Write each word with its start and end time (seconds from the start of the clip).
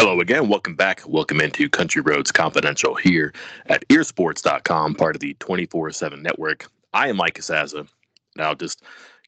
Hello 0.00 0.18
again. 0.18 0.48
Welcome 0.48 0.76
back. 0.76 1.02
Welcome 1.06 1.42
into 1.42 1.68
Country 1.68 2.00
Roads 2.00 2.32
Confidential 2.32 2.94
here 2.94 3.34
at 3.66 3.86
earsports.com, 3.88 4.94
part 4.94 5.14
of 5.14 5.20
the 5.20 5.34
24 5.40 5.90
7 5.90 6.22
network. 6.22 6.70
I 6.94 7.08
am 7.08 7.18
Mike 7.18 7.34
Casazza. 7.34 7.86
Now, 8.34 8.54
just 8.54 8.82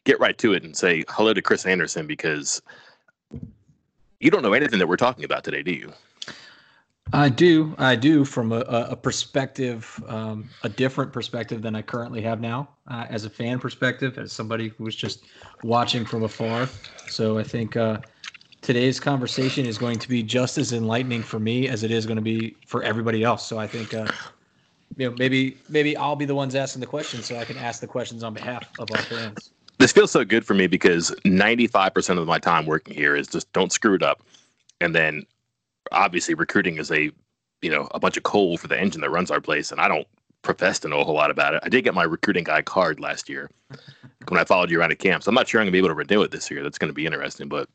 get 0.04 0.18
right 0.18 0.38
to 0.38 0.54
it 0.54 0.64
and 0.64 0.74
say 0.74 1.04
hello 1.10 1.34
to 1.34 1.42
Chris 1.42 1.66
Anderson 1.66 2.06
because 2.06 2.62
you 4.18 4.30
don't 4.30 4.42
know 4.42 4.54
anything 4.54 4.78
that 4.78 4.86
we're 4.86 4.96
talking 4.96 5.26
about 5.26 5.44
today, 5.44 5.62
do 5.62 5.72
you? 5.72 5.92
I 7.12 7.28
do. 7.28 7.74
I 7.76 7.94
do 7.94 8.24
from 8.24 8.52
a, 8.52 8.60
a 8.60 8.96
perspective, 8.96 10.02
um, 10.06 10.48
a 10.62 10.70
different 10.70 11.12
perspective 11.12 11.60
than 11.60 11.76
I 11.76 11.82
currently 11.82 12.22
have 12.22 12.40
now, 12.40 12.70
uh, 12.88 13.04
as 13.10 13.26
a 13.26 13.30
fan 13.30 13.58
perspective, 13.58 14.16
as 14.16 14.32
somebody 14.32 14.68
who 14.68 14.84
was 14.84 14.96
just 14.96 15.24
watching 15.64 16.06
from 16.06 16.22
afar. 16.22 16.66
So 17.08 17.36
I 17.36 17.42
think 17.42 17.76
uh, 17.76 17.98
today's 18.62 19.00
conversation 19.00 19.66
is 19.66 19.76
going 19.76 19.98
to 19.98 20.08
be 20.08 20.22
just 20.22 20.56
as 20.56 20.72
enlightening 20.72 21.22
for 21.22 21.38
me 21.38 21.68
as 21.68 21.82
it 21.82 21.90
is 21.90 22.06
going 22.06 22.16
to 22.16 22.22
be 22.22 22.56
for 22.66 22.82
everybody 22.82 23.22
else. 23.22 23.46
So 23.46 23.58
I 23.58 23.66
think, 23.66 23.92
uh, 23.92 24.06
you 24.96 25.10
know, 25.10 25.16
maybe 25.18 25.58
maybe 25.68 25.96
I'll 25.96 26.16
be 26.16 26.24
the 26.24 26.34
ones 26.34 26.54
asking 26.54 26.80
the 26.80 26.86
questions, 26.86 27.26
so 27.26 27.36
I 27.36 27.44
can 27.44 27.58
ask 27.58 27.80
the 27.80 27.86
questions 27.86 28.22
on 28.22 28.32
behalf 28.32 28.68
of 28.78 28.90
our 28.92 29.02
fans. 29.02 29.50
This 29.78 29.92
feels 29.92 30.12
so 30.12 30.24
good 30.24 30.46
for 30.46 30.54
me 30.54 30.68
because 30.68 31.10
95% 31.24 32.18
of 32.18 32.26
my 32.26 32.38
time 32.38 32.66
working 32.66 32.94
here 32.94 33.16
is 33.16 33.26
just 33.26 33.52
don't 33.52 33.72
screw 33.72 33.94
it 33.94 34.02
up. 34.02 34.22
And 34.80 34.94
then 34.94 35.26
obviously 35.90 36.34
recruiting 36.34 36.76
is 36.76 36.90
a, 36.92 37.10
you 37.62 37.70
know, 37.70 37.88
a 37.92 37.98
bunch 37.98 38.16
of 38.16 38.22
coal 38.22 38.56
for 38.58 38.68
the 38.68 38.78
engine 38.78 39.00
that 39.00 39.10
runs 39.10 39.30
our 39.30 39.40
place. 39.40 39.72
And 39.72 39.80
I 39.80 39.88
don't 39.88 40.06
profess 40.42 40.78
to 40.80 40.88
know 40.88 41.00
a 41.00 41.04
whole 41.04 41.14
lot 41.14 41.30
about 41.32 41.54
it. 41.54 41.62
I 41.64 41.68
did 41.68 41.82
get 41.82 41.94
my 41.94 42.04
recruiting 42.04 42.44
guy 42.44 42.62
card 42.62 43.00
last 43.00 43.28
year 43.28 43.50
when 44.28 44.38
I 44.38 44.44
followed 44.44 44.70
you 44.70 44.78
around 44.78 44.92
at 44.92 45.00
camps. 45.00 45.26
I'm 45.26 45.34
not 45.34 45.48
sure 45.48 45.60
I'm 45.60 45.66
gonna 45.66 45.72
be 45.72 45.78
able 45.78 45.88
to 45.88 45.94
renew 45.94 46.22
it 46.22 46.30
this 46.30 46.50
year. 46.50 46.62
That's 46.62 46.78
gonna 46.78 46.92
be 46.92 47.06
interesting, 47.06 47.48
but 47.48 47.68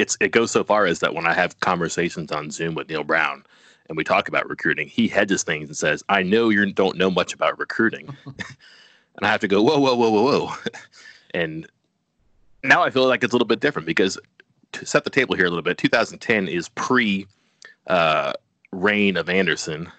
it's 0.00 0.16
it 0.20 0.32
goes 0.32 0.50
so 0.50 0.64
far 0.64 0.86
as 0.86 1.00
that 1.00 1.14
when 1.14 1.26
I 1.26 1.34
have 1.34 1.58
conversations 1.60 2.32
on 2.32 2.50
Zoom 2.50 2.74
with 2.74 2.88
Neal 2.88 3.04
Brown 3.04 3.44
and 3.88 3.96
we 3.96 4.04
talk 4.04 4.28
about 4.28 4.48
recruiting, 4.48 4.88
he 4.88 5.08
hedges 5.08 5.42
things 5.42 5.68
and 5.68 5.76
says, 5.76 6.02
"I 6.08 6.22
know 6.22 6.48
you 6.48 6.72
don't 6.72 6.96
know 6.96 7.10
much 7.10 7.34
about 7.34 7.58
recruiting," 7.58 8.16
and 8.26 9.22
I 9.22 9.28
have 9.28 9.40
to 9.40 9.48
go, 9.48 9.62
"Whoa, 9.62 9.78
whoa, 9.78 9.94
whoa, 9.94 10.10
whoa, 10.10 10.22
whoa," 10.22 10.54
and 11.34 11.66
now 12.64 12.82
I 12.82 12.90
feel 12.90 13.06
like 13.06 13.22
it's 13.22 13.32
a 13.32 13.36
little 13.36 13.46
bit 13.46 13.60
different 13.60 13.86
because 13.86 14.18
to 14.72 14.86
set 14.86 15.04
the 15.04 15.10
table 15.10 15.34
here 15.34 15.46
a 15.46 15.48
little 15.48 15.62
bit, 15.62 15.78
2010 15.78 16.48
is 16.48 16.68
pre 16.70 17.26
uh, 17.86 18.32
reign 18.72 19.16
of 19.16 19.28
Anderson 19.28 19.90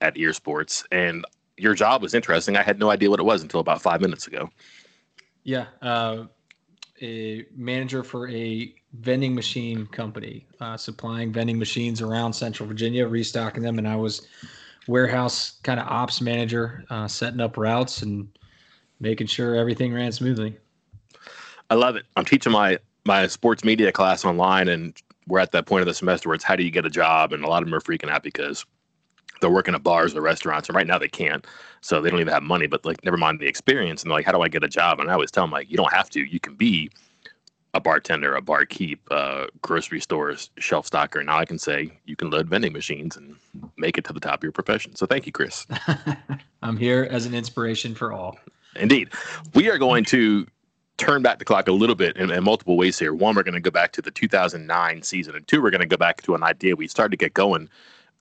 at 0.00 0.16
Ear 0.16 0.32
Sports, 0.32 0.84
and 0.90 1.24
your 1.56 1.74
job 1.74 2.02
was 2.02 2.14
interesting. 2.14 2.56
I 2.56 2.62
had 2.62 2.78
no 2.78 2.90
idea 2.90 3.10
what 3.10 3.20
it 3.20 3.24
was 3.24 3.42
until 3.42 3.60
about 3.60 3.80
five 3.80 4.00
minutes 4.00 4.26
ago. 4.26 4.50
Yeah, 5.44 5.66
uh, 5.82 6.24
a 7.04 7.44
manager 7.54 8.02
for 8.02 8.28
a 8.28 8.74
vending 8.94 9.34
machine 9.34 9.86
company, 9.86 10.46
uh, 10.60 10.76
supplying 10.76 11.32
vending 11.32 11.58
machines 11.58 12.00
around 12.00 12.32
Central 12.32 12.66
Virginia, 12.66 13.06
restocking 13.06 13.62
them, 13.62 13.78
and 13.78 13.86
I 13.86 13.96
was 13.96 14.26
warehouse 14.88 15.58
kind 15.62 15.78
of 15.78 15.86
ops 15.86 16.20
manager, 16.20 16.84
uh, 16.90 17.06
setting 17.06 17.40
up 17.40 17.56
routes 17.56 18.02
and 18.02 18.28
making 19.00 19.26
sure 19.26 19.54
everything 19.54 19.92
ran 19.92 20.12
smoothly. 20.12 20.56
I 21.70 21.74
love 21.74 21.96
it. 21.96 22.06
I'm 22.16 22.24
teaching 22.24 22.52
my 22.52 22.78
my 23.04 23.26
sports 23.26 23.64
media 23.64 23.92
class 23.92 24.24
online, 24.24 24.68
and 24.68 24.96
we're 25.26 25.40
at 25.40 25.52
that 25.52 25.66
point 25.66 25.82
of 25.82 25.86
the 25.86 25.94
semester 25.94 26.28
where 26.28 26.34
it's 26.34 26.44
how 26.44 26.56
do 26.56 26.64
you 26.64 26.70
get 26.70 26.86
a 26.86 26.90
job, 26.90 27.32
and 27.32 27.44
a 27.44 27.48
lot 27.48 27.62
of 27.62 27.68
them 27.68 27.74
are 27.74 27.80
freaking 27.80 28.08
out 28.08 28.22
because 28.22 28.64
they're 29.44 29.52
working 29.52 29.74
at 29.74 29.82
bars 29.82 30.14
or 30.14 30.22
restaurants, 30.22 30.68
and 30.68 30.76
right 30.76 30.86
now 30.86 30.98
they 30.98 31.08
can't, 31.08 31.46
so 31.82 32.00
they 32.00 32.08
don't 32.08 32.20
even 32.20 32.32
have 32.32 32.42
money. 32.42 32.66
But 32.66 32.84
like, 32.86 33.04
never 33.04 33.18
mind 33.18 33.40
the 33.40 33.46
experience, 33.46 34.02
and 34.02 34.10
they're 34.10 34.16
like, 34.16 34.24
how 34.24 34.32
do 34.32 34.40
I 34.40 34.48
get 34.48 34.64
a 34.64 34.68
job? 34.68 35.00
And 35.00 35.10
I 35.10 35.12
always 35.12 35.30
tell 35.30 35.44
them 35.44 35.50
like, 35.50 35.70
you 35.70 35.76
don't 35.76 35.92
have 35.92 36.08
to. 36.10 36.20
You 36.20 36.40
can 36.40 36.54
be 36.54 36.90
a 37.74 37.80
bartender, 37.80 38.36
a 38.36 38.40
barkeep, 38.40 39.00
uh, 39.10 39.46
grocery 39.60 40.00
stores, 40.00 40.48
shelf 40.58 40.88
stocker. 40.88 41.22
Now 41.22 41.36
I 41.36 41.44
can 41.44 41.58
say 41.58 41.90
you 42.06 42.16
can 42.16 42.30
load 42.30 42.48
vending 42.48 42.72
machines 42.72 43.16
and 43.16 43.36
make 43.76 43.98
it 43.98 44.04
to 44.04 44.14
the 44.14 44.20
top 44.20 44.38
of 44.38 44.42
your 44.44 44.52
profession. 44.52 44.94
So 44.96 45.04
thank 45.04 45.26
you, 45.26 45.32
Chris. 45.32 45.66
I'm 46.62 46.78
here 46.78 47.06
as 47.10 47.26
an 47.26 47.34
inspiration 47.34 47.94
for 47.94 48.12
all. 48.12 48.38
Indeed. 48.76 49.10
We 49.54 49.68
are 49.70 49.76
going 49.76 50.04
to 50.06 50.46
turn 50.96 51.22
back 51.22 51.38
the 51.38 51.44
clock 51.44 51.68
a 51.68 51.72
little 51.72 51.96
bit 51.96 52.16
in, 52.16 52.30
in 52.30 52.44
multiple 52.44 52.76
ways 52.76 52.98
here. 52.98 53.12
One, 53.12 53.34
we're 53.34 53.42
going 53.42 53.54
to 53.54 53.60
go 53.60 53.70
back 53.70 53.92
to 53.92 54.02
the 54.02 54.10
2009 54.10 55.02
season, 55.02 55.34
and 55.34 55.46
two, 55.46 55.60
we're 55.60 55.70
going 55.70 55.80
to 55.80 55.86
go 55.86 55.96
back 55.96 56.22
to 56.22 56.34
an 56.34 56.42
idea 56.42 56.76
we 56.76 56.86
started 56.86 57.10
to 57.10 57.16
get 57.16 57.34
going 57.34 57.68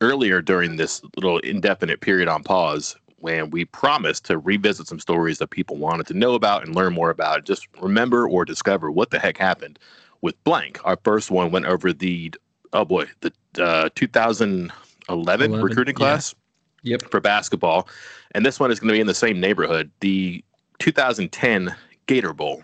earlier 0.03 0.41
during 0.41 0.75
this 0.75 1.01
little 1.15 1.39
indefinite 1.39 2.01
period 2.01 2.27
on 2.27 2.43
pause 2.43 2.95
when 3.17 3.49
we 3.51 3.63
promised 3.63 4.25
to 4.25 4.37
revisit 4.37 4.85
some 4.87 4.99
stories 4.99 5.37
that 5.37 5.47
people 5.47 5.77
wanted 5.77 6.05
to 6.05 6.13
know 6.13 6.33
about 6.33 6.65
and 6.65 6.75
learn 6.75 6.93
more 6.93 7.09
about. 7.09 7.45
Just 7.45 7.67
remember 7.79 8.27
or 8.27 8.43
discover 8.43 8.91
what 8.91 9.11
the 9.11 9.19
heck 9.19 9.37
happened 9.37 9.79
with 10.21 10.41
blank. 10.43 10.79
Our 10.83 10.97
first 11.03 11.31
one 11.31 11.49
went 11.49 11.65
over 11.65 11.93
the 11.93 12.33
oh 12.73 12.83
boy, 12.83 13.05
the 13.21 13.31
uh, 13.63 13.89
2011 13.95 14.71
11, 15.09 15.61
recruiting 15.61 15.95
class. 15.95 16.33
Yeah. 16.33 16.39
Yep. 16.85 17.11
For 17.11 17.21
basketball, 17.21 17.87
and 18.35 18.45
this 18.45 18.59
one 18.59 18.69
is 18.69 18.77
going 18.77 18.89
to 18.89 18.93
be 18.93 18.99
in 18.99 19.07
the 19.07 19.13
same 19.13 19.39
neighborhood. 19.39 19.89
The 20.01 20.43
2010 20.79 21.73
Gator 22.07 22.33
Bowl. 22.33 22.61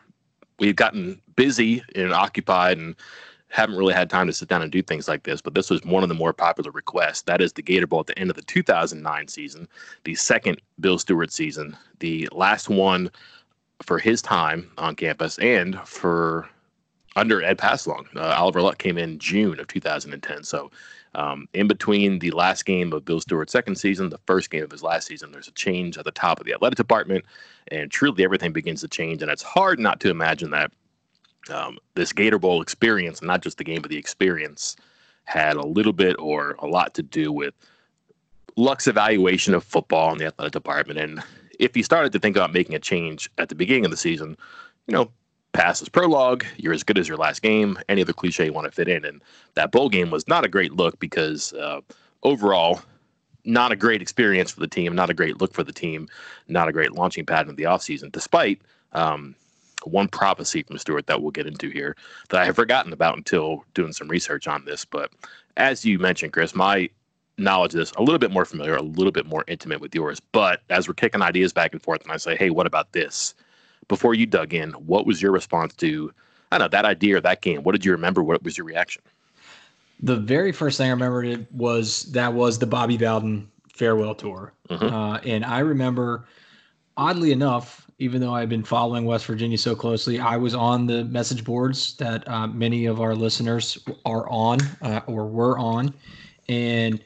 We've 0.60 0.76
gotten 0.76 1.22
busy 1.38 1.82
and 1.96 2.12
occupied 2.12 2.78
and 2.78 2.96
haven't 3.50 3.78
really 3.78 3.94
had 3.94 4.10
time 4.10 4.28
to 4.28 4.34
sit 4.34 4.48
down 4.48 4.62
and 4.62 4.72
do 4.72 4.82
things 4.82 5.08
like 5.08 5.24
this, 5.24 5.42
but 5.42 5.56
this 5.56 5.70
was 5.70 5.84
one 5.84 6.04
of 6.04 6.10
the 6.10 6.16
more 6.16 6.34
popular 6.34 6.72
requests. 6.72 7.24
That 7.24 7.42
is 7.42 7.54
the 7.54 7.62
Gator 7.62 7.88
Bowl 7.88 8.00
at 8.02 8.08
the 8.08 8.18
end 8.18 8.30
of 8.30 8.36
the 8.36 8.44
2009 8.44 9.28
season, 9.28 9.68
the 10.04 10.16
second 10.16 10.62
Bill 10.80 11.00
Stewart 11.00 11.32
season, 11.32 11.76
the 12.00 12.30
last 12.32 12.70
one 12.70 13.10
for 13.82 13.98
his 13.98 14.22
time 14.22 14.72
on 14.78 14.96
campus 14.96 15.40
and 15.40 15.80
for 15.80 16.48
under 17.16 17.42
Ed 17.42 17.58
Pastilong. 17.58 18.06
Uh, 18.16 18.36
Oliver 18.38 18.62
Luck 18.62 18.78
came 18.78 18.98
in 18.98 19.18
June 19.18 19.60
of 19.60 19.68
2010. 19.68 20.44
So, 20.44 20.72
um, 21.16 21.50
in 21.54 21.68
between 21.68 22.20
the 22.20 22.30
last 22.32 22.66
game 22.66 22.94
of 22.94 23.04
Bill 23.04 23.20
Stewart's 23.20 23.52
second 23.52 23.78
season, 23.78 24.10
the 24.10 24.20
first 24.28 24.52
game 24.52 24.64
of 24.64 24.72
his 24.72 24.84
last 24.84 25.08
season, 25.08 25.32
there's 25.32 25.48
a 25.48 25.54
change 25.54 25.98
at 25.98 26.06
the 26.06 26.12
top 26.12 26.40
of 26.40 26.46
the 26.46 26.54
athletic 26.54 26.78
department, 26.78 27.26
and 27.70 27.90
truly 27.90 28.24
everything 28.24 28.54
begins 28.54 28.82
to 28.82 28.88
change. 28.88 29.24
And 29.24 29.32
it's 29.32 29.42
hard 29.42 29.80
not 29.80 30.00
to 30.02 30.12
imagine 30.12 30.52
that 30.52 30.72
um, 31.50 31.78
this 31.96 32.14
Gator 32.14 32.40
Bowl 32.40 32.62
experience, 32.62 33.22
not 33.22 33.42
just 33.42 33.58
the 33.58 33.64
game, 33.64 33.82
but 33.82 33.90
the 33.90 33.98
experience, 33.98 34.76
had 35.26 35.56
a 35.56 35.66
little 35.66 35.94
bit 35.94 36.16
or 36.20 36.56
a 36.60 36.68
lot 36.68 36.94
to 36.96 37.04
do 37.04 37.32
with 37.32 37.54
Luck's 38.56 38.88
evaluation 38.88 39.54
of 39.54 39.64
football 39.64 40.12
in 40.12 40.18
the 40.18 40.26
athletic 40.26 40.54
department. 40.54 41.00
And 41.00 41.24
if 41.60 41.76
he 41.76 41.84
started 41.84 42.12
to 42.14 42.20
think 42.20 42.36
about 42.36 42.54
making 42.54 42.76
a 42.76 42.80
change 42.80 43.30
at 43.38 43.50
the 43.50 43.56
beginning 43.56 43.86
of 43.86 43.92
the 43.92 43.98
season, 43.98 44.36
you 44.88 44.94
know, 44.94 45.12
pass 45.52 45.82
is 45.82 45.90
prologue, 45.90 46.46
you're 46.58 46.74
as 46.74 46.84
good 46.84 46.98
as 46.98 47.08
your 47.08 47.18
last 47.18 47.42
game, 47.42 47.78
any 47.90 48.02
other 48.02 48.14
cliche 48.14 48.46
you 48.46 48.54
want 48.54 48.66
to 48.66 48.72
fit 48.72 48.88
in. 48.88 49.06
And 49.06 49.22
that 49.56 49.72
bowl 49.72 49.90
game 49.90 50.12
was 50.12 50.28
not 50.28 50.46
a 50.46 50.50
great 50.50 50.74
look 50.74 51.00
because 51.00 51.54
uh, 51.54 51.82
overall, 52.24 52.82
not 53.46 53.72
a 53.72 53.76
great 53.76 54.02
experience 54.02 54.52
for 54.52 54.60
the 54.60 54.68
team, 54.68 54.94
not 54.96 55.10
a 55.10 55.14
great 55.14 55.40
look 55.40 55.54
for 55.54 55.64
the 55.64 55.72
team, 55.72 56.08
not 56.48 56.68
a 56.68 56.74
great 56.74 56.92
launching 56.92 57.26
pad 57.26 57.48
in 57.48 57.56
the 57.56 57.64
offseason, 57.64 58.12
despite 58.12 58.62
um, 58.92 59.36
one 59.84 60.08
prophecy 60.08 60.64
from 60.64 60.78
Stewart 60.78 61.08
that 61.08 61.22
we'll 61.22 61.32
get 61.32 61.48
into 61.48 61.70
here 61.70 61.96
that 62.30 62.42
I 62.42 62.46
have 62.46 62.56
forgotten 62.56 62.94
about 62.94 63.18
until 63.18 63.64
doing 63.74 63.94
some 63.94 64.08
research 64.08 64.48
on 64.48 64.66
this. 64.66 64.86
But 64.86 65.12
as 65.58 65.86
you 65.86 66.00
mentioned, 66.00 66.34
Chris, 66.34 66.56
my 66.56 66.90
knowledge 67.38 67.74
of 67.74 67.80
this 67.80 67.92
a 67.92 68.04
little 68.04 68.20
bit 68.20 68.32
more 68.32 68.46
familiar, 68.46 68.76
a 68.76 68.82
little 68.82 69.12
bit 69.12 69.26
more 69.26 69.44
intimate 69.48 69.82
with 69.82 69.96
yours. 69.96 70.20
But 70.20 70.62
as 70.70 70.88
we're 70.88 70.94
kicking 70.94 71.22
ideas 71.22 71.54
back 71.54 71.74
and 71.74 71.82
forth, 71.82 72.02
and 72.04 72.12
I 72.12 72.18
say, 72.18 72.36
hey, 72.36 72.50
what 72.50 72.68
about 72.68 72.92
this? 72.92 73.34
Before 73.88 74.14
you 74.14 74.26
dug 74.26 74.54
in, 74.54 74.72
what 74.72 75.06
was 75.06 75.22
your 75.22 75.32
response 75.32 75.74
to, 75.76 76.14
I 76.52 76.58
don't 76.58 76.66
know, 76.66 76.78
that 76.78 76.86
idea 76.86 77.18
or 77.18 77.22
that 77.22 77.42
game? 77.42 77.64
What 77.64 77.72
did 77.72 77.86
you 77.86 77.92
remember? 77.92 78.22
What 78.22 78.44
was 78.44 78.58
your 78.58 78.66
reaction? 78.66 79.02
The 80.02 80.16
very 80.16 80.52
first 80.52 80.78
thing 80.78 80.88
I 80.88 80.92
remembered 80.92 81.48
was 81.52 82.04
that 82.12 82.34
was 82.34 82.60
the 82.60 82.68
Bobby 82.68 82.98
Bowden 82.98 83.50
farewell 83.74 84.16
tour. 84.16 84.54
Mm-hmm. 84.70 84.94
Uh, 84.94 85.18
and 85.20 85.44
I 85.44 85.60
remember, 85.60 86.26
oddly 86.96 87.32
enough, 87.32 87.89
even 88.00 88.22
though 88.22 88.34
I've 88.34 88.50
been 88.50 88.64
following 88.64 89.04
West 89.06 89.26
Virginia 89.26 89.58
so 89.58 89.76
closely, 89.76 90.20
I 90.20 90.38
was 90.38 90.56
on 90.56 90.88
the 90.88 91.04
message 91.04 91.44
boards 91.44 91.96
that 91.98 92.26
uh, 92.30 92.48
many 92.48 92.86
of 92.86 93.02
our 93.02 93.14
listeners 93.14 93.78
are 94.06 94.28
on 94.30 94.60
uh, 94.82 95.02
or 95.06 95.28
were 95.28 95.60
on, 95.60 95.94
and 96.48 97.04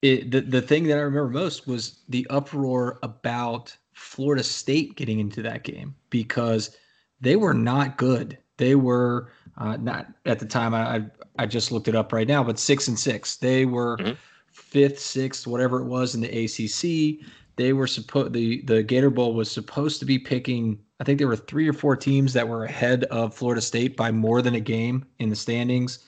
it, 0.00 0.30
the 0.30 0.40
the 0.40 0.62
thing 0.62 0.84
that 0.84 0.96
I 0.96 1.02
remember 1.02 1.28
most 1.28 1.66
was 1.66 2.00
the 2.08 2.26
uproar 2.30 2.98
about 3.02 3.76
Florida 3.92 4.42
State 4.42 4.96
getting 4.96 5.20
into 5.20 5.42
that 5.42 5.62
game 5.62 5.94
because 6.08 6.74
they 7.20 7.36
were 7.36 7.54
not 7.54 7.98
good. 7.98 8.38
They 8.56 8.74
were 8.74 9.30
uh, 9.58 9.76
not 9.76 10.06
at 10.24 10.38
the 10.38 10.46
time. 10.46 10.74
I 10.74 11.04
I 11.38 11.44
just 11.44 11.70
looked 11.70 11.88
it 11.88 11.94
up 11.94 12.14
right 12.14 12.26
now, 12.26 12.42
but 12.42 12.58
six 12.58 12.88
and 12.88 12.98
six. 12.98 13.36
They 13.36 13.66
were. 13.66 13.98
Mm-hmm. 13.98 14.12
Fifth, 14.54 14.98
sixth, 14.98 15.46
whatever 15.46 15.80
it 15.80 15.86
was 15.86 16.14
in 16.14 16.20
the 16.20 16.28
ACC 16.28 17.26
they 17.56 17.72
were 17.72 17.86
supposed 17.86 18.32
the 18.32 18.62
the 18.62 18.82
Gator 18.82 19.10
Bowl 19.10 19.34
was 19.34 19.50
supposed 19.50 20.00
to 20.00 20.06
be 20.06 20.18
picking. 20.18 20.78
I 21.00 21.04
think 21.04 21.18
there 21.18 21.28
were 21.28 21.36
three 21.36 21.68
or 21.68 21.72
four 21.72 21.96
teams 21.96 22.32
that 22.32 22.48
were 22.48 22.64
ahead 22.64 23.04
of 23.04 23.34
Florida 23.34 23.60
State 23.60 23.96
by 23.96 24.10
more 24.10 24.40
than 24.42 24.54
a 24.54 24.60
game 24.60 25.04
in 25.18 25.28
the 25.28 25.36
standings, 25.36 26.00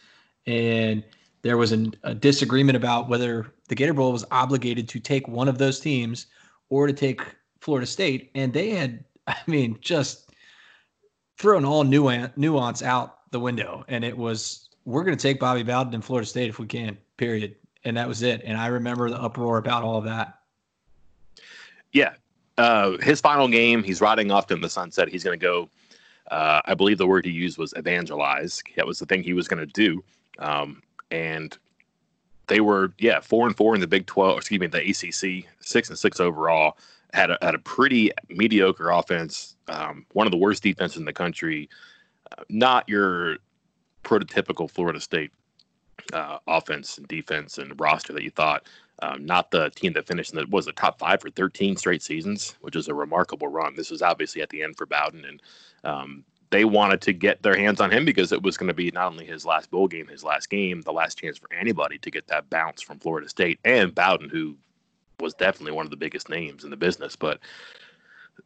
and 0.47 1.05
there 1.43 1.57
was 1.57 1.73
an, 1.73 1.95
a 2.05 2.15
disagreement 2.15 2.77
about 2.77 3.09
whether 3.09 3.53
the 3.69 3.75
Gator 3.75 3.95
Bowl 3.95 4.13
was 4.13 4.25
obligated 4.31 4.89
to 4.89 5.01
take 5.01 5.29
one 5.29 5.49
of 5.49 5.59
those 5.59 5.81
teams 5.81 6.27
or 6.71 6.87
to 6.87 6.93
take 6.93 7.21
Florida 7.61 7.87
State, 7.87 8.31
and 8.35 8.53
they 8.53 8.71
had, 8.71 9.05
I 9.27 9.37
mean, 9.47 9.79
just 9.81 10.31
thrown 11.39 11.65
all 11.65 11.85
nuance 11.85 12.33
nuance 12.37 12.83
out 12.83 13.31
the 13.31 13.41
window, 13.41 13.85
and 13.89 14.05
it 14.05 14.17
was 14.17 14.69
we're 14.85 15.05
going 15.05 15.17
to 15.17 15.23
take 15.23 15.41
Bobby 15.41 15.63
Bowden 15.63 15.95
in 15.95 16.03
Florida 16.03 16.27
State 16.27 16.49
if 16.49 16.59
we 16.59 16.67
can. 16.67 16.99
Period. 17.17 17.57
And 17.85 17.97
that 17.97 18.09
was 18.09 18.23
it. 18.23 18.43
And 18.45 18.57
I 18.57 18.69
remember 18.69 19.11
the 19.11 19.21
uproar 19.21 19.59
about 19.59 19.83
all 19.83 19.99
of 19.99 20.05
that. 20.05 20.39
Yeah, 21.95 22.15
uh, 22.59 22.99
his 22.99 23.21
final 23.21 23.49
game, 23.49 23.83
he's 23.83 24.01
riding 24.01 24.31
off 24.31 24.49
to 24.49 24.57
the 24.57 24.69
sunset. 24.69 25.09
He's 25.09 25.25
going 25.25 25.39
to 25.39 25.43
go. 25.43 25.71
Uh, 26.31 26.61
I 26.67 26.75
believe 26.75 26.99
the 26.99 27.07
word 27.07 27.25
he 27.25 27.31
used 27.31 27.57
was 27.57 27.73
evangelize. 27.77 28.63
That 28.77 28.87
was 28.87 28.99
the 28.99 29.07
thing 29.07 29.23
he 29.23 29.33
was 29.33 29.49
going 29.49 29.67
to 29.67 29.73
do. 29.73 30.05
Um, 30.39 30.83
and 31.11 31.57
they 32.49 32.61
were, 32.61 32.93
yeah, 32.99 33.21
four 33.21 33.47
and 33.47 33.57
four 33.57 33.75
in 33.75 33.81
the 33.81 33.87
Big 33.87 34.07
Twelve. 34.07 34.37
Excuse 34.39 34.61
me, 34.61 34.67
the 34.67 34.79
ACC, 34.79 35.49
six 35.61 35.89
and 35.89 35.99
six 35.99 36.21
overall. 36.21 36.77
Had 37.13 37.31
a, 37.31 37.39
had 37.41 37.55
a 37.55 37.59
pretty 37.61 38.11
mediocre 38.29 38.91
offense. 38.91 39.57
Um, 39.69 40.05
one 40.13 40.27
of 40.27 40.33
the 40.33 40.37
worst 40.37 40.63
defenses 40.63 40.99
in 40.99 41.05
the 41.05 41.13
country. 41.13 41.69
Uh, 42.33 42.43
not 42.49 42.89
your 42.89 43.37
prototypical 44.03 44.69
Florida 44.69 45.01
State 45.01 45.31
uh, 46.13 46.39
offense 46.49 46.99
and 46.99 47.07
defense 47.09 47.59
and 47.59 47.79
roster 47.81 48.13
that 48.13 48.23
you 48.23 48.31
thought. 48.31 48.67
Um, 49.01 49.25
not 49.27 49.51
the 49.51 49.71
team 49.71 49.93
that 49.95 50.07
finished 50.07 50.33
in 50.33 50.39
the 50.39 50.47
was 50.49 50.67
the 50.67 50.73
top 50.73 50.99
five 50.99 51.21
for 51.21 51.31
13 51.31 51.77
straight 51.77 52.03
seasons, 52.03 52.57
which 52.61 52.77
is 52.77 52.89
a 52.89 52.95
remarkable 52.95 53.49
run. 53.49 53.75
This 53.75 53.91
was 53.91 54.03
obviously 54.03 54.41
at 54.41 54.51
the 54.51 54.63
end 54.63 54.77
for 54.77 54.87
Bowden, 54.87 55.25
and 55.25 55.43
um, 55.83 56.25
they 56.51 56.65
wanted 56.65 57.01
to 57.01 57.13
get 57.13 57.43
their 57.43 57.57
hands 57.57 57.81
on 57.81 57.91
him 57.91 58.05
because 58.05 58.31
it 58.31 58.43
was 58.43 58.57
going 58.57 58.69
to 58.69 58.75
be 58.75 58.93
not 58.93 59.11
only 59.11 59.25
his 59.25 59.45
last 59.45 59.71
bowl 59.71 59.89
game, 59.89 60.07
his 60.07 60.23
last 60.23 60.49
game, 60.49 60.83
the 60.83 60.93
last 60.93 61.19
chance 61.19 61.37
for 61.37 61.53
anybody 61.53 61.99
to 61.99 62.11
get 62.11 62.29
that 62.29 62.49
bounce 62.49 62.81
from 62.81 63.01
Florida 63.01 63.29
State 63.29 63.59
and 63.65 63.93
Bowden, 63.93 64.29
who 64.29 64.57
was 65.19 65.35
definitely 65.35 65.73
one 65.73 65.85
of 65.85 65.91
the 65.91 65.97
biggest 65.97 66.29
names 66.29 66.63
in 66.63 66.71
the 66.71 66.77
business. 66.77 67.17
But 67.17 67.41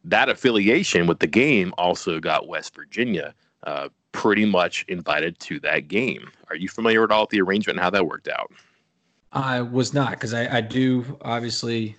that 0.05 0.31
affiliation 0.31 1.07
with 1.07 1.19
the 1.19 1.27
game 1.27 1.75
also 1.77 2.21
got 2.21 2.49
West 2.49 2.75
Virginia 2.75 3.35
uh, 3.65 3.89
pretty 4.13 4.47
much 4.47 4.85
invited 4.89 5.39
to 5.41 5.61
that 5.61 5.89
game. 5.89 6.31
Are 6.49 6.57
you 6.57 6.69
familiar 6.69 7.05
at 7.05 7.11
all 7.11 7.23
with 7.23 7.31
the 7.31 7.41
arrangement 7.41 7.79
and 7.79 7.85
how 7.85 7.91
that 7.91 8.07
worked 8.07 8.29
out? 8.29 8.51
I 9.33 9.61
was 9.61 9.93
not 9.93 10.13
because 10.13 10.33
I, 10.33 10.59
I 10.59 10.61
do 10.61 11.19
obviously, 11.23 11.97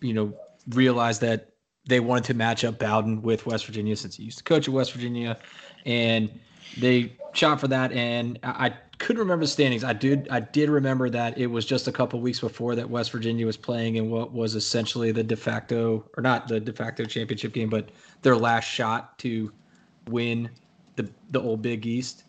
you 0.00 0.12
know, 0.12 0.34
realize 0.68 1.18
that 1.20 1.48
they 1.86 2.00
wanted 2.00 2.24
to 2.24 2.34
match 2.34 2.64
up 2.64 2.78
Bowden 2.78 3.22
with 3.22 3.46
West 3.46 3.66
Virginia 3.66 3.96
since 3.96 4.16
he 4.16 4.24
used 4.24 4.38
to 4.38 4.44
coach 4.44 4.68
at 4.68 4.74
West 4.74 4.92
Virginia, 4.92 5.38
and 5.84 6.30
they 6.78 7.12
shot 7.32 7.60
for 7.60 7.68
that. 7.68 7.92
And 7.92 8.38
I, 8.42 8.66
I 8.66 8.74
couldn't 8.98 9.18
remember 9.18 9.44
the 9.44 9.50
standings. 9.50 9.82
I 9.82 9.92
did 9.92 10.28
I 10.30 10.40
did 10.40 10.68
remember 10.68 11.10
that 11.10 11.36
it 11.38 11.46
was 11.46 11.64
just 11.64 11.88
a 11.88 11.92
couple 11.92 12.20
weeks 12.20 12.40
before 12.40 12.74
that 12.76 12.88
West 12.88 13.10
Virginia 13.10 13.46
was 13.46 13.56
playing 13.56 13.96
in 13.96 14.10
what 14.10 14.32
was 14.32 14.54
essentially 14.54 15.10
the 15.10 15.24
de 15.24 15.36
facto 15.36 16.04
or 16.16 16.22
not 16.22 16.46
the 16.48 16.60
de 16.60 16.72
facto 16.72 17.04
championship 17.04 17.52
game, 17.52 17.68
but 17.68 17.88
their 18.22 18.36
last 18.36 18.64
shot 18.64 19.18
to 19.20 19.50
win 20.08 20.50
the 20.96 21.08
the 21.30 21.40
old 21.40 21.62
Big 21.62 21.86
East 21.86 22.24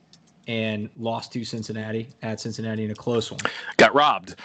and 0.47 0.89
lost 0.97 1.31
to 1.33 1.43
Cincinnati 1.43 2.09
at 2.21 2.39
Cincinnati 2.39 2.83
in 2.83 2.91
a 2.91 2.95
close 2.95 3.31
one. 3.31 3.41
Got 3.77 3.93
robbed. 3.95 4.35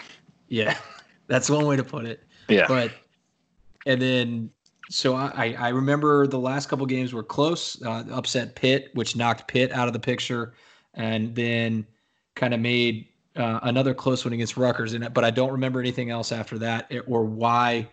Yeah, 0.47 0.77
that's 1.27 1.49
one 1.49 1.65
way 1.65 1.75
to 1.75 1.83
put 1.83 2.05
it. 2.05 2.23
Yeah. 2.47 2.65
But 2.67 2.91
and 3.85 4.01
then 4.01 4.49
so 4.89 5.15
I 5.15 5.55
I 5.57 5.69
remember 5.69 6.27
the 6.27 6.39
last 6.39 6.69
couple 6.69 6.85
games 6.85 7.13
were 7.13 7.23
close. 7.23 7.81
Uh, 7.81 8.03
upset 8.11 8.55
Pitt, 8.55 8.89
which 8.93 9.15
knocked 9.15 9.47
Pitt 9.47 9.71
out 9.71 9.87
of 9.87 9.93
the 9.93 9.99
picture, 9.99 10.53
and 10.93 11.35
then 11.35 11.85
kind 12.35 12.53
of 12.53 12.59
made 12.59 13.07
uh, 13.35 13.59
another 13.63 13.93
close 13.93 14.25
one 14.25 14.33
against 14.33 14.57
Rutgers. 14.57 14.93
And 14.93 15.13
but 15.13 15.23
I 15.23 15.31
don't 15.31 15.51
remember 15.51 15.79
anything 15.79 16.09
else 16.09 16.31
after 16.31 16.57
that 16.59 16.91
or 17.07 17.23
why 17.23 17.87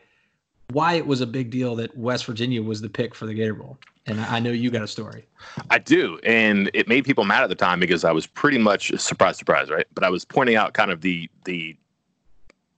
why 0.72 0.94
it 0.94 1.06
was 1.06 1.20
a 1.20 1.26
big 1.26 1.50
deal 1.50 1.76
that 1.76 1.96
West 1.96 2.24
Virginia 2.24 2.62
was 2.62 2.80
the 2.80 2.88
pick 2.88 3.14
for 3.14 3.26
the 3.26 3.34
Gator 3.34 3.54
Bowl. 3.54 3.78
And 4.06 4.20
I 4.20 4.38
know 4.38 4.50
you 4.50 4.70
got 4.70 4.82
a 4.82 4.88
story. 4.88 5.26
I 5.70 5.78
do. 5.78 6.18
And 6.22 6.70
it 6.74 6.86
made 6.88 7.04
people 7.04 7.24
mad 7.24 7.42
at 7.42 7.48
the 7.48 7.56
time 7.56 7.80
because 7.80 8.04
I 8.04 8.12
was 8.12 8.26
pretty 8.26 8.58
much 8.58 8.92
surprised, 8.98 9.38
surprise, 9.38 9.68
right? 9.68 9.86
But 9.94 10.04
I 10.04 10.10
was 10.10 10.24
pointing 10.24 10.56
out 10.56 10.74
kind 10.74 10.90
of 10.90 11.00
the 11.00 11.28
the 11.44 11.76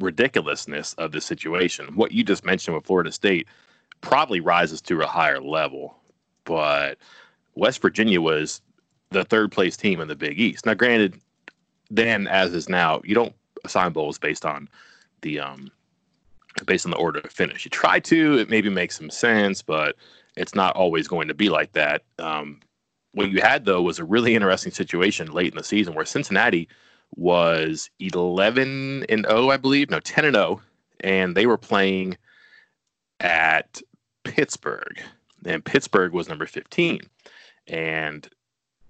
ridiculousness 0.00 0.94
of 0.94 1.12
the 1.12 1.20
situation. 1.20 1.94
What 1.96 2.12
you 2.12 2.24
just 2.24 2.44
mentioned 2.44 2.76
with 2.76 2.86
Florida 2.86 3.12
State 3.12 3.46
probably 4.00 4.40
rises 4.40 4.80
to 4.82 5.00
a 5.00 5.06
higher 5.06 5.40
level. 5.40 5.96
But 6.44 6.98
West 7.56 7.82
Virginia 7.82 8.20
was 8.20 8.62
the 9.10 9.24
third 9.24 9.52
place 9.52 9.76
team 9.76 10.00
in 10.00 10.08
the 10.08 10.16
Big 10.16 10.38
East. 10.38 10.64
Now, 10.64 10.74
granted, 10.74 11.20
then 11.90 12.26
as 12.26 12.54
is 12.54 12.68
now, 12.68 13.02
you 13.04 13.14
don't 13.14 13.34
assign 13.64 13.92
bowls 13.92 14.18
based 14.18 14.46
on 14.46 14.68
the 15.22 15.40
um 15.40 15.70
based 16.66 16.84
on 16.84 16.90
the 16.90 16.98
order 16.98 17.20
of 17.20 17.30
finish. 17.30 17.64
You 17.64 17.70
try 17.70 18.00
to, 18.00 18.38
it 18.38 18.50
maybe 18.50 18.68
makes 18.68 18.96
some 18.96 19.10
sense, 19.10 19.62
but 19.62 19.96
it's 20.36 20.54
not 20.54 20.76
always 20.76 21.08
going 21.08 21.28
to 21.28 21.34
be 21.34 21.48
like 21.48 21.72
that. 21.72 22.02
Um, 22.18 22.60
what 23.12 23.30
you 23.30 23.40
had 23.40 23.64
though 23.64 23.82
was 23.82 23.98
a 23.98 24.04
really 24.04 24.34
interesting 24.34 24.72
situation 24.72 25.32
late 25.32 25.52
in 25.52 25.58
the 25.58 25.64
season 25.64 25.94
where 25.94 26.04
Cincinnati 26.04 26.68
was 27.16 27.90
11 28.00 29.06
and 29.08 29.26
0, 29.26 29.50
I 29.50 29.56
believe, 29.56 29.90
no 29.90 30.00
10 30.00 30.24
and 30.26 30.36
0, 30.36 30.60
and 31.00 31.36
they 31.36 31.46
were 31.46 31.58
playing 31.58 32.16
at 33.20 33.80
Pittsburgh, 34.24 35.00
and 35.44 35.64
Pittsburgh 35.64 36.12
was 36.12 36.28
number 36.28 36.46
15, 36.46 37.00
and 37.66 38.28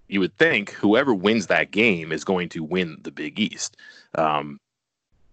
you 0.08 0.20
would 0.20 0.36
think 0.36 0.70
whoever 0.70 1.14
wins 1.14 1.46
that 1.46 1.70
game 1.70 2.12
is 2.12 2.24
going 2.24 2.48
to 2.50 2.64
win 2.64 2.98
the 3.02 3.10
Big 3.10 3.38
East. 3.38 3.76
Um, 4.14 4.58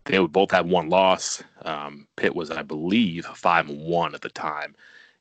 they 0.06 0.20
would 0.20 0.32
both 0.32 0.52
have 0.52 0.68
one 0.68 0.90
loss. 0.90 1.44
Um, 1.66 2.08
Pitt 2.16 2.36
was, 2.36 2.52
I 2.52 2.62
believe, 2.62 3.26
five 3.26 3.68
and 3.70 3.82
one 3.82 4.16
at 4.16 4.22
the 4.22 4.30
time, 4.30 4.76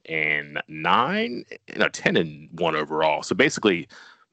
and 0.07 0.63
nine, 0.69 1.45
no, 1.77 1.89
ten 1.89 2.17
and 2.17 2.49
one 2.53 2.77
overall. 2.77 3.23
So 3.23 3.35
basically, 3.35 3.89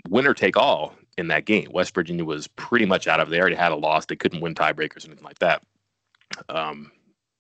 winner 0.10 0.34
take 0.34 0.58
all 0.58 0.94
in 1.18 1.28
that 1.30 1.46
game. 1.46 1.70
West 1.72 1.96
Virginia 1.96 2.26
was 2.26 2.48
pretty 2.48 2.86
much 2.86 3.08
out 3.08 3.20
of. 3.20 3.30
They 3.30 3.40
already 3.40 3.56
had 3.56 3.72
a 3.72 3.76
loss. 3.76 4.06
They 4.06 4.16
couldn't 4.16 4.42
win 4.42 4.56
tiebreakers 4.56 5.06
or 5.06 5.10
anything 5.10 5.24
like 5.24 5.40
that. 5.40 5.64
Um, 6.50 6.92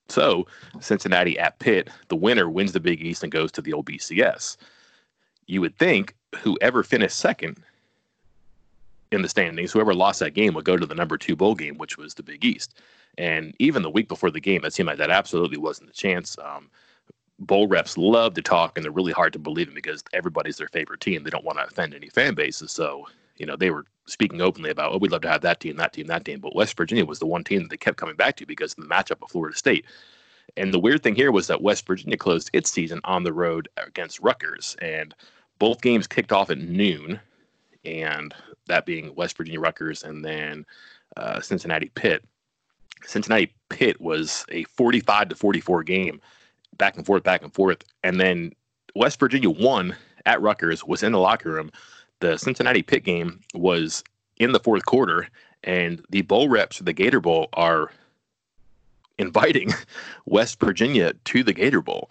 so 0.10 0.46
Cincinnati 0.80 1.40
at 1.40 1.60
Pitt, 1.60 1.90
the 2.10 2.16
winner 2.16 2.50
wins 2.50 2.74
the 2.74 2.80
Big 2.80 3.02
East 3.02 3.24
and 3.24 3.32
goes 3.32 3.52
to 3.54 3.62
the 3.62 3.74
old 3.74 3.86
BCS. 3.86 4.58
You 5.48 5.62
would 5.62 5.78
think 5.78 6.16
whoever 6.36 6.84
finished 6.84 7.18
second 7.18 7.58
in 9.12 9.22
the 9.22 9.30
standings, 9.30 9.72
whoever 9.72 9.94
lost 9.94 10.20
that 10.20 10.34
game 10.34 10.54
would 10.54 10.66
go 10.66 10.78
to 10.78 10.86
the 10.86 10.96
number 10.96 11.18
two 11.18 11.36
bowl 11.36 11.56
game, 11.56 11.78
which 11.78 11.98
was 11.98 12.14
the 12.14 12.24
Big 12.24 12.46
East. 12.46 12.82
And 13.18 13.54
even 13.60 13.82
the 13.82 13.90
week 13.90 14.08
before 14.08 14.32
the 14.32 14.40
game, 14.40 14.64
it 14.64 14.74
seemed 14.74 14.88
like 14.88 14.98
that 14.98 15.12
absolutely 15.12 15.58
wasn't 15.58 15.90
the 15.90 15.94
chance. 15.94 16.38
Um, 16.40 16.70
bowl 17.40 17.68
reps 17.68 17.98
love 17.98 18.34
to 18.36 18.42
talk, 18.42 18.78
and 18.78 18.84
they're 18.84 18.92
really 18.92 19.12
hard 19.12 19.34
to 19.34 19.40
believe 19.40 19.68
in 19.68 19.74
because 19.74 20.04
everybody's 20.14 20.58
their 20.58 20.68
favorite 20.68 21.02
team. 21.02 21.24
They 21.24 21.30
don't 21.30 21.46
want 21.46 21.58
to 21.58 21.66
offend 21.66 21.94
any 21.94 22.10
fan 22.10 22.36
bases. 22.36 22.72
So, 22.72 23.08
you 23.38 23.46
know, 23.46 23.56
they 23.56 23.72
were 23.72 23.86
speaking 24.06 24.42
openly 24.42 24.70
about, 24.70 24.94
oh, 24.94 24.98
we'd 24.98 25.12
love 25.12 25.22
to 25.22 25.30
have 25.30 25.42
that 25.42 25.60
team, 25.60 25.76
that 25.78 25.94
team, 25.94 26.08
that 26.08 26.26
team. 26.26 26.40
But 26.40 26.56
West 26.56 26.78
Virginia 26.78 27.06
was 27.06 27.20
the 27.20 27.26
one 27.26 27.44
team 27.44 27.64
that 27.64 27.70
they 27.70 27.78
kept 27.78 27.98
coming 27.98 28.16
back 28.16 28.38
to 28.38 28.46
because 28.46 28.74
of 28.74 28.84
the 28.84 28.90
matchup 28.90 29.22
of 29.22 29.32
Florida 29.32 29.58
State. 29.58 29.86
And 30.58 30.74
the 30.74 30.80
weird 30.80 31.04
thing 31.04 31.16
here 31.16 31.32
was 31.32 31.48
that 31.48 31.62
West 31.62 31.86
Virginia 31.88 32.18
closed 32.18 32.50
its 32.54 32.70
season 32.70 33.00
on 33.04 33.24
the 33.24 33.34
road 33.34 33.70
against 33.78 34.20
Rutgers. 34.20 34.76
And 34.82 35.14
both 35.60 35.82
games 35.82 36.08
kicked 36.08 36.32
off 36.32 36.50
at 36.50 36.58
noon, 36.58 37.20
and 37.86 38.34
that 38.68 38.86
being 38.86 39.14
West 39.16 39.38
Virginia 39.38 39.60
Rutgers 39.60 40.04
and 40.04 40.24
then 40.24 40.66
uh, 41.18 41.40
Cincinnati 41.40 41.90
Pitt. 41.96 42.24
Cincinnati 43.06 43.54
Pitt 43.70 44.00
was 44.02 44.46
a 44.50 44.64
45 44.66 45.30
to 45.30 45.36
44 45.36 45.84
game, 45.84 46.22
back 46.78 46.98
and 46.98 47.06
forth, 47.06 47.24
back 47.24 47.44
and 47.44 47.54
forth. 47.54 47.84
And 48.04 48.20
then 48.20 48.54
West 48.96 49.20
Virginia 49.20 49.50
won 49.50 49.96
at 50.26 50.42
Rutgers, 50.42 50.84
was 50.84 51.04
in 51.04 51.12
the 51.12 51.20
locker 51.20 51.52
room. 51.52 51.72
The 52.20 52.38
Cincinnati 52.38 52.84
Pitt 52.84 53.04
game 53.04 53.40
was 53.54 54.04
in 54.38 54.52
the 54.52 54.60
fourth 54.60 54.86
quarter, 54.86 55.28
and 55.64 56.04
the 56.10 56.22
bowl 56.22 56.50
reps 56.50 56.80
of 56.80 56.86
the 56.86 56.94
Gator 56.94 57.20
Bowl 57.20 57.50
are 57.54 57.92
inviting 59.18 59.72
West 60.26 60.60
Virginia 60.60 61.14
to 61.26 61.44
the 61.44 61.54
Gator 61.54 61.82
Bowl, 61.82 62.10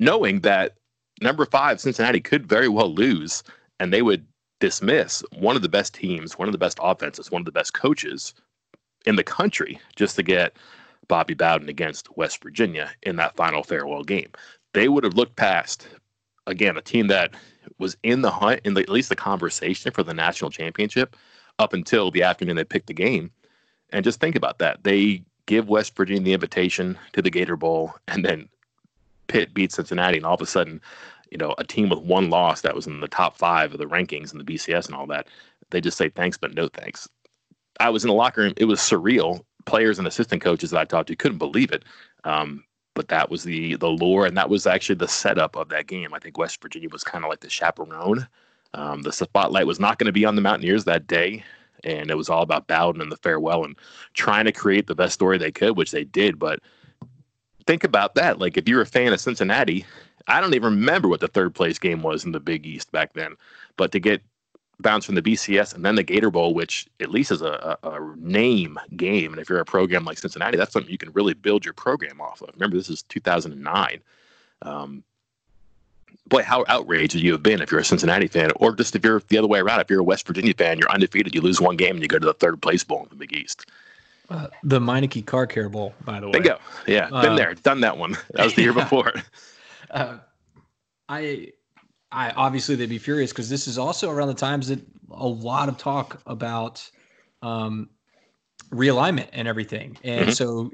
knowing 0.00 0.40
that 0.40 0.76
number 1.20 1.44
five, 1.46 1.80
Cincinnati, 1.80 2.20
could 2.20 2.46
very 2.46 2.68
well 2.68 2.92
lose, 2.92 3.42
and 3.80 3.92
they 3.92 4.02
would 4.02 4.26
dismiss 4.60 5.24
one 5.38 5.56
of 5.56 5.62
the 5.62 5.68
best 5.68 5.94
teams, 5.94 6.38
one 6.38 6.48
of 6.48 6.52
the 6.52 6.58
best 6.58 6.78
offenses, 6.80 7.30
one 7.30 7.40
of 7.40 7.46
the 7.46 7.52
best 7.52 7.74
coaches 7.74 8.34
in 9.06 9.16
the 9.16 9.24
country 9.24 9.80
just 9.96 10.16
to 10.16 10.22
get 10.22 10.56
Bobby 11.08 11.34
Bowden 11.34 11.68
against 11.68 12.14
West 12.16 12.42
Virginia 12.42 12.90
in 13.02 13.16
that 13.16 13.36
final 13.36 13.62
farewell 13.62 14.04
game. 14.04 14.30
They 14.72 14.88
would 14.88 15.04
have 15.04 15.14
looked 15.14 15.36
past 15.36 15.88
again 16.46 16.76
a 16.76 16.82
team 16.82 17.08
that 17.08 17.34
was 17.78 17.96
in 18.02 18.22
the 18.22 18.30
hunt 18.30 18.60
in 18.64 18.74
the, 18.74 18.80
at 18.80 18.88
least 18.88 19.08
the 19.08 19.16
conversation 19.16 19.90
for 19.92 20.02
the 20.02 20.14
national 20.14 20.50
championship 20.50 21.16
up 21.58 21.72
until 21.72 22.10
the 22.10 22.22
afternoon 22.22 22.56
they 22.56 22.64
picked 22.64 22.86
the 22.86 22.94
game. 22.94 23.30
And 23.90 24.04
just 24.04 24.20
think 24.20 24.36
about 24.36 24.58
that. 24.58 24.82
They 24.84 25.22
give 25.46 25.68
West 25.68 25.96
Virginia 25.96 26.22
the 26.22 26.32
invitation 26.32 26.98
to 27.12 27.22
the 27.22 27.30
Gator 27.30 27.56
Bowl, 27.56 27.94
and 28.08 28.24
then 28.24 28.48
Pitt 29.26 29.52
beats 29.52 29.74
Cincinnati, 29.74 30.16
and 30.16 30.26
all 30.26 30.34
of 30.34 30.40
a 30.40 30.46
sudden, 30.46 30.80
you 31.30 31.38
know, 31.38 31.54
a 31.58 31.64
team 31.64 31.88
with 31.88 32.00
one 32.00 32.30
loss 32.30 32.62
that 32.62 32.74
was 32.74 32.86
in 32.86 33.00
the 33.00 33.08
top 33.08 33.36
five 33.36 33.72
of 33.72 33.78
the 33.78 33.86
rankings 33.86 34.32
and 34.32 34.40
the 34.40 34.50
BCS 34.50 34.86
and 34.86 34.94
all 34.94 35.06
that, 35.06 35.28
they 35.70 35.80
just 35.80 35.98
say 35.98 36.08
thanks 36.08 36.38
but 36.38 36.54
no 36.54 36.68
thanks. 36.68 37.08
I 37.82 37.90
was 37.90 38.04
in 38.04 38.08
the 38.08 38.14
locker 38.14 38.42
room. 38.42 38.54
It 38.56 38.66
was 38.66 38.80
surreal. 38.80 39.44
Players 39.64 39.98
and 39.98 40.06
assistant 40.06 40.42
coaches 40.42 40.70
that 40.70 40.80
I 40.80 40.84
talked 40.84 41.08
to 41.08 41.16
couldn't 41.16 41.38
believe 41.38 41.72
it. 41.72 41.84
Um, 42.24 42.64
but 42.94 43.08
that 43.08 43.30
was 43.30 43.42
the 43.42 43.74
the 43.76 43.88
lore, 43.88 44.26
and 44.26 44.36
that 44.36 44.50
was 44.50 44.66
actually 44.66 44.96
the 44.96 45.08
setup 45.08 45.56
of 45.56 45.68
that 45.70 45.86
game. 45.86 46.14
I 46.14 46.18
think 46.18 46.38
West 46.38 46.60
Virginia 46.62 46.88
was 46.90 47.04
kind 47.04 47.24
of 47.24 47.30
like 47.30 47.40
the 47.40 47.50
chaperone. 47.50 48.26
Um, 48.74 49.02
the 49.02 49.12
spotlight 49.12 49.66
was 49.66 49.80
not 49.80 49.98
going 49.98 50.06
to 50.06 50.12
be 50.12 50.24
on 50.24 50.36
the 50.36 50.42
Mountaineers 50.42 50.84
that 50.84 51.06
day, 51.06 51.42
and 51.84 52.10
it 52.10 52.16
was 52.16 52.28
all 52.28 52.42
about 52.42 52.66
Bowden 52.68 53.02
and 53.02 53.10
the 53.10 53.16
farewell 53.16 53.64
and 53.64 53.76
trying 54.14 54.44
to 54.44 54.52
create 54.52 54.86
the 54.86 54.94
best 54.94 55.14
story 55.14 55.38
they 55.38 55.52
could, 55.52 55.76
which 55.76 55.90
they 55.90 56.04
did. 56.04 56.38
But 56.38 56.60
think 57.66 57.84
about 57.84 58.14
that. 58.14 58.38
Like 58.38 58.56
if 58.56 58.68
you're 58.68 58.82
a 58.82 58.86
fan 58.86 59.12
of 59.12 59.20
Cincinnati, 59.20 59.84
I 60.28 60.40
don't 60.40 60.54
even 60.54 60.74
remember 60.74 61.08
what 61.08 61.20
the 61.20 61.28
third 61.28 61.54
place 61.54 61.78
game 61.78 62.02
was 62.02 62.24
in 62.24 62.32
the 62.32 62.40
Big 62.40 62.66
East 62.66 62.92
back 62.92 63.14
then. 63.14 63.34
But 63.76 63.92
to 63.92 64.00
get 64.00 64.22
bounced 64.82 65.06
from 65.06 65.14
the 65.14 65.22
BCS 65.22 65.74
and 65.74 65.84
then 65.84 65.94
the 65.94 66.02
Gator 66.02 66.30
Bowl, 66.30 66.54
which 66.54 66.86
at 67.00 67.10
least 67.10 67.30
is 67.30 67.42
a, 67.42 67.78
a, 67.82 67.88
a, 67.90 68.16
name 68.16 68.78
game, 68.96 69.32
and 69.32 69.40
if 69.40 69.48
you're 69.48 69.60
a 69.60 69.64
program 69.64 70.04
like 70.04 70.18
Cincinnati, 70.18 70.56
that's 70.56 70.72
something 70.72 70.90
you 70.90 70.98
can 70.98 71.12
really 71.12 71.34
build 71.34 71.64
your 71.64 71.74
program 71.74 72.20
off 72.20 72.42
of. 72.42 72.50
Remember, 72.54 72.76
this 72.76 72.90
is 72.90 73.02
2009. 73.04 74.00
Um, 74.62 75.02
boy, 76.28 76.42
how 76.42 76.64
outraged 76.68 77.14
would 77.14 77.22
you 77.22 77.32
have 77.32 77.42
been 77.42 77.60
if 77.60 77.70
you're 77.70 77.80
a 77.80 77.84
Cincinnati 77.84 78.26
fan, 78.26 78.50
or 78.56 78.74
just 78.74 78.94
if 78.96 79.04
you're 79.04 79.22
the 79.28 79.38
other 79.38 79.48
way 79.48 79.60
around, 79.60 79.80
if 79.80 79.90
you're 79.90 80.00
a 80.00 80.04
West 80.04 80.26
Virginia 80.26 80.54
fan, 80.54 80.78
you're 80.78 80.90
undefeated, 80.90 81.34
you 81.34 81.40
lose 81.40 81.60
one 81.60 81.76
game, 81.76 81.94
and 81.94 82.02
you 82.02 82.08
go 82.08 82.18
to 82.18 82.26
the 82.26 82.34
third 82.34 82.60
place 82.60 82.84
bowl 82.84 83.02
in 83.02 83.08
the 83.08 83.16
Big 83.16 83.32
East. 83.32 83.66
Uh, 84.28 84.48
the 84.62 84.80
Meineke 84.80 85.26
Car 85.26 85.46
Care 85.46 85.68
Bowl, 85.68 85.94
by 86.04 86.20
the 86.20 86.26
way. 86.26 86.32
Bingo. 86.32 86.58
Yeah, 86.86 87.06
been 87.06 87.32
uh, 87.32 87.36
there, 87.36 87.54
done 87.54 87.80
that 87.80 87.98
one. 87.98 88.16
That 88.34 88.44
was 88.44 88.54
the 88.54 88.62
year 88.62 88.72
before. 88.72 89.12
Uh, 89.90 90.18
I, 91.08 91.52
I 92.12 92.30
obviously 92.30 92.76
they'd 92.76 92.88
be 92.88 92.98
furious 92.98 93.32
because 93.32 93.48
this 93.48 93.66
is 93.66 93.78
also 93.78 94.10
around 94.10 94.28
the 94.28 94.34
times 94.34 94.68
that 94.68 94.80
a 95.10 95.26
lot 95.26 95.68
of 95.68 95.78
talk 95.78 96.20
about 96.26 96.88
um, 97.42 97.88
realignment 98.70 99.28
and 99.32 99.48
everything, 99.48 99.96
and 100.04 100.22
mm-hmm. 100.22 100.30
so 100.30 100.70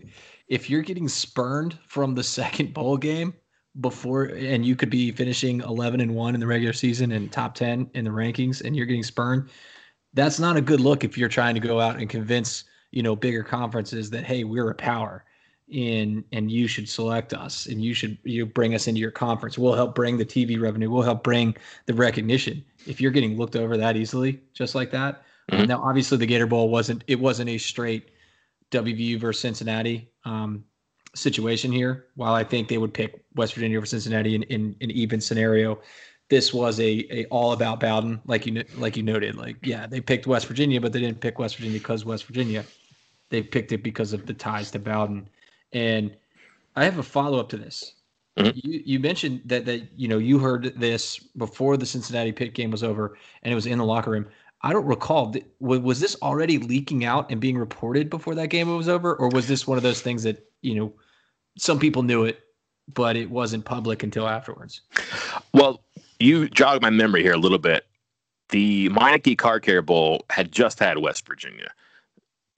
if 0.49 0.68
you're 0.68 0.83
getting 0.83 1.09
spurned 1.09 1.78
from 1.87 2.14
the 2.14 2.23
second 2.38 2.75
bowl 2.75 2.97
game 2.97 3.35
before 3.80 4.25
and 4.25 4.66
you 4.66 4.75
could 4.75 4.90
be 4.90 5.12
finishing 5.12 5.61
11 5.61 6.00
and 6.00 6.14
1 6.14 6.35
in 6.35 6.40
the 6.40 6.47
regular 6.47 6.73
season 6.73 7.12
and 7.12 7.30
top 7.30 7.54
10 7.54 7.90
in 7.95 8.04
the 8.04 8.11
rankings 8.11 8.64
and 8.64 8.75
you're 8.75 8.87
getting 8.87 9.04
spurned 9.04 9.49
that's 10.14 10.40
not 10.40 10.57
a 10.57 10.61
good 10.61 10.80
look 10.80 11.04
if 11.04 11.16
you're 11.16 11.28
trying 11.28 11.54
to 11.54 11.61
go 11.61 11.78
out 11.78 11.97
and 11.97 12.09
convince 12.09 12.64
you 12.90 13.02
know 13.02 13.14
bigger 13.14 13.45
conferences 13.45 14.11
that 14.11 14.25
hey 14.25 14.42
we're 14.42 14.71
a 14.71 14.75
power 14.75 15.25
in 15.70 16.25
and 16.32 16.50
you 16.50 16.66
should 16.66 16.88
select 16.88 17.34
us 17.34 17.66
and 17.66 17.82
you 17.84 17.92
should 17.92 18.16
you 18.25 18.46
bring 18.46 18.75
us 18.75 18.88
into 18.88 19.00
your 19.00 19.10
conference 19.10 19.58
we'll 19.58 19.75
help 19.75 19.94
bring 19.94 20.16
the 20.16 20.25
tv 20.25 20.60
revenue 20.60 20.90
we'll 20.90 21.02
help 21.02 21.22
bring 21.22 21.54
the 21.87 21.94
recognition 21.94 22.64
if 22.87 23.00
you're 23.00 23.10
getting 23.10 23.37
looked 23.37 23.54
over 23.54 23.76
that 23.76 23.96
easily 23.96 24.40
just 24.54 24.75
like 24.75 24.90
that 24.90 25.22
mm-hmm. 25.52 25.66
now 25.66 25.82
obviously 25.82 26.16
the 26.16 26.26
gator 26.26 26.46
bowl 26.46 26.70
wasn't 26.70 27.04
it 27.06 27.20
wasn't 27.20 27.48
a 27.48 27.58
straight 27.58 28.10
wvu 28.70 29.20
versus 29.20 29.40
cincinnati 29.40 30.10
um, 30.25 30.64
situation 31.14 31.72
here. 31.72 32.06
While 32.14 32.34
I 32.34 32.44
think 32.44 32.68
they 32.68 32.78
would 32.78 32.94
pick 32.94 33.22
West 33.34 33.54
Virginia 33.54 33.78
over 33.78 33.87
Cincinnati 33.87 34.34
in, 34.34 34.42
in 34.44 34.76
an 34.80 34.90
even 34.90 35.20
scenario, 35.20 35.80
this 36.30 36.52
was 36.52 36.78
a, 36.80 37.06
a 37.10 37.25
all 37.26 37.52
about 37.52 37.80
Bowden, 37.80 38.20
like 38.26 38.46
you 38.46 38.64
like 38.76 38.96
you 38.96 39.02
noted. 39.02 39.37
Like 39.37 39.56
yeah, 39.64 39.87
they 39.87 40.00
picked 40.00 40.26
West 40.26 40.46
Virginia, 40.46 40.80
but 40.80 40.92
they 40.92 41.00
didn't 41.00 41.20
pick 41.20 41.38
West 41.38 41.56
Virginia 41.56 41.78
because 41.78 42.04
West 42.04 42.25
Virginia. 42.25 42.64
They 43.30 43.42
picked 43.42 43.72
it 43.72 43.82
because 43.82 44.12
of 44.14 44.26
the 44.26 44.32
ties 44.32 44.70
to 44.70 44.78
Bowden. 44.78 45.28
And 45.72 46.14
I 46.76 46.84
have 46.84 46.98
a 46.98 47.02
follow 47.02 47.38
up 47.38 47.48
to 47.50 47.56
this. 47.56 47.94
Mm-hmm. 48.38 48.58
You 48.62 48.82
you 48.84 49.00
mentioned 49.00 49.40
that 49.46 49.64
that 49.66 49.88
you 49.96 50.06
know 50.06 50.18
you 50.18 50.38
heard 50.38 50.72
this 50.76 51.18
before 51.18 51.76
the 51.76 51.87
Cincinnati 51.87 52.32
Pitt 52.32 52.54
game 52.54 52.70
was 52.70 52.84
over, 52.84 53.18
and 53.42 53.52
it 53.52 53.54
was 53.54 53.66
in 53.66 53.78
the 53.78 53.84
locker 53.84 54.12
room. 54.12 54.26
I 54.62 54.72
don't 54.72 54.87
recall. 54.87 55.34
Was 55.60 56.00
this 56.00 56.16
already 56.22 56.58
leaking 56.58 57.04
out 57.04 57.30
and 57.30 57.40
being 57.40 57.58
reported 57.58 58.10
before 58.10 58.34
that 58.37 58.48
game 58.48 58.75
was 58.76 58.88
over, 58.88 59.14
or 59.16 59.28
was 59.28 59.48
this 59.48 59.66
one 59.66 59.76
of 59.76 59.82
those 59.82 60.02
things 60.02 60.22
that 60.22 60.48
you 60.62 60.75
know 60.76 60.92
some 61.56 61.78
people 61.80 62.02
knew 62.02 62.25
it, 62.25 62.40
but 62.94 63.16
it 63.16 63.30
wasn't 63.30 63.64
public 63.64 64.02
until 64.02 64.28
afterwards. 64.28 64.82
Well, 65.52 65.82
you 66.20 66.48
jog 66.48 66.82
my 66.82 66.90
memory 66.90 67.22
here 67.22 67.34
a 67.34 67.38
little 67.38 67.58
bit. 67.58 67.87
The 68.50 68.88
Meineke 68.90 69.37
Car 69.37 69.60
Care 69.60 69.82
Bowl 69.82 70.25
had 70.30 70.52
just 70.52 70.78
had 70.78 70.98
West 70.98 71.26
Virginia. 71.26 71.70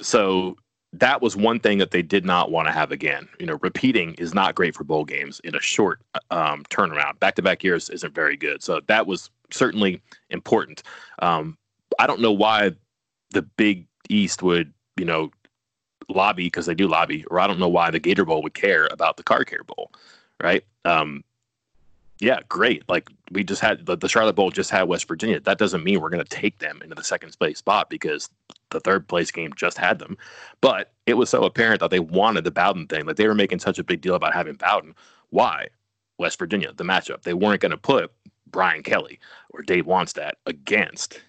So 0.01 0.57
that 0.93 1.23
was 1.23 1.37
one 1.37 1.61
thing 1.61 1.79
that 1.79 1.93
they 1.93 2.03
did 2.03 2.25
not 2.25 2.51
want 2.51 2.67
to 2.67 2.73
have 2.73 2.91
again. 2.91 3.29
You 3.39 3.47
know, 3.47 3.59
repeating 3.63 4.15
is 4.15 4.35
not 4.35 4.55
great 4.55 4.75
for 4.75 4.85
bowl 4.85 5.05
games 5.05 5.41
in 5.45 5.55
a 5.55 5.61
short 5.61 6.01
um, 6.31 6.65
turnaround. 6.65 7.19
Back 7.21 7.37
to 7.37 7.43
back 7.43 7.63
years 7.63 7.89
isn't 7.91 8.15
very 8.15 8.37
good. 8.37 8.63
So 8.63 8.81
that 8.89 9.07
was 9.07 9.31
certainly 9.51 10.03
important. 10.31 10.83
Um, 11.21 11.57
I 11.99 12.07
don't 12.07 12.21
know 12.21 12.33
why 12.33 12.73
the 13.31 13.43
Big 13.43 13.87
East 14.09 14.43
would, 14.43 14.73
you 14.97 15.05
know, 15.05 15.31
lobby 16.09 16.45
because 16.45 16.67
they 16.67 16.75
do 16.75 16.89
lobby, 16.89 17.25
or 17.31 17.39
I 17.39 17.47
don't 17.47 17.61
know 17.61 17.69
why 17.69 17.91
the 17.91 18.01
Gator 18.01 18.25
Bowl 18.25 18.43
would 18.43 18.55
care 18.55 18.89
about 18.91 19.17
the 19.17 19.23
Car 19.23 19.45
Care 19.45 19.63
Bowl, 19.65 19.93
right? 20.43 20.65
Um, 20.85 21.23
yeah, 22.19 22.41
great. 22.49 22.83
Like 22.89 23.09
we 23.31 23.45
just 23.45 23.63
had 23.63 23.87
the, 23.87 23.97
the 23.97 24.09
Charlotte 24.09 24.35
Bowl 24.35 24.51
just 24.51 24.71
had 24.71 24.85
West 24.85 25.07
Virginia. 25.07 25.41
That 25.41 25.59
doesn't 25.59 25.85
mean 25.85 26.01
we're 26.01 26.11
going 26.11 26.25
to 26.25 26.29
take 26.29 26.59
them 26.59 26.81
into 26.83 26.95
the 26.95 27.05
second 27.05 27.37
place 27.39 27.59
spot 27.59 27.89
because 27.89 28.29
the 28.71 28.81
third 28.81 29.09
place 29.09 29.31
game 29.31 29.53
just 29.55 29.79
had 29.79 29.99
them. 29.99 30.17
But 30.61 30.93
it 31.07 31.15
was 31.15 31.31
so 31.31 31.45
apparent 31.45 31.81
that 31.81 31.91
they 31.91 32.01
wanted 32.01 32.45
the 32.45 32.51
Bowden 32.51 32.87
thing, 32.87 33.07
that 33.07 33.17
they 33.17 33.29
were 33.29 33.35
making 33.35 33.61
such 33.61 33.79
a 33.79 33.85
big 33.85 34.01
deal 34.01 34.15
about 34.15 34.35
having 34.35 34.55
Bowden. 34.55 34.95
Why? 35.31 35.69
West 36.19 36.39
Virginia, 36.39 36.73
the 36.75 36.85
matchup. 36.85 37.23
They 37.23 37.35
weren't 37.35 37.63
going 37.63 37.71
to 37.71 37.77
put 37.77 38.13
Brian 38.47 38.83
Kelly 38.83 39.19
or 39.51 39.63
Dave 39.63 39.87
Wannstedt 39.87 40.33
against 40.47 41.21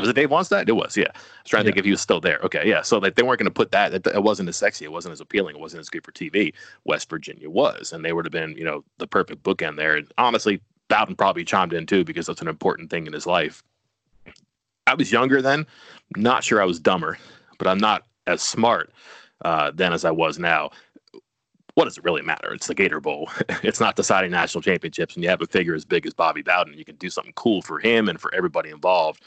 was 0.00 0.08
it 0.08 0.14
Dave 0.14 0.30
Wannstedt? 0.30 0.68
It 0.68 0.72
was, 0.72 0.96
yeah. 0.96 1.04
I 1.08 1.18
was 1.42 1.50
trying 1.50 1.64
to 1.64 1.68
yeah. 1.68 1.72
think 1.72 1.78
if 1.78 1.84
he 1.84 1.90
was 1.90 2.00
still 2.00 2.20
there. 2.20 2.38
Okay, 2.42 2.68
yeah. 2.68 2.82
So 2.82 2.98
like 2.98 3.14
they 3.14 3.22
weren't 3.22 3.38
going 3.38 3.46
to 3.46 3.50
put 3.50 3.72
that. 3.72 3.94
It, 3.94 4.22
wasn't 4.22 4.48
as 4.48 4.56
sexy. 4.56 4.84
It 4.84 4.92
wasn't 4.92 5.12
as 5.12 5.20
appealing. 5.20 5.56
It 5.56 5.60
wasn't 5.60 5.80
as 5.80 5.88
good 5.88 6.04
for 6.04 6.12
TV. 6.12 6.54
West 6.84 7.08
Virginia 7.10 7.48
was, 7.48 7.92
and 7.92 8.04
they 8.04 8.12
would 8.12 8.24
have 8.24 8.32
been, 8.32 8.56
you 8.56 8.64
know, 8.64 8.84
the 8.98 9.06
perfect 9.06 9.42
bookend 9.42 9.76
there. 9.76 9.96
And 9.96 10.12
honestly, 10.18 10.60
Bowden 10.88 11.16
probably 11.16 11.44
chimed 11.44 11.72
in 11.72 11.86
too 11.86 12.04
because 12.04 12.26
that's 12.26 12.42
an 12.42 12.48
important 12.48 12.90
thing 12.90 13.06
in 13.06 13.12
his 13.12 13.26
life. 13.26 13.62
I 14.90 14.94
was 14.94 15.12
younger 15.12 15.40
then. 15.40 15.66
Not 16.16 16.44
sure 16.44 16.60
I 16.60 16.66
was 16.66 16.80
dumber, 16.80 17.18
but 17.58 17.66
I'm 17.66 17.78
not 17.78 18.06
as 18.26 18.42
smart 18.42 18.92
uh, 19.44 19.70
then 19.74 19.92
as 19.92 20.04
I 20.04 20.10
was 20.10 20.38
now. 20.38 20.70
What 21.74 21.84
does 21.84 21.96
it 21.96 22.04
really 22.04 22.22
matter? 22.22 22.52
It's 22.52 22.66
the 22.66 22.74
Gator 22.74 23.00
Bowl. 23.00 23.30
it's 23.62 23.80
not 23.80 23.96
deciding 23.96 24.32
national 24.32 24.62
championships, 24.62 25.14
and 25.14 25.22
you 25.22 25.30
have 25.30 25.40
a 25.40 25.46
figure 25.46 25.74
as 25.74 25.84
big 25.84 26.04
as 26.06 26.12
Bobby 26.12 26.42
Bowden. 26.42 26.76
You 26.76 26.84
can 26.84 26.96
do 26.96 27.08
something 27.08 27.32
cool 27.36 27.62
for 27.62 27.78
him 27.78 28.08
and 28.08 28.20
for 28.20 28.34
everybody 28.34 28.70
involved 28.70 29.22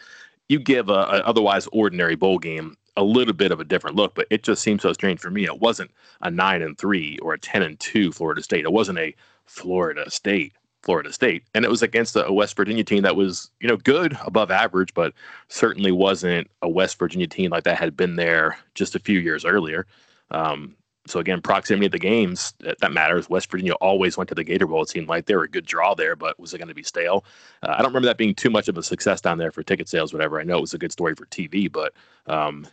you 0.49 0.59
give 0.59 0.89
a, 0.89 1.25
otherwise 1.25 1.67
ordinary 1.71 2.15
bowl 2.15 2.37
game 2.37 2.75
a 2.95 3.03
little 3.03 3.33
bit 3.33 3.51
of 3.51 3.59
a 3.59 3.63
different 3.63 3.95
look, 3.95 4.13
but 4.13 4.27
it 4.29 4.43
just 4.43 4.61
seems 4.61 4.81
so 4.81 4.93
strange 4.93 5.19
for 5.19 5.31
me. 5.31 5.45
It 5.45 5.59
wasn't 5.59 5.91
a 6.21 6.29
nine 6.29 6.61
and 6.61 6.77
three 6.77 7.17
or 7.19 7.33
a 7.33 7.39
ten 7.39 7.63
and 7.63 7.79
two 7.79 8.11
Florida 8.11 8.43
State. 8.43 8.65
It 8.65 8.71
wasn't 8.71 8.99
a 8.99 9.15
Florida 9.45 10.09
State 10.11 10.53
Florida 10.83 11.11
State, 11.11 11.43
and 11.55 11.65
it 11.65 11.71
was 11.71 11.81
against 11.81 12.15
a 12.15 12.31
West 12.31 12.55
Virginia 12.55 12.83
team 12.83 13.03
that 13.03 13.15
was 13.15 13.49
you 13.59 13.67
know 13.67 13.77
good 13.77 14.17
above 14.25 14.51
average, 14.51 14.93
but 14.93 15.13
certainly 15.47 15.91
wasn't 15.91 16.49
a 16.61 16.69
West 16.69 16.99
Virginia 16.99 17.27
team 17.27 17.51
like 17.51 17.63
that 17.63 17.79
had 17.79 17.97
been 17.97 18.17
there 18.17 18.57
just 18.75 18.95
a 18.95 18.99
few 18.99 19.19
years 19.19 19.45
earlier. 19.45 19.87
Um, 20.31 20.75
so 21.05 21.19
again, 21.19 21.41
proximity 21.41 21.87
of 21.87 21.91
the 21.91 21.99
games 21.99 22.53
that, 22.59 22.79
that, 22.79 22.93
matters. 22.93 23.29
West 23.29 23.51
Virginia 23.51 23.73
always 23.73 24.15
went 24.15 24.29
to 24.29 24.35
the 24.35 24.43
Gator 24.43 24.67
Bowl. 24.67 24.81
It 24.81 24.89
seemed 24.89 25.09
like 25.09 25.25
they 25.25 25.35
were 25.35 25.43
a 25.43 25.49
good 25.49 25.65
draw 25.65 25.95
there, 25.95 26.15
but 26.15 26.39
was 26.39 26.53
it 26.53 26.59
going 26.59 26.69
to 26.69 26.73
be 26.73 26.83
stale? 26.83 27.25
Uh, 27.61 27.71
I 27.71 27.77
don't 27.77 27.87
remember 27.87 28.07
that 28.07 28.17
being 28.17 28.33
too 28.33 28.49
much 28.49 28.69
of 28.69 28.77
a 28.77 28.83
success 28.83 29.19
down 29.19 29.37
there 29.37 29.51
for 29.51 29.63
ticket 29.63 29.89
sales, 29.89 30.13
whatever. 30.13 30.39
I 30.39 30.43
know 30.43 30.57
it 30.57 30.61
was 30.61 30.73
a 30.73 30.77
good 30.77 30.93
story 30.93 31.13
for 31.15 31.25
TV, 31.25 31.69
but 31.69 31.93
um, 32.27 32.67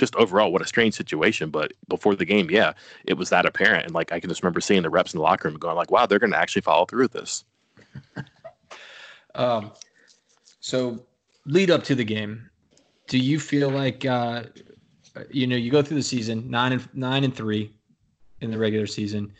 just 0.00 0.16
overall, 0.16 0.52
what 0.52 0.62
a 0.62 0.66
strange 0.66 0.94
situation. 0.94 1.50
But 1.50 1.74
before 1.88 2.16
the 2.16 2.24
game, 2.24 2.50
yeah, 2.50 2.72
it 3.04 3.14
was 3.14 3.30
that 3.30 3.46
apparent, 3.46 3.84
and 3.84 3.94
like 3.94 4.10
I 4.10 4.18
can 4.18 4.28
just 4.28 4.42
remember 4.42 4.60
seeing 4.60 4.82
the 4.82 4.90
reps 4.90 5.14
in 5.14 5.18
the 5.18 5.22
locker 5.22 5.48
room 5.48 5.58
going 5.58 5.76
like, 5.76 5.92
"Wow, 5.92 6.06
they're 6.06 6.18
going 6.18 6.32
to 6.32 6.38
actually 6.38 6.62
follow 6.62 6.86
through 6.86 7.02
with 7.02 7.12
this." 7.12 7.44
um, 9.36 9.70
so 10.60 11.04
lead 11.46 11.70
up 11.70 11.84
to 11.84 11.94
the 11.94 12.04
game, 12.04 12.50
do 13.06 13.18
you 13.18 13.38
feel 13.38 13.68
like? 13.70 14.04
Uh, 14.04 14.44
you 15.30 15.46
know, 15.46 15.56
you 15.56 15.70
go 15.70 15.82
through 15.82 15.96
the 15.96 16.02
season 16.02 16.50
nine 16.50 16.72
and 16.72 16.88
nine 16.94 17.24
and 17.24 17.34
three 17.34 17.72
in 18.40 18.50
the 18.50 18.58
regular 18.58 18.86
season. 18.86 19.32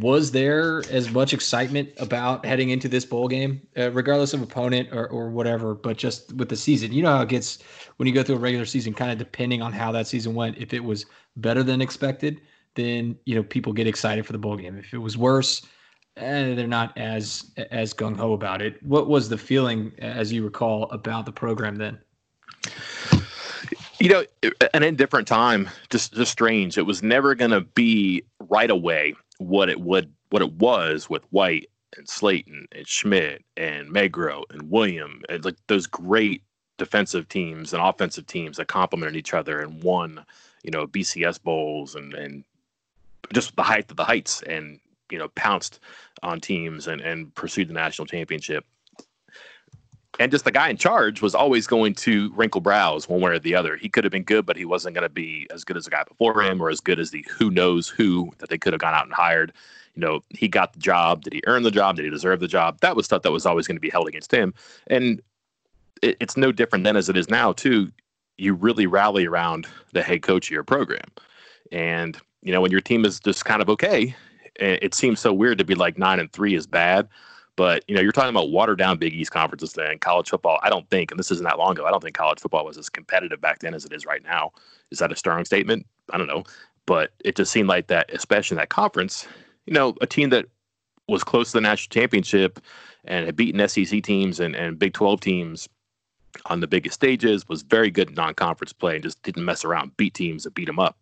Was 0.00 0.30
there 0.30 0.82
as 0.90 1.10
much 1.10 1.34
excitement 1.34 1.90
about 1.98 2.46
heading 2.46 2.70
into 2.70 2.88
this 2.88 3.04
bowl 3.04 3.28
game, 3.28 3.60
uh, 3.76 3.90
regardless 3.90 4.32
of 4.32 4.40
opponent 4.40 4.88
or, 4.92 5.06
or 5.08 5.28
whatever, 5.28 5.74
but 5.74 5.98
just 5.98 6.32
with 6.34 6.48
the 6.48 6.56
season? 6.56 6.92
You 6.92 7.02
know 7.02 7.10
how 7.16 7.22
it 7.22 7.28
gets 7.28 7.58
when 7.96 8.06
you 8.06 8.14
go 8.14 8.22
through 8.22 8.36
a 8.36 8.38
regular 8.38 8.64
season, 8.64 8.94
kind 8.94 9.10
of 9.10 9.18
depending 9.18 9.60
on 9.60 9.72
how 9.72 9.92
that 9.92 10.06
season 10.06 10.34
went. 10.34 10.56
If 10.56 10.72
it 10.72 10.82
was 10.82 11.04
better 11.36 11.62
than 11.62 11.82
expected, 11.82 12.40
then 12.74 13.18
you 13.26 13.34
know 13.34 13.42
people 13.42 13.72
get 13.72 13.86
excited 13.86 14.24
for 14.24 14.32
the 14.32 14.38
bowl 14.38 14.56
game. 14.56 14.78
If 14.78 14.94
it 14.94 14.98
was 14.98 15.18
worse, 15.18 15.60
eh, 16.16 16.54
they're 16.54 16.66
not 16.66 16.96
as 16.96 17.50
as 17.70 17.92
gung 17.92 18.16
ho 18.16 18.32
about 18.32 18.62
it. 18.62 18.82
What 18.82 19.08
was 19.08 19.28
the 19.28 19.38
feeling, 19.38 19.92
as 19.98 20.32
you 20.32 20.42
recall, 20.44 20.84
about 20.90 21.26
the 21.26 21.32
program 21.32 21.76
then? 21.76 21.98
you 23.98 24.08
know, 24.08 24.24
an 24.74 24.82
indifferent 24.82 25.28
time, 25.28 25.68
just 25.90 26.14
just 26.14 26.32
strange. 26.32 26.78
It 26.78 26.82
was 26.82 27.02
never 27.02 27.34
going 27.34 27.50
to 27.50 27.60
be 27.60 28.24
right 28.48 28.70
away 28.70 29.14
what 29.42 29.68
it 29.68 29.80
would 29.80 30.12
what 30.30 30.42
it 30.42 30.52
was 30.54 31.10
with 31.10 31.24
White 31.30 31.68
and 31.96 32.06
Slaton 32.06 32.64
and 32.72 32.88
Schmitt 32.88 33.44
and 33.56 33.88
Megro 33.88 34.44
and 34.50 34.70
William, 34.70 35.22
and 35.28 35.44
like 35.44 35.56
those 35.66 35.86
great 35.86 36.42
defensive 36.78 37.28
teams 37.28 37.72
and 37.72 37.82
offensive 37.82 38.26
teams 38.26 38.56
that 38.56 38.68
complemented 38.68 39.16
each 39.16 39.34
other 39.34 39.60
and 39.60 39.82
won, 39.82 40.24
you 40.62 40.70
know, 40.70 40.86
BCS 40.86 41.42
bowls 41.42 41.94
and 41.94 42.14
and 42.14 42.44
just 43.32 43.54
the 43.56 43.62
height 43.62 43.90
of 43.90 43.96
the 43.96 44.04
heights 44.04 44.42
and 44.42 44.80
you 45.10 45.18
know 45.18 45.28
pounced 45.28 45.80
on 46.22 46.40
teams 46.40 46.86
and 46.88 47.00
and 47.00 47.34
pursued 47.34 47.68
the 47.68 47.74
national 47.74 48.06
championship 48.06 48.64
and 50.18 50.30
just 50.30 50.44
the 50.44 50.52
guy 50.52 50.68
in 50.68 50.76
charge 50.76 51.22
was 51.22 51.34
always 51.34 51.66
going 51.66 51.94
to 51.94 52.32
wrinkle 52.34 52.60
brows 52.60 53.08
one 53.08 53.20
way 53.20 53.30
or 53.30 53.38
the 53.38 53.54
other. 53.54 53.76
He 53.76 53.88
could 53.88 54.04
have 54.04 54.10
been 54.10 54.24
good, 54.24 54.44
but 54.44 54.56
he 54.56 54.64
wasn't 54.64 54.94
going 54.94 55.04
to 55.04 55.08
be 55.08 55.46
as 55.50 55.64
good 55.64 55.76
as 55.76 55.84
the 55.84 55.90
guy 55.90 56.04
before 56.04 56.42
him 56.42 56.60
or 56.60 56.68
as 56.68 56.80
good 56.80 57.00
as 57.00 57.10
the 57.10 57.24
who 57.30 57.50
knows 57.50 57.88
who 57.88 58.30
that 58.38 58.50
they 58.50 58.58
could 58.58 58.74
have 58.74 58.80
gone 58.80 58.94
out 58.94 59.06
and 59.06 59.14
hired. 59.14 59.52
You 59.94 60.00
know, 60.00 60.20
he 60.28 60.48
got 60.48 60.74
the 60.74 60.80
job. 60.80 61.22
Did 61.22 61.32
he 61.32 61.42
earn 61.46 61.62
the 61.62 61.70
job? 61.70 61.96
Did 61.96 62.04
he 62.04 62.10
deserve 62.10 62.40
the 62.40 62.48
job? 62.48 62.78
That 62.80 62.94
was 62.94 63.06
stuff 63.06 63.22
that 63.22 63.32
was 63.32 63.46
always 63.46 63.66
going 63.66 63.76
to 63.76 63.80
be 63.80 63.90
held 63.90 64.08
against 64.08 64.32
him. 64.32 64.52
And 64.88 65.22
it, 66.02 66.16
it's 66.20 66.36
no 66.36 66.52
different 66.52 66.84
then 66.84 66.96
as 66.96 67.08
it 67.08 67.16
is 67.16 67.30
now, 67.30 67.52
too. 67.52 67.90
You 68.36 68.54
really 68.54 68.86
rally 68.86 69.26
around 69.26 69.66
the 69.92 70.02
head 70.02 70.22
coach 70.22 70.48
of 70.48 70.50
your 70.50 70.64
program. 70.64 71.04
And, 71.70 72.18
you 72.42 72.52
know, 72.52 72.60
when 72.60 72.70
your 72.70 72.80
team 72.80 73.04
is 73.04 73.20
just 73.20 73.44
kind 73.44 73.62
of 73.62 73.70
okay, 73.70 74.14
it 74.56 74.94
seems 74.94 75.20
so 75.20 75.32
weird 75.32 75.58
to 75.58 75.64
be 75.64 75.74
like 75.74 75.98
nine 75.98 76.20
and 76.20 76.30
three 76.32 76.54
is 76.54 76.66
bad 76.66 77.08
but 77.56 77.84
you 77.88 77.94
know, 77.94 78.00
you're 78.00 78.12
talking 78.12 78.30
about 78.30 78.50
watered 78.50 78.78
down 78.78 78.98
Big 78.98 79.14
East 79.14 79.30
conferences 79.30 79.72
then. 79.74 79.98
College 79.98 80.30
football, 80.30 80.58
I 80.62 80.70
don't 80.70 80.88
think, 80.90 81.10
and 81.10 81.18
this 81.18 81.30
isn't 81.30 81.44
that 81.44 81.58
long 81.58 81.72
ago. 81.72 81.86
I 81.86 81.90
don't 81.90 82.02
think 82.02 82.16
college 82.16 82.40
football 82.40 82.64
was 82.64 82.78
as 82.78 82.88
competitive 82.88 83.40
back 83.40 83.60
then 83.60 83.74
as 83.74 83.84
it 83.84 83.92
is 83.92 84.06
right 84.06 84.22
now. 84.22 84.52
Is 84.90 84.98
that 84.98 85.12
a 85.12 85.16
strong 85.16 85.44
statement? 85.44 85.86
I 86.10 86.18
don't 86.18 86.26
know, 86.26 86.44
but 86.86 87.12
it 87.24 87.36
just 87.36 87.52
seemed 87.52 87.68
like 87.68 87.88
that, 87.88 88.12
especially 88.12 88.56
in 88.56 88.58
that 88.58 88.70
conference. 88.70 89.26
You 89.66 89.74
know, 89.74 89.94
a 90.00 90.06
team 90.06 90.30
that 90.30 90.46
was 91.08 91.24
close 91.24 91.52
to 91.52 91.58
the 91.58 91.62
national 91.62 91.92
championship 91.92 92.60
and 93.04 93.26
had 93.26 93.36
beaten 93.36 93.66
SEC 93.68 94.02
teams 94.02 94.40
and, 94.40 94.54
and 94.54 94.78
Big 94.78 94.92
12 94.92 95.20
teams 95.20 95.68
on 96.46 96.60
the 96.60 96.66
biggest 96.66 96.94
stages, 96.94 97.48
was 97.48 97.62
very 97.62 97.90
good 97.90 98.08
in 98.08 98.14
non-conference 98.14 98.72
play, 98.72 98.94
and 98.94 99.04
just 99.04 99.22
didn't 99.22 99.44
mess 99.44 99.64
around, 99.64 99.96
beat 99.96 100.14
teams 100.14 100.46
and 100.46 100.54
beat 100.54 100.66
them 100.66 100.78
up. 100.78 100.96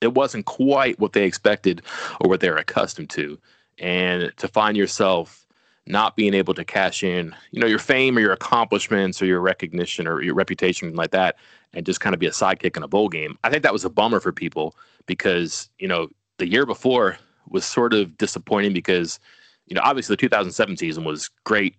It 0.00 0.14
wasn't 0.14 0.46
quite 0.46 0.98
what 0.98 1.12
they 1.12 1.24
expected 1.24 1.82
or 2.20 2.28
what 2.28 2.40
they 2.40 2.50
were 2.50 2.56
accustomed 2.56 3.10
to 3.10 3.38
and 3.78 4.32
to 4.36 4.48
find 4.48 4.76
yourself 4.76 5.46
not 5.86 6.16
being 6.16 6.34
able 6.34 6.54
to 6.54 6.64
cash 6.64 7.02
in, 7.02 7.34
you 7.50 7.60
know, 7.60 7.66
your 7.66 7.78
fame 7.78 8.16
or 8.16 8.20
your 8.20 8.32
accomplishments 8.32 9.20
or 9.20 9.26
your 9.26 9.40
recognition 9.40 10.06
or 10.06 10.22
your 10.22 10.34
reputation 10.34 10.94
like 10.94 11.10
that, 11.10 11.36
and 11.72 11.84
just 11.84 12.00
kind 12.00 12.14
of 12.14 12.20
be 12.20 12.26
a 12.26 12.30
sidekick 12.30 12.76
in 12.76 12.82
a 12.82 12.88
bowl 12.88 13.08
game. 13.08 13.36
I 13.42 13.50
think 13.50 13.62
that 13.62 13.72
was 13.72 13.84
a 13.84 13.90
bummer 13.90 14.20
for 14.20 14.32
people 14.32 14.76
because, 15.06 15.68
you 15.78 15.88
know, 15.88 16.08
the 16.38 16.48
year 16.48 16.66
before 16.66 17.18
was 17.48 17.64
sort 17.64 17.94
of 17.94 18.16
disappointing 18.16 18.72
because, 18.72 19.18
you 19.66 19.74
know, 19.74 19.82
obviously 19.84 20.14
the 20.14 20.20
2007 20.20 20.76
season 20.76 21.04
was 21.04 21.30
great, 21.44 21.74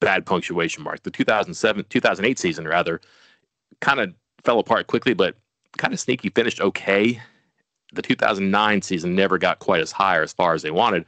bad 0.00 0.26
punctuation 0.26 0.82
mark. 0.82 1.02
The 1.02 1.10
2007, 1.10 1.84
2008 1.88 2.38
season 2.38 2.66
rather, 2.66 3.00
kind 3.80 4.00
of 4.00 4.12
fell 4.42 4.58
apart 4.58 4.88
quickly, 4.88 5.14
but 5.14 5.36
kind 5.76 5.94
of 5.94 6.00
sneaky 6.00 6.30
finished 6.30 6.60
okay. 6.60 7.20
The 7.92 8.02
2009 8.02 8.82
season 8.82 9.14
never 9.14 9.38
got 9.38 9.60
quite 9.60 9.80
as 9.80 9.92
high 9.92 10.16
or 10.16 10.22
as 10.22 10.32
far 10.32 10.54
as 10.54 10.62
they 10.62 10.72
wanted 10.72 11.04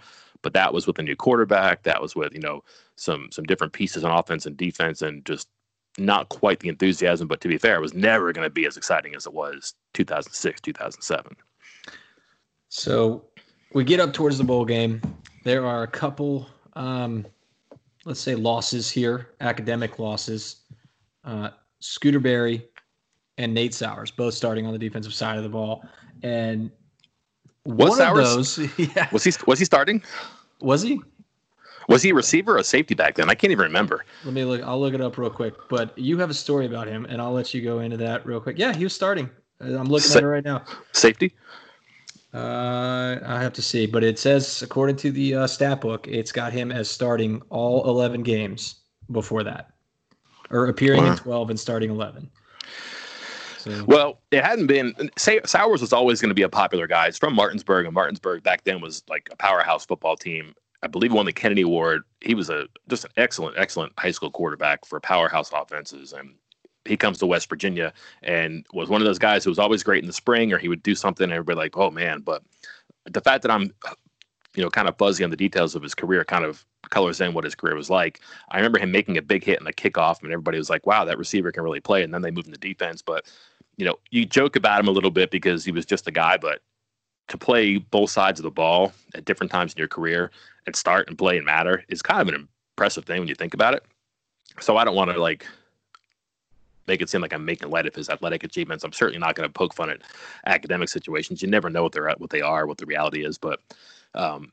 but 0.47 0.53
that 0.53 0.73
was 0.73 0.87
with 0.87 0.97
a 1.01 1.03
new 1.03 1.17
quarterback. 1.17 1.83
That 1.83 2.01
was 2.01 2.15
with 2.15 2.33
you 2.33 2.39
know 2.39 2.63
some 2.95 3.31
some 3.33 3.47
different 3.47 3.73
pieces 3.73 4.05
on 4.05 4.17
offense 4.17 4.47
and 4.47 4.57
defense, 4.57 5.03
and 5.03 5.27
just 5.27 5.49
not 5.99 6.29
quite 6.29 6.61
the 6.61 6.69
enthusiasm. 6.69 7.27
But 7.27 7.41
to 7.41 7.49
be 7.49 7.59
fair, 7.59 7.75
it 7.75 7.81
was 7.81 7.95
never 7.95 8.33
going 8.33 8.47
to 8.47 8.51
be 8.51 8.65
as 8.65 8.77
exciting 8.77 9.17
as 9.17 9.27
it 9.27 9.33
was 9.33 9.75
2006, 9.95 10.61
2007. 10.61 11.37
So 12.69 13.25
we 13.73 13.83
get 13.83 13.99
up 13.99 14.13
towards 14.13 14.39
the 14.39 14.45
bowl 14.45 14.65
game. 14.65 15.01
There 15.43 15.67
are 15.67 15.83
a 15.83 15.89
couple, 15.89 16.47
um, 16.75 17.27
let's 18.05 18.21
say, 18.21 18.37
losses 18.37 18.89
here, 18.89 19.31
academic 19.41 19.99
losses. 19.99 20.59
Uh, 21.25 21.51
Scooter 21.81 22.21
Berry 22.21 22.65
and 23.37 23.53
Nate 23.53 23.75
Sowers, 23.75 24.13
both 24.13 24.35
starting 24.35 24.65
on 24.65 24.73
the 24.73 24.79
defensive 24.79 25.13
side 25.13 25.39
of 25.39 25.43
the 25.43 25.49
ball, 25.49 25.85
and 26.23 26.71
one 27.67 27.97
Sowers, 27.97 28.59
of 28.59 28.77
those, 28.77 28.79
yeah. 28.97 29.09
Was 29.13 29.25
he 29.25 29.33
was 29.47 29.59
he 29.59 29.65
starting? 29.65 30.03
Was 30.61 30.83
he? 30.83 31.01
Was 31.89 32.03
he 32.03 32.11
a 32.11 32.15
receiver 32.15 32.55
or 32.55 32.59
a 32.59 32.65
safety 32.65 32.95
back 32.95 33.15
then? 33.15 33.31
I 33.31 33.35
can't 33.35 33.53
even 33.53 33.65
remember. 33.65 34.05
Let 34.25 34.35
me 34.35 34.45
look. 34.45 34.63
I'll 34.63 34.81
look 34.81 34.95
it 34.95 35.01
up 35.01 35.19
real 35.19 35.31
quick. 35.31 35.55
But 35.69 35.97
you 35.97 36.19
have 36.19 36.31
a 36.31 36.35
story 36.35 36.67
about 36.67 36.89
him, 36.89 37.05
and 37.07 37.21
I'll 37.21 37.33
let 37.33 37.55
you 37.55 37.63
go 37.63 37.81
into 37.81 37.97
that 37.99 38.27
real 38.27 38.41
quick. 38.41 38.59
Yeah, 38.59 38.75
he 38.75 38.85
was 38.85 38.95
starting. 38.95 39.31
Uh, 39.61 39.79
I'm 39.79 39.87
looking 39.87 40.11
Sa- 40.11 40.19
at 40.19 40.25
it 40.25 40.29
right 40.29 40.45
now. 40.45 40.65
Safety. 40.93 41.35
Uh, 42.35 43.19
I 43.25 43.41
have 43.41 43.53
to 43.55 43.63
see, 43.63 43.87
but 43.87 44.05
it 44.05 44.19
says 44.19 44.61
according 44.63 44.97
to 44.97 45.11
the 45.11 45.35
uh, 45.37 45.47
stat 45.47 45.81
book, 45.81 46.07
it's 46.07 46.33
got 46.33 46.53
him 46.53 46.71
as 46.71 46.91
starting 46.91 47.41
all 47.49 47.89
11 47.89 48.25
games 48.25 48.81
before 49.11 49.43
that, 49.45 49.71
or 50.51 50.67
appearing 50.67 51.05
wow. 51.05 51.13
in 51.13 51.17
12 51.17 51.51
and 51.51 51.61
starting 51.61 51.91
11. 51.91 52.29
Well, 53.87 54.21
it 54.31 54.45
hadn't 54.45 54.67
been. 54.67 54.95
Sowers 55.17 55.81
was 55.81 55.93
always 55.93 56.21
going 56.21 56.31
to 56.31 56.35
be 56.35 56.43
a 56.43 56.49
popular 56.49 56.87
guy. 56.87 57.07
It's 57.07 57.19
from 57.19 57.35
Martinsburg, 57.35 57.87
and 57.87 57.95
Martinsburg 57.95 58.43
back 58.43 58.65
then 58.65 58.81
was 58.81 59.03
like 59.09 59.29
a 59.33 59.37
powerhouse 59.37 59.85
football 59.85 60.17
team. 60.17 60.55
I 60.83 60.89
believe 60.89 61.11
he 61.11 61.17
won 61.17 61.27
the 61.27 61.33
Kennedy 61.33 61.63
Award. 61.63 62.03
He 62.21 62.35
was 62.35 62.51
a 62.51 62.69
just 62.89 63.05
an 63.05 63.11
excellent, 63.17 63.57
excellent 63.59 63.93
high 63.99 64.11
school 64.11 64.31
quarterback 64.31 64.85
for 64.85 65.01
powerhouse 65.01 65.51
offenses, 65.53 66.13
and 66.13 66.35
he 66.85 66.97
comes 66.97 67.19
to 67.19 67.27
West 67.27 67.49
Virginia 67.49 67.93
and 68.23 68.65
was 68.73 68.89
one 68.89 69.01
of 69.01 69.07
those 69.07 69.19
guys 69.19 69.43
who 69.43 69.51
was 69.51 69.59
always 69.59 69.83
great 69.83 70.03
in 70.03 70.07
the 70.07 70.13
spring, 70.13 70.53
or 70.53 70.59
he 70.59 70.69
would 70.69 70.83
do 70.83 70.95
something, 70.95 71.25
and 71.25 71.33
everybody 71.33 71.57
like, 71.57 71.77
oh 71.77 71.91
man. 71.91 72.21
But 72.21 72.43
the 73.07 73.21
fact 73.21 73.43
that 73.43 73.51
I'm, 73.51 73.73
you 74.55 74.63
know, 74.63 74.71
kind 74.71 74.89
of 74.89 74.97
fuzzy 74.97 75.25
on 75.25 75.31
the 75.31 75.37
details 75.37 75.75
of 75.75 75.83
his 75.83 75.95
career, 75.95 76.25
kind 76.25 76.45
of 76.45 76.65
colors 76.91 77.21
in 77.21 77.35
what 77.35 77.45
his 77.45 77.55
career 77.55 77.75
was 77.75 77.91
like. 77.91 78.21
I 78.51 78.57
remember 78.57 78.79
him 78.79 78.93
making 78.93 79.19
a 79.19 79.23
big 79.23 79.45
hit 79.45 79.59
in 79.59 79.65
the 79.65 79.73
kickoff, 79.73 80.23
and 80.23 80.33
everybody 80.33 80.59
was 80.59 80.71
like, 80.71 80.87
"Wow, 80.87 81.05
that 81.05 81.19
receiver 81.19 81.51
can 81.53 81.65
really 81.65 81.81
play." 81.81 82.03
And 82.03 82.15
then 82.15 82.23
they 82.23 82.31
moved 82.31 82.47
into 82.47 82.61
defense, 82.61 83.03
but 83.03 83.27
you 83.77 83.85
know, 83.85 83.99
you 84.11 84.25
joke 84.25 84.57
about 84.57 84.81
him 84.81 84.89
a 84.89 84.93
little 84.93 85.11
bit 85.11 85.31
because 85.31 85.65
he 85.65 85.73
was 85.73 85.85
just 85.85 86.07
a 86.07 86.11
guy, 86.11 86.37
but 86.37 86.61
to 87.29 87.37
play 87.37 87.77
both 87.77 88.11
sides 88.11 88.39
of 88.39 88.45
the 88.45 88.51
ball 88.51 88.93
at 89.15 89.25
different 89.25 89.51
times 89.51 89.73
in 89.73 89.79
your 89.79 89.89
career 89.89 90.31
and 90.67 90.75
start 90.75 91.09
and 91.09 91.19
play 91.19 91.37
and 91.37 91.45
matter 91.45 91.85
is 91.89 92.03
kind 92.03 92.21
of 92.21 92.29
an 92.29 92.49
impressive 92.77 93.05
thing 93.05 93.21
when 93.21 93.29
you 93.29 93.35
think 93.35 93.55
about 93.55 93.75
it. 93.75 93.85
So 94.61 94.77
I 94.77 94.85
don't 94.85 94.95
want 94.95 95.11
to 95.11 95.21
like 95.21 95.47
make 96.87 97.03
it 97.03 97.11
seem 97.11 97.21
like 97.21 97.33
I'm 97.33 97.45
making 97.45 97.71
light 97.71 97.87
of 97.87 97.95
his 97.95 98.09
athletic 98.09 98.45
achievements. 98.45 98.85
I'm 98.85 98.93
certainly 98.93 99.19
not 99.19 99.35
going 99.35 99.49
to 99.49 99.53
poke 99.53 99.75
fun 99.75 99.91
at 99.91 100.03
academic 100.47 100.89
situations. 100.89 101.43
You 101.43 101.49
never 101.49 101.69
know 101.69 101.83
what 101.83 101.93
they're 101.93 102.09
at, 102.09 102.21
what 102.21 102.31
they 102.31 102.41
are, 102.41 102.67
what 102.67 102.79
the 102.79 102.87
reality 102.87 103.25
is. 103.25 103.39
But 103.39 103.61
um, 104.15 104.53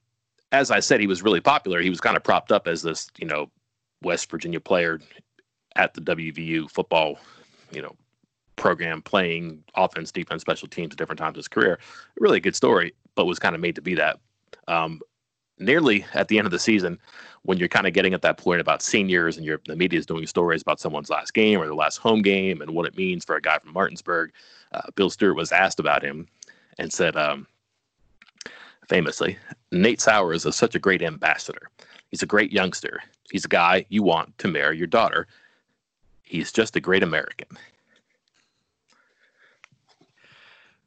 as 0.52 0.72
I 0.72 0.80
said, 0.80 1.00
he 1.00 1.08
was 1.08 1.22
really 1.22 1.42
popular. 1.42 1.80
He 1.82 1.90
was 1.90 2.02
kind 2.02 2.18
of 2.18 2.24
propped 2.24 2.52
up 2.52 2.68
as 2.68 2.82
this, 2.82 3.10
you 3.18 3.28
know, 3.28 3.50
West 4.02 4.30
Virginia 4.30 4.60
player 4.60 5.00
at 5.76 5.94
the 5.94 6.02
WVU 6.02 6.70
football, 6.70 7.18
you 7.72 7.82
know, 7.82 7.96
program 8.56 9.02
playing 9.02 9.64
offense, 9.76 10.12
defense, 10.12 10.42
special 10.42 10.68
teams 10.68 10.94
at 10.94 10.98
different 10.98 11.20
times 11.20 11.32
of 11.32 11.38
his 11.38 11.48
career. 11.48 11.80
Really 12.20 12.38
a 12.38 12.42
good 12.42 12.56
story, 12.56 12.94
but 13.16 13.26
was 13.26 13.40
kind 13.40 13.56
of 13.56 13.62
made 13.62 13.76
to 13.76 13.82
be 13.82 13.96
that. 13.96 14.20
Um, 14.68 15.02
nearly 15.60 16.06
at 16.14 16.28
the 16.28 16.38
end 16.38 16.46
of 16.46 16.52
the 16.52 16.60
season, 16.60 17.00
when 17.44 17.58
you're 17.58 17.68
kind 17.68 17.88
of 17.88 17.94
getting 17.94 18.14
at 18.14 18.22
that 18.22 18.38
point 18.38 18.62
about 18.62 18.82
seniors 18.82 19.38
and 19.38 19.60
the 19.68 19.76
media 19.76 20.00
is 20.00 20.06
doing 20.06 20.26
stories 20.28 20.62
about 20.62 20.80
someone's 20.80 21.10
last 21.10 21.34
game 21.34 21.60
or 21.60 21.66
their 21.66 21.76
last 21.76 21.98
home 21.98 22.22
game 22.22 22.62
and 22.62 22.72
what 22.72 22.86
it 22.86 22.98
means 22.98 23.26
for 23.26 23.36
a 23.36 23.42
guy 23.42 23.58
from 23.60 23.74
Martinsburg, 23.74 24.32
uh, 24.72 24.82
Bill 24.96 25.10
Stewart 25.10 25.36
was 25.36 25.52
asked 25.52 25.80
about 25.80 26.04
him 26.04 26.28
and 26.80 26.92
said, 26.92 27.16
um, 27.16 27.46
famously, 28.88 29.38
Nate 29.72 30.02
Sowers 30.02 30.46
is 30.46 30.56
such 30.56 30.76
a 30.76 30.80
great 30.80 31.02
ambassador. 31.02 31.70
He's 32.10 32.24
a 32.24 32.28
great 32.28 32.52
youngster. 32.52 33.02
He's 33.32 33.46
a 33.46 33.50
guy 33.50 33.86
you 33.90 34.04
want 34.04 34.38
to 34.40 34.48
marry 34.48 34.78
your 34.78 34.88
daughter. 34.88 35.28
He's 36.24 36.52
just 36.52 36.76
a 36.76 36.80
great 36.80 37.04
American. 37.04 37.48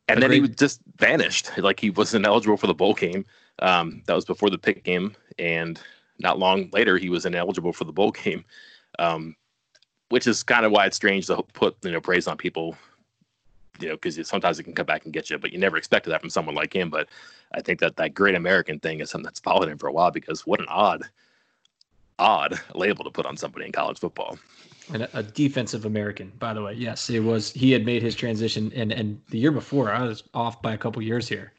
And 0.09 0.23
then 0.23 0.31
he 0.31 0.41
just 0.49 0.81
vanished. 0.97 1.51
Like 1.59 1.81
he 1.81 1.91
wasn't 1.91 2.27
eligible 2.27 2.57
for 2.57 2.67
the 2.67 2.75
bowl 2.75 2.95
game. 2.95 3.25
Um, 3.61 4.03
that 4.07 4.15
was 4.15 4.25
before 4.25 4.51
the 4.51 4.59
pick 4.59 4.85
game, 4.85 5.15
and 5.39 5.81
not 6.19 6.39
long 6.39 6.69
later 6.73 6.99
he 6.99 7.09
was 7.09 7.27
ineligible 7.27 7.73
for 7.73 7.85
the 7.85 7.93
bowl 7.93 8.11
game, 8.25 8.45
um, 8.99 9.35
which 10.09 10.27
is 10.27 10.43
kind 10.43 10.65
of 10.65 10.73
why 10.73 10.87
it's 10.87 10.97
strange 10.97 11.27
to 11.27 11.43
put 11.55 11.77
you 11.83 11.93
know 11.93 12.01
praise 12.01 12.27
on 12.27 12.37
people, 12.37 12.77
you 13.81 13.89
know, 13.89 13.97
because 13.97 14.29
sometimes 14.29 14.59
it 14.59 14.65
can 14.65 14.75
come 14.75 14.87
back 14.87 15.05
and 15.05 15.13
get 15.13 15.31
you, 15.31 15.39
but 15.39 15.53
you 15.53 15.59
never 15.59 15.77
expected 15.77 16.11
that 16.11 16.21
from 16.21 16.31
someone 16.31 16.55
like 16.55 16.75
him. 16.75 16.91
But 16.91 17.09
I 17.53 17.61
think 17.61 17.81
that 17.81 17.97
that 17.97 18.15
great 18.15 18.35
American 18.35 18.79
thing 18.79 19.01
is 19.01 19.11
something 19.11 19.25
that's 19.25 19.41
followed 19.41 19.69
him 19.69 19.79
for 19.79 19.89
a 19.89 19.93
while 19.93 20.11
because 20.11 20.47
what 20.47 20.61
an 20.61 20.67
odd, 20.69 21.03
odd 22.19 22.61
label 22.75 23.05
to 23.05 23.11
put 23.11 23.27
on 23.27 23.37
somebody 23.37 23.67
in 23.67 23.73
college 23.73 23.99
football 23.99 24.39
and 24.93 25.09
a 25.13 25.23
defensive 25.23 25.85
American, 25.85 26.33
by 26.39 26.55
the 26.55 26.63
way. 26.63 26.73
Yes, 26.75 27.11
it 27.11 27.21
was. 27.21 27.53
He 27.53 27.73
had 27.73 27.85
made 27.85 28.03
his 28.03 28.15
transition, 28.15 28.73
and 28.75 28.93
and 28.93 29.21
the 29.31 29.39
year 29.39 29.51
before, 29.51 29.93
I 29.93 30.03
was 30.03 30.25
off 30.35 30.63
by 30.63 30.75
a 30.75 30.79
couple 30.79 31.03
years 31.03 31.29
here. 31.29 31.53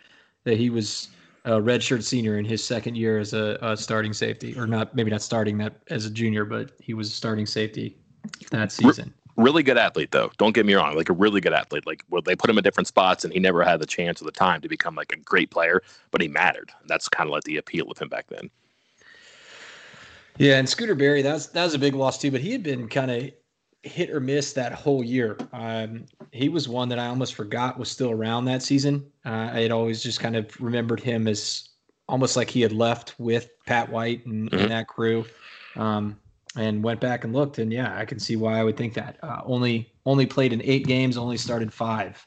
That 0.43 0.57
he 0.57 0.69
was 0.69 1.09
a 1.45 1.51
redshirt 1.51 2.03
senior 2.03 2.37
in 2.37 2.45
his 2.45 2.63
second 2.63 2.95
year 2.95 3.19
as 3.19 3.33
a, 3.33 3.57
a, 3.61 3.75
starting 3.75 4.13
safety, 4.13 4.57
or 4.57 4.67
not 4.67 4.95
maybe 4.95 5.11
not 5.11 5.21
starting 5.21 5.57
that 5.57 5.75
as 5.89 6.05
a 6.05 6.09
junior, 6.09 6.45
but 6.45 6.71
he 6.79 6.93
was 6.93 7.13
starting 7.13 7.45
safety 7.45 7.97
that 8.51 8.71
season. 8.71 9.13
Re- 9.35 9.43
really 9.43 9.63
good 9.63 9.77
athlete, 9.77 10.11
though. 10.11 10.31
Don't 10.37 10.53
get 10.53 10.65
me 10.65 10.73
wrong. 10.73 10.95
Like 10.95 11.09
a 11.09 11.13
really 11.13 11.41
good 11.41 11.53
athlete. 11.53 11.85
Like 11.85 12.03
well, 12.09 12.21
they 12.21 12.35
put 12.35 12.49
him 12.49 12.57
in 12.57 12.63
different 12.63 12.87
spots, 12.87 13.23
and 13.23 13.33
he 13.33 13.39
never 13.39 13.63
had 13.63 13.79
the 13.79 13.85
chance 13.85 14.21
or 14.21 14.25
the 14.25 14.31
time 14.31 14.61
to 14.61 14.69
become 14.69 14.95
like 14.95 15.11
a 15.11 15.17
great 15.17 15.51
player, 15.51 15.81
but 16.11 16.21
he 16.21 16.27
mattered. 16.27 16.71
That's 16.87 17.09
kind 17.09 17.27
of 17.27 17.31
like 17.33 17.43
the 17.43 17.57
appeal 17.57 17.89
of 17.91 17.97
him 17.97 18.09
back 18.09 18.27
then. 18.27 18.49
Yeah, 20.37 20.57
and 20.57 20.69
Scooter 20.69 20.95
Berry, 20.95 21.21
that 21.21 21.33
was 21.33 21.47
that 21.47 21.63
was 21.63 21.73
a 21.73 21.79
big 21.79 21.95
loss 21.95 22.19
too. 22.19 22.31
But 22.31 22.41
he 22.41 22.51
had 22.51 22.63
been 22.63 22.87
kind 22.87 23.11
of 23.11 23.31
hit 23.83 24.09
or 24.09 24.19
miss 24.19 24.53
that 24.53 24.73
whole 24.73 25.03
year. 25.03 25.37
Um, 25.53 26.05
he 26.31 26.49
was 26.49 26.67
one 26.67 26.89
that 26.89 26.99
I 26.99 27.07
almost 27.07 27.35
forgot 27.35 27.79
was 27.79 27.89
still 27.89 28.11
around 28.11 28.45
that 28.45 28.61
season. 28.61 29.05
Uh, 29.25 29.49
I 29.53 29.61
had 29.61 29.71
always 29.71 30.03
just 30.03 30.19
kind 30.19 30.35
of 30.35 30.59
remembered 30.61 30.99
him 30.99 31.27
as 31.27 31.69
almost 32.07 32.35
like 32.35 32.49
he 32.49 32.61
had 32.61 32.71
left 32.71 33.15
with 33.17 33.49
Pat 33.65 33.89
White 33.89 34.25
and, 34.25 34.49
mm-hmm. 34.49 34.59
and 34.59 34.71
that 34.71 34.87
crew. 34.87 35.25
Um, 35.75 36.17
and 36.55 36.83
went 36.83 36.99
back 36.99 37.23
and 37.23 37.33
looked, 37.33 37.59
and 37.59 37.71
yeah, 37.71 37.95
I 37.95 38.03
can 38.03 38.19
see 38.19 38.35
why 38.35 38.59
I 38.59 38.63
would 38.63 38.75
think 38.75 38.95
that. 38.95 39.17
Uh, 39.21 39.41
only 39.45 39.91
only 40.05 40.25
played 40.25 40.53
in 40.53 40.61
eight 40.63 40.87
games, 40.87 41.17
only 41.17 41.37
started 41.37 41.71
five 41.71 42.25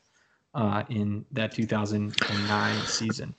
uh, 0.54 0.84
in 0.88 1.24
that 1.32 1.52
2009 1.52 2.86
season. 2.86 3.34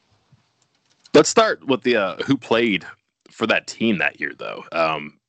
Let's 1.13 1.29
start 1.29 1.65
with 1.65 1.81
the 1.83 1.95
uh, 1.95 2.15
who 2.23 2.37
played 2.37 2.85
for 3.31 3.47
that 3.47 3.67
team 3.67 3.97
that 3.97 4.19
year, 4.19 4.33
though. 4.37 4.63
Um, 4.71 5.19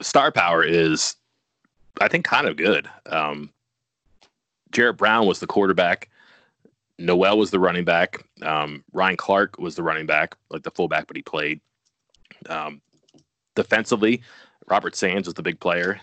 star 0.00 0.32
power 0.32 0.64
is, 0.64 1.16
I 2.00 2.08
think, 2.08 2.24
kind 2.24 2.46
of 2.46 2.56
good. 2.56 2.88
Um, 3.06 3.50
Jarrett 4.72 4.96
Brown 4.96 5.26
was 5.26 5.38
the 5.38 5.46
quarterback. 5.46 6.08
Noel 6.98 7.38
was 7.38 7.50
the 7.50 7.58
running 7.60 7.84
back. 7.84 8.24
Um, 8.42 8.84
Ryan 8.92 9.16
Clarke 9.16 9.58
was 9.58 9.74
the 9.74 9.82
running 9.82 10.06
back, 10.06 10.36
like 10.50 10.62
the 10.62 10.70
fullback, 10.70 11.06
but 11.06 11.16
he 11.16 11.22
played. 11.22 11.60
Um, 12.48 12.80
defensively, 13.54 14.22
Robert 14.68 14.96
Sands 14.96 15.28
was 15.28 15.34
the 15.34 15.42
big 15.42 15.60
player. 15.60 16.00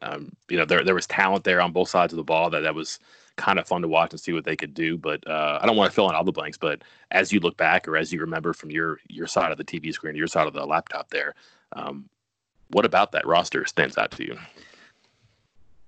Um, 0.00 0.32
you 0.48 0.56
know, 0.56 0.64
there 0.64 0.84
there 0.84 0.94
was 0.94 1.06
talent 1.06 1.44
there 1.44 1.60
on 1.60 1.72
both 1.72 1.88
sides 1.88 2.12
of 2.12 2.16
the 2.16 2.24
ball 2.24 2.50
that 2.50 2.60
that 2.60 2.74
was 2.74 2.98
kind 3.42 3.58
of 3.58 3.66
fun 3.66 3.82
to 3.82 3.88
watch 3.88 4.12
and 4.12 4.20
see 4.20 4.32
what 4.32 4.44
they 4.44 4.54
could 4.54 4.72
do. 4.72 4.96
But 4.96 5.28
uh, 5.28 5.58
I 5.60 5.66
don't 5.66 5.76
want 5.76 5.90
to 5.90 5.94
fill 5.94 6.08
in 6.08 6.14
all 6.14 6.22
the 6.22 6.32
blanks. 6.32 6.56
But 6.56 6.82
as 7.10 7.32
you 7.32 7.40
look 7.40 7.56
back, 7.56 7.88
or 7.88 7.96
as 7.96 8.12
you 8.12 8.20
remember 8.20 8.52
from 8.52 8.70
your 8.70 9.00
your 9.08 9.26
side 9.26 9.50
of 9.50 9.58
the 9.58 9.64
TV 9.64 9.92
screen, 9.92 10.14
your 10.14 10.28
side 10.28 10.46
of 10.46 10.52
the 10.52 10.64
laptop, 10.64 11.10
there, 11.10 11.34
um, 11.72 12.08
what 12.68 12.84
about 12.84 13.10
that 13.12 13.26
roster 13.26 13.66
stands 13.66 13.98
out 13.98 14.12
to 14.12 14.24
you? 14.24 14.38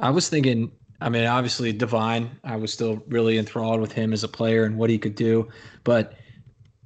I 0.00 0.10
was 0.10 0.28
thinking. 0.28 0.72
I 1.00 1.08
mean, 1.08 1.26
obviously, 1.26 1.72
Devine. 1.72 2.30
I 2.44 2.56
was 2.56 2.72
still 2.72 3.02
really 3.08 3.38
enthralled 3.38 3.80
with 3.80 3.92
him 3.92 4.12
as 4.12 4.24
a 4.24 4.28
player 4.28 4.64
and 4.64 4.76
what 4.76 4.90
he 4.90 4.98
could 4.98 5.14
do. 5.14 5.48
But 5.84 6.14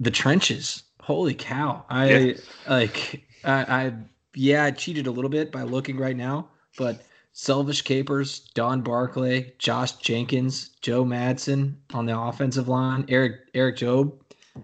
the 0.00 0.10
trenches, 0.10 0.82
holy 1.00 1.34
cow! 1.34 1.84
I 1.88 2.10
yeah. 2.10 2.32
like. 2.68 3.24
I, 3.44 3.52
I 3.84 3.92
yeah, 4.34 4.64
I 4.64 4.70
cheated 4.72 5.06
a 5.06 5.10
little 5.10 5.30
bit 5.30 5.50
by 5.50 5.62
looking 5.62 5.96
right 5.96 6.16
now, 6.16 6.48
but 6.76 7.02
Selvish 7.38 7.82
Capers, 7.82 8.40
Don 8.54 8.80
Barclay, 8.80 9.52
Josh 9.58 9.92
Jenkins, 9.92 10.70
Joe 10.80 11.04
Madsen 11.04 11.74
on 11.94 12.04
the 12.04 12.18
offensive 12.18 12.66
line, 12.66 13.04
Eric 13.08 13.42
Eric 13.54 13.76
Jobe, 13.76 14.12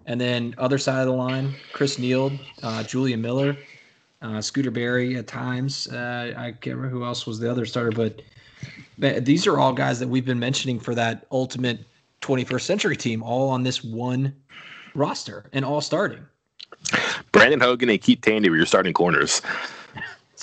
and 0.06 0.20
then 0.20 0.56
other 0.58 0.76
side 0.76 1.02
of 1.02 1.06
the 1.06 1.12
line, 1.12 1.54
Chris 1.72 2.00
Neal, 2.00 2.32
uh, 2.64 2.82
Julian 2.82 3.22
Miller, 3.22 3.56
uh, 4.22 4.40
Scooter 4.40 4.72
Berry 4.72 5.16
at 5.16 5.28
times. 5.28 5.86
Uh, 5.86 6.34
I 6.36 6.50
can't 6.50 6.74
remember 6.74 6.88
who 6.88 7.04
else 7.04 7.28
was 7.28 7.38
the 7.38 7.48
other 7.48 7.64
starter, 7.64 7.92
but 8.98 9.24
these 9.24 9.46
are 9.46 9.56
all 9.56 9.72
guys 9.72 10.00
that 10.00 10.08
we've 10.08 10.26
been 10.26 10.40
mentioning 10.40 10.80
for 10.80 10.96
that 10.96 11.28
ultimate 11.30 11.78
21st 12.22 12.62
century 12.62 12.96
team, 12.96 13.22
all 13.22 13.50
on 13.50 13.62
this 13.62 13.84
one 13.84 14.34
roster 14.96 15.48
and 15.52 15.64
all 15.64 15.80
starting. 15.80 16.26
Brandon 17.30 17.60
Hogan 17.60 17.88
and 17.88 18.00
Keith 18.00 18.20
Tandy 18.20 18.50
were 18.50 18.56
your 18.56 18.66
starting 18.66 18.94
corners. 18.94 19.42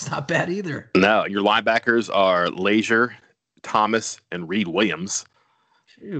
It's 0.01 0.09
not 0.09 0.27
bad 0.27 0.49
either. 0.49 0.89
No, 0.95 1.27
your 1.27 1.43
linebackers 1.43 2.09
are 2.11 2.49
Lazier, 2.49 3.15
Thomas, 3.61 4.19
and 4.31 4.49
Reed 4.49 4.67
Williams. 4.67 5.25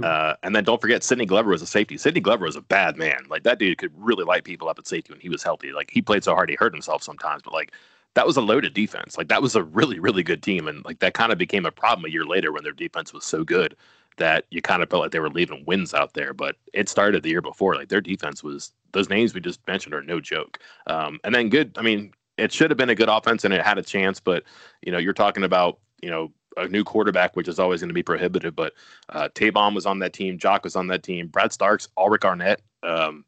Uh, 0.04 0.36
and 0.44 0.56
then 0.56 0.64
don't 0.64 0.80
forget, 0.80 1.04
Sidney 1.04 1.26
Glover 1.26 1.50
was 1.50 1.64
a 1.64 1.66
safety. 1.66 1.98
Sidney 1.98 2.22
Glover 2.22 2.46
was 2.46 2.56
a 2.56 2.62
bad 2.62 2.96
man. 2.96 3.26
Like 3.28 3.42
that 3.42 3.58
dude 3.58 3.80
could 3.80 3.92
really 3.98 4.24
light 4.24 4.44
people 4.44 4.70
up 4.70 4.78
at 4.78 4.88
safety 4.88 5.12
when 5.12 5.20
he 5.20 5.30
was 5.30 5.42
healthy. 5.42 5.72
Like 5.72 5.90
he 5.90 6.00
played 6.00 6.24
so 6.24 6.36
hard 6.36 6.52
he 6.52 6.56
hurt 6.60 6.74
himself 6.74 7.02
sometimes, 7.02 7.42
but 7.42 7.54
like 7.54 7.72
that 8.14 8.28
was 8.28 8.38
a 8.38 8.42
loaded 8.42 8.76
defense. 8.76 9.18
Like 9.18 9.30
that 9.30 9.42
was 9.42 9.56
a 9.56 9.64
really, 9.64 9.98
really 9.98 10.22
good 10.22 10.44
team. 10.44 10.68
And 10.68 10.86
like 10.86 11.00
that 11.00 11.16
kind 11.16 11.32
of 11.32 11.40
became 11.40 11.66
a 11.66 11.72
problem 11.72 12.06
a 12.06 12.10
year 12.10 12.26
later 12.26 12.52
when 12.52 12.64
their 12.64 12.74
defense 12.74 13.14
was 13.14 13.26
so 13.26 13.44
good 13.44 13.76
that 14.18 14.46
you 14.52 14.62
kind 14.62 14.84
of 14.84 14.92
felt 14.92 15.02
like 15.02 15.12
they 15.12 15.20
were 15.20 15.32
leaving 15.32 15.64
wins 15.66 15.96
out 15.96 16.14
there. 16.14 16.36
But 16.36 16.58
it 16.74 16.88
started 16.88 17.24
the 17.24 17.30
year 17.30 17.42
before. 17.42 17.74
Like 17.74 17.90
their 17.90 18.02
defense 18.02 18.44
was 18.44 18.74
those 18.92 19.10
names 19.10 19.34
we 19.34 19.42
just 19.42 19.66
mentioned 19.68 19.96
are 19.96 20.04
no 20.04 20.20
joke. 20.20 20.60
Um, 20.86 21.20
and 21.24 21.34
then 21.34 21.50
good. 21.50 21.76
I 21.80 21.82
mean, 21.82 22.14
it 22.42 22.52
should 22.52 22.72
have 22.72 22.78
been 22.78 22.90
a 22.90 22.96
good 22.96 23.10
offense 23.10 23.46
and 23.46 23.54
it 23.54 23.62
had 23.62 23.78
a 23.78 23.84
chance, 23.84 24.20
but 24.20 24.44
you 24.82 24.92
know, 24.92 24.98
you're 24.98 25.14
talking 25.14 25.44
about 25.44 25.80
you 26.02 26.10
know 26.10 26.32
a 26.58 26.68
new 26.68 26.84
quarterback, 26.84 27.36
which 27.36 27.48
is 27.48 27.60
always 27.60 27.82
going 27.82 27.90
to 27.90 27.94
be 27.94 28.04
prohibitive. 28.04 28.56
But 28.56 28.74
uh, 29.10 29.30
Tavon 29.34 29.76
was 29.76 29.86
on 29.86 30.00
that 30.00 30.14
team, 30.14 30.38
Jock 30.38 30.64
was 30.64 30.76
on 30.76 30.88
that 30.88 31.04
team, 31.04 31.28
Brad 31.28 31.54
Starks, 31.54 31.88
Alric 31.98 32.26
Arnett. 32.26 32.62
Um, 32.84 33.26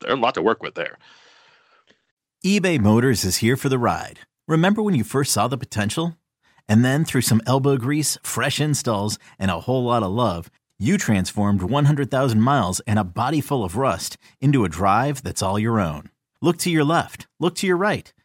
there's 0.00 0.14
a 0.14 0.16
lot 0.16 0.34
to 0.34 0.42
work 0.42 0.62
with 0.62 0.74
there. 0.74 0.98
eBay 2.44 2.78
Motors 2.78 3.24
is 3.24 3.38
here 3.38 3.56
for 3.56 3.68
the 3.68 3.78
ride. 3.78 4.20
Remember 4.46 4.82
when 4.82 4.94
you 4.94 5.04
first 5.04 5.32
saw 5.32 5.48
the 5.48 5.56
potential? 5.56 6.16
And 6.68 6.84
then 6.84 7.04
through 7.04 7.20
some 7.22 7.42
elbow 7.46 7.76
grease, 7.76 8.18
fresh 8.22 8.60
installs, 8.60 9.18
and 9.38 9.50
a 9.50 9.60
whole 9.60 9.84
lot 9.84 10.02
of 10.02 10.12
love, 10.12 10.50
you 10.78 10.96
transformed 10.96 11.62
100,000 11.62 12.40
miles 12.40 12.80
and 12.80 12.98
a 12.98 13.04
body 13.04 13.40
full 13.40 13.64
of 13.64 13.76
rust 13.76 14.16
into 14.40 14.64
a 14.64 14.68
drive 14.68 15.22
that's 15.22 15.42
all 15.42 15.58
your 15.58 15.78
own. 15.78 16.10
Look 16.40 16.58
to 16.58 16.70
your 16.70 16.84
left, 16.84 17.26
look 17.38 17.54
to 17.56 17.66
your 17.66 17.76
right. 17.76 18.12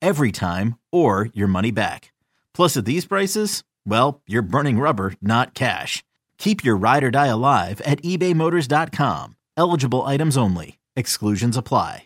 every 0.00 0.32
time, 0.32 0.78
or 0.92 1.28
your 1.34 1.48
money 1.48 1.70
back. 1.70 2.12
Plus, 2.54 2.76
at 2.76 2.84
these 2.84 3.06
prices, 3.06 3.64
well, 3.86 4.22
you're 4.26 4.42
burning 4.42 4.78
rubber, 4.78 5.14
not 5.20 5.54
cash. 5.54 6.02
Keep 6.38 6.64
your 6.64 6.76
ride 6.76 7.04
or 7.04 7.10
die 7.10 7.26
alive 7.26 7.80
at 7.82 8.02
ebaymotors.com. 8.02 9.36
Eligible 9.56 10.02
items 10.04 10.36
only. 10.36 10.78
Exclusions 10.96 11.56
apply. 11.56 12.05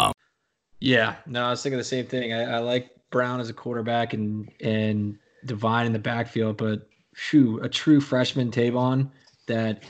Yeah, 0.81 1.15
no, 1.27 1.45
I 1.45 1.51
was 1.51 1.61
thinking 1.61 1.77
the 1.77 1.83
same 1.83 2.07
thing. 2.07 2.33
I, 2.33 2.55
I 2.55 2.57
like 2.57 2.89
Brown 3.11 3.39
as 3.39 3.49
a 3.49 3.53
quarterback 3.53 4.13
and 4.13 4.51
and 4.59 5.17
Devine 5.45 5.85
in 5.85 5.93
the 5.93 5.99
backfield, 5.99 6.57
but 6.57 6.89
shoo, 7.13 7.59
a 7.61 7.69
true 7.69 8.01
freshman 8.01 8.51
Tavon 8.51 9.09
that 9.45 9.83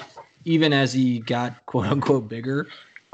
even 0.44 0.74
as 0.74 0.94
he 0.94 1.20
got 1.20 1.66
quote 1.66 1.88
unquote 1.88 2.28
bigger, 2.28 2.68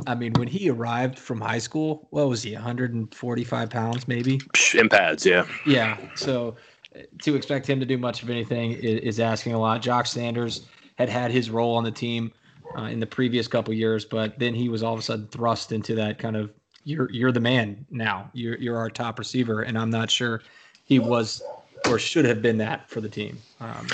I 0.05 0.15
mean, 0.15 0.33
when 0.33 0.47
he 0.47 0.69
arrived 0.69 1.19
from 1.19 1.39
high 1.39 1.59
school, 1.59 2.07
what 2.09 2.27
was 2.27 2.43
he, 2.43 2.53
145 2.53 3.69
pounds 3.69 4.07
maybe? 4.07 4.41
In 4.73 4.89
pads, 4.89 5.25
yeah. 5.25 5.45
Yeah. 5.65 5.97
So 6.15 6.55
uh, 6.95 7.01
to 7.21 7.35
expect 7.35 7.67
him 7.67 7.79
to 7.79 7.85
do 7.85 7.97
much 7.97 8.23
of 8.23 8.29
anything 8.29 8.73
is, 8.73 9.01
is 9.01 9.19
asking 9.19 9.53
a 9.53 9.59
lot. 9.59 9.81
Jock 9.81 10.07
Sanders 10.07 10.65
had 10.97 11.09
had 11.09 11.31
his 11.31 11.49
role 11.51 11.75
on 11.75 11.83
the 11.83 11.91
team 11.91 12.31
uh, 12.77 12.83
in 12.83 12.99
the 12.99 13.07
previous 13.07 13.47
couple 13.47 13.73
years, 13.73 14.03
but 14.03 14.37
then 14.39 14.53
he 14.53 14.67
was 14.67 14.81
all 14.81 14.93
of 14.93 14.99
a 14.99 15.03
sudden 15.03 15.27
thrust 15.27 15.71
into 15.71 15.95
that 15.95 16.17
kind 16.17 16.35
of 16.35 16.51
you're 16.87 17.11
you're 17.11 17.31
the 17.33 17.41
man 17.41 17.85
now. 17.91 18.29
You're 18.33 18.57
you're 18.57 18.77
our 18.77 18.89
top 18.89 19.19
receiver, 19.19 19.61
and 19.61 19.77
I'm 19.77 19.89
not 19.89 20.09
sure 20.09 20.41
he 20.85 20.99
was 20.99 21.43
or 21.89 21.99
should 21.99 22.23
have 22.23 22.41
been 22.41 22.57
that 22.59 22.89
for 22.89 23.01
the 23.01 23.09
team. 23.09 23.37
Um, 23.59 23.87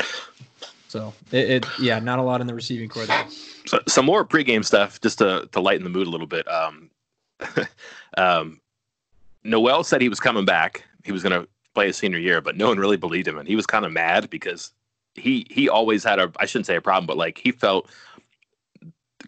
so 0.87 1.11
it, 1.31 1.49
it, 1.49 1.65
yeah, 1.79 1.97
not 1.97 2.19
a 2.19 2.21
lot 2.21 2.39
in 2.39 2.45
the 2.45 2.53
receiving 2.53 2.87
corps 2.87 3.07
there. 3.07 3.25
So, 3.65 3.79
some 3.87 4.05
more 4.05 4.23
pregame 4.23 4.63
stuff 4.63 5.01
just 5.01 5.17
to 5.17 5.49
to 5.51 5.59
lighten 5.59 5.83
the 5.83 5.89
mood 5.89 6.05
a 6.05 6.09
little 6.11 6.27
bit. 6.27 6.47
Um, 6.47 6.91
um, 8.17 8.61
Noel 9.43 9.83
said 9.83 9.99
he 9.99 10.09
was 10.09 10.19
coming 10.19 10.45
back. 10.45 10.83
He 11.03 11.11
was 11.11 11.23
going 11.23 11.41
to 11.41 11.47
play 11.73 11.87
his 11.87 11.97
senior 11.97 12.19
year, 12.19 12.41
but 12.41 12.55
no 12.55 12.67
one 12.67 12.77
really 12.77 12.97
believed 12.97 13.27
him, 13.27 13.39
and 13.39 13.47
he 13.47 13.55
was 13.55 13.65
kind 13.65 13.85
of 13.85 13.91
mad 13.91 14.29
because 14.29 14.71
he 15.15 15.47
he 15.49 15.67
always 15.67 16.03
had 16.03 16.19
a 16.19 16.31
I 16.39 16.45
shouldn't 16.45 16.67
say 16.67 16.75
a 16.75 16.81
problem, 16.81 17.07
but 17.07 17.17
like 17.17 17.39
he 17.39 17.51
felt 17.51 17.89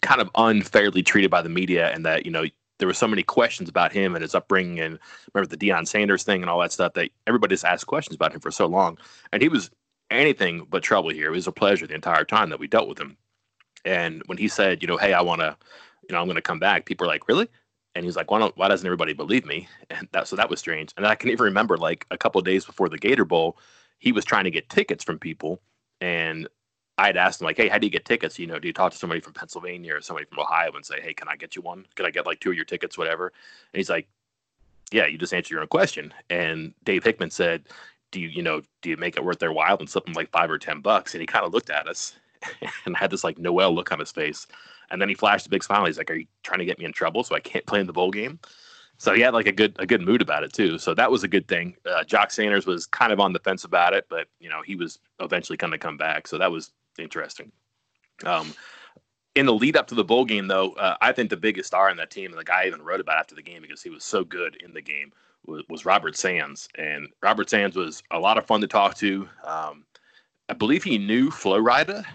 kind 0.02 0.22
of 0.22 0.30
unfairly 0.36 1.02
treated 1.02 1.32
by 1.32 1.42
the 1.42 1.50
media, 1.50 1.92
and 1.92 2.06
that 2.06 2.28
you 2.28 2.32
know 2.32 2.46
there 2.78 2.88
were 2.88 2.94
so 2.94 3.08
many 3.08 3.24
questions 3.24 3.70
about 3.70 3.92
him 3.92 4.16
and 4.16 4.22
his 4.22 4.36
upbringing 4.36 4.80
and 4.80 5.00
remember 5.34 5.56
the 5.56 5.58
Deion 5.58 5.88
Sanders 5.88 6.24
thing 6.24 6.42
and 6.42 6.50
all 6.50 6.60
that 6.60 6.72
stuff 6.72 6.94
that 6.94 7.10
everybody 7.28 7.54
just 7.54 7.66
asked 7.66 7.88
questions 7.88 8.16
about 8.16 8.34
him 8.34 8.42
for 8.42 8.52
so 8.52 8.66
long. 8.66 8.98
And 9.32 9.42
he 9.42 9.50
was 9.50 9.70
anything 10.12 10.68
but 10.70 10.84
trouble 10.84 11.10
here. 11.10 11.28
It 11.28 11.36
was 11.36 11.48
a 11.48 11.52
pleasure 11.52 11.88
the 11.88 11.96
entire 11.96 12.26
time 12.26 12.50
that 12.50 12.60
we 12.60 12.68
dealt 12.68 12.90
with 12.90 13.00
him. 13.00 13.18
And 13.86 14.22
when 14.26 14.38
he 14.38 14.48
said, 14.48 14.82
you 14.82 14.88
know, 14.88 14.98
hey, 14.98 15.14
I 15.14 15.22
want 15.22 15.42
to, 15.42 15.56
you 16.08 16.14
know, 16.14 16.20
I'm 16.20 16.28
going 16.28 16.36
to 16.36 16.42
come 16.42 16.60
back, 16.60 16.86
people 16.86 17.06
were 17.06 17.14
like, 17.14 17.28
really? 17.28 17.48
And 17.94 18.04
he's 18.04 18.18
like, 18.18 18.30
why 18.30 18.40
don't 18.40 18.56
why 18.58 18.68
doesn't 18.68 18.86
everybody 18.86 19.14
believe 19.14 19.46
me? 19.46 19.68
And 19.90 20.08
that 20.12 20.28
so 20.28 20.36
that 20.36 20.50
was 20.50 20.60
strange. 20.60 20.94
And 20.98 21.08
I 21.08 21.16
can 21.16 21.30
even 21.30 21.46
remember 21.46 21.78
like 21.78 22.06
a 22.12 22.18
couple 22.18 22.42
days 22.42 22.66
before 22.66 22.90
the 22.90 22.98
Gator 22.98 23.26
Bowl, 23.26 23.58
he 24.00 24.12
was 24.12 24.26
trying 24.26 24.44
to 24.44 24.52
get 24.52 24.70
tickets 24.70 25.04
from 25.04 25.20
people, 25.20 25.62
and 26.02 26.50
I 26.98 27.08
had 27.08 27.18
asked 27.18 27.42
him 27.42 27.46
like, 27.46 27.58
hey, 27.58 27.68
how 27.68 27.78
do 27.78 27.86
you 27.86 27.92
get 27.92 28.06
tickets? 28.06 28.40
You 28.40 28.48
know, 28.48 28.58
do 28.58 28.68
you 28.68 28.74
talk 28.74 28.92
to 28.92 28.98
somebody 28.98 29.20
from 29.20 29.34
Pennsylvania 29.34 29.96
or 29.96 30.02
somebody 30.02 30.26
from 30.26 30.40
Ohio 30.40 30.72
and 30.74 30.86
say, 30.86 31.02
hey, 31.02 31.14
can 31.14 31.28
I 31.28 31.36
get 31.36 31.56
you 31.56 31.62
one? 31.62 31.86
Can 31.96 32.06
I 32.06 32.12
get 32.12 32.26
like 32.26 32.40
two 32.40 32.52
of 32.52 32.56
your 32.56 32.66
tickets, 32.66 32.98
whatever? 32.98 33.28
And 33.28 33.78
he's 33.78 33.90
like, 33.90 34.08
yeah, 34.92 35.06
you 35.06 35.18
just 35.18 35.34
answer 35.34 35.54
your 35.54 35.62
own 35.62 35.68
question. 35.68 36.14
And 36.30 36.74
Dave 36.86 37.04
Hickman 37.04 37.32
said, 37.32 37.64
do 38.12 38.22
you, 38.22 38.30
you 38.30 38.42
know, 38.42 38.62
do 38.82 38.90
you 38.90 38.98
make 38.98 39.18
it 39.18 39.26
worth 39.26 39.40
their 39.40 39.52
while 39.52 39.78
and 39.78 39.90
something 39.90 40.14
like 40.14 40.30
five 40.32 40.50
or 40.50 40.58
ten 40.58 40.80
bucks? 40.80 41.14
And 41.14 41.22
he 41.22 41.28
kind 41.28 41.46
of 41.46 41.54
looked 41.54 41.70
at 41.70 41.88
us 41.88 42.16
and 42.86 42.96
had 42.96 43.12
this 43.12 43.24
like 43.24 43.38
Noel 43.38 43.76
look 43.76 43.92
on 43.92 44.00
his 44.00 44.12
face. 44.12 44.48
And 44.90 45.02
then 45.02 45.10
he 45.10 45.16
flashed 45.16 45.48
a 45.48 45.50
big 45.50 45.64
smile. 45.64 45.86
He's 45.86 45.98
like, 45.98 46.12
"Are 46.12 46.16
you 46.16 46.28
trying 46.44 46.60
to 46.60 46.66
get 46.66 46.78
me 46.78 46.86
in 46.86 46.94
trouble 46.94 47.24
so 47.24 47.36
I 47.36 47.40
can't 47.40 47.66
play 47.66 47.80
in 47.80 47.88
the 47.88 47.94
bowl 47.94 48.12
game?" 48.12 48.40
So 48.98 49.14
he 49.14 49.22
had 49.22 49.34
like 49.34 49.48
a 49.48 49.52
good 49.52 49.76
a 49.80 49.86
good 49.86 50.02
mood 50.02 50.22
about 50.22 50.44
it 50.44 50.54
too. 50.54 50.78
So 50.78 50.94
that 50.94 51.12
was 51.12 51.24
a 51.24 51.28
good 51.28 51.48
thing. 51.48 51.76
Uh, 51.86 52.04
Jock 52.04 52.32
Sanders 52.32 52.68
was 52.68 52.86
kind 52.86 53.12
of 53.12 53.20
on 53.20 53.34
the 53.34 53.40
fence 53.40 53.64
about 53.64 53.94
it, 53.94 54.06
but 54.10 54.28
you 54.40 54.50
know 54.50 54.62
he 54.62 54.76
was 54.76 55.00
eventually 55.20 55.58
going 55.58 55.72
to 55.72 55.80
come 55.80 55.98
back. 55.98 56.28
So 56.28 56.38
that 56.38 56.52
was 56.52 56.72
interesting. 57.00 57.52
Um, 58.24 58.54
in 59.36 59.46
the 59.46 59.54
lead 59.54 59.76
up 59.76 59.88
to 59.88 59.96
the 59.96 60.04
bowl 60.04 60.26
game, 60.26 60.48
though, 60.48 60.72
uh, 60.74 60.96
I 61.02 61.12
think 61.12 61.30
the 61.30 61.38
biggest 61.38 61.68
star 61.68 61.90
in 61.90 61.98
that 61.98 62.10
team, 62.10 62.32
and 62.32 62.40
the 62.40 62.46
guy 62.46 62.64
I 62.64 62.68
even 62.68 62.82
wrote 62.82 63.02
about 63.02 63.20
after 63.20 63.36
the 63.36 63.42
game 63.42 63.62
because 63.62 63.84
he 63.84 63.90
was 63.90 64.04
so 64.04 64.24
good 64.24 64.56
in 64.64 64.74
the 64.74 64.82
game, 64.82 65.12
was, 65.46 65.64
was 65.70 65.86
Robert 65.86 66.16
Sands. 66.16 66.70
And 66.78 67.10
Robert 67.22 67.50
Sands 67.50 67.76
was 67.76 68.02
a 68.12 68.20
lot 68.20 68.38
of 68.38 68.46
fun 68.46 68.62
to 68.62 68.68
talk 68.68 68.96
to. 68.96 69.28
Um, 69.44 69.84
I 70.48 70.54
believe 70.54 70.84
he 70.84 70.98
knew 70.98 71.32
Flo 71.32 71.62
Rida 71.62 72.06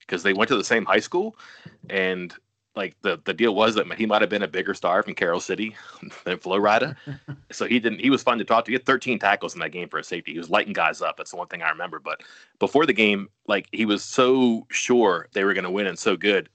because 0.00 0.22
they 0.22 0.34
went 0.34 0.48
to 0.48 0.56
the 0.56 0.64
same 0.64 0.84
high 0.84 1.00
school, 1.00 1.36
and 1.88 2.34
like 2.76 2.94
the 3.02 3.20
the 3.24 3.34
deal 3.34 3.54
was 3.54 3.74
that 3.74 3.92
he 3.94 4.06
might 4.06 4.20
have 4.20 4.30
been 4.30 4.42
a 4.42 4.48
bigger 4.48 4.74
star 4.74 5.02
from 5.02 5.14
Carol 5.14 5.40
City 5.40 5.74
than 6.24 6.38
Flo 6.38 6.58
Rida. 6.58 6.96
so 7.50 7.66
he 7.66 7.80
didn't. 7.80 8.00
He 8.00 8.10
was 8.10 8.22
fun 8.22 8.38
to 8.38 8.44
talk 8.44 8.64
to. 8.64 8.70
He 8.70 8.74
had 8.74 8.86
13 8.86 9.18
tackles 9.18 9.54
in 9.54 9.60
that 9.60 9.72
game 9.72 9.88
for 9.88 9.98
a 9.98 10.04
safety. 10.04 10.32
He 10.32 10.38
was 10.38 10.50
lighting 10.50 10.72
guys 10.72 11.02
up. 11.02 11.16
That's 11.16 11.30
the 11.30 11.36
one 11.36 11.48
thing 11.48 11.62
I 11.62 11.70
remember. 11.70 11.98
But 11.98 12.22
before 12.58 12.86
the 12.86 12.92
game, 12.92 13.28
like 13.46 13.68
he 13.72 13.86
was 13.86 14.04
so 14.04 14.66
sure 14.70 15.28
they 15.32 15.44
were 15.44 15.54
going 15.54 15.64
to 15.64 15.70
win 15.70 15.86
and 15.86 15.98
so 15.98 16.16
good. 16.16 16.48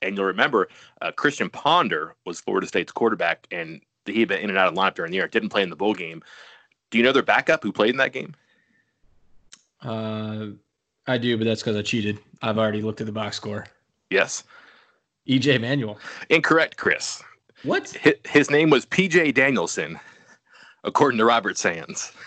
And 0.00 0.16
you'll 0.16 0.26
remember 0.26 0.68
uh, 1.02 1.10
Christian 1.12 1.50
Ponder 1.50 2.14
was 2.24 2.40
Florida 2.40 2.66
State's 2.66 2.92
quarterback, 2.92 3.46
and 3.50 3.80
he 4.06 4.20
had 4.20 4.28
been 4.28 4.40
in 4.40 4.50
and 4.50 4.58
out 4.58 4.68
of 4.68 4.74
lineup 4.74 4.94
during 4.94 5.10
the 5.10 5.16
year. 5.16 5.28
Didn't 5.28 5.48
play 5.48 5.62
in 5.62 5.70
the 5.70 5.76
bowl 5.76 5.94
game. 5.94 6.22
Do 6.90 6.98
you 6.98 7.04
know 7.04 7.12
their 7.12 7.22
backup 7.22 7.62
who 7.62 7.72
played 7.72 7.90
in 7.90 7.96
that 7.98 8.12
game? 8.12 8.34
Uh, 9.82 10.46
I 11.06 11.18
do, 11.18 11.36
but 11.36 11.44
that's 11.44 11.62
because 11.62 11.76
I 11.76 11.82
cheated. 11.82 12.18
I've 12.42 12.58
already 12.58 12.80
looked 12.80 13.00
at 13.00 13.06
the 13.06 13.12
box 13.12 13.36
score. 13.36 13.66
Yes. 14.10 14.44
EJ 15.28 15.60
Manuel. 15.60 15.98
Incorrect, 16.30 16.76
Chris. 16.76 17.22
What? 17.62 17.90
His, 17.90 18.14
his 18.24 18.50
name 18.50 18.70
was 18.70 18.86
PJ 18.86 19.34
Danielson, 19.34 19.98
according 20.84 21.18
to 21.18 21.24
Robert 21.24 21.58
Sands. 21.58 22.12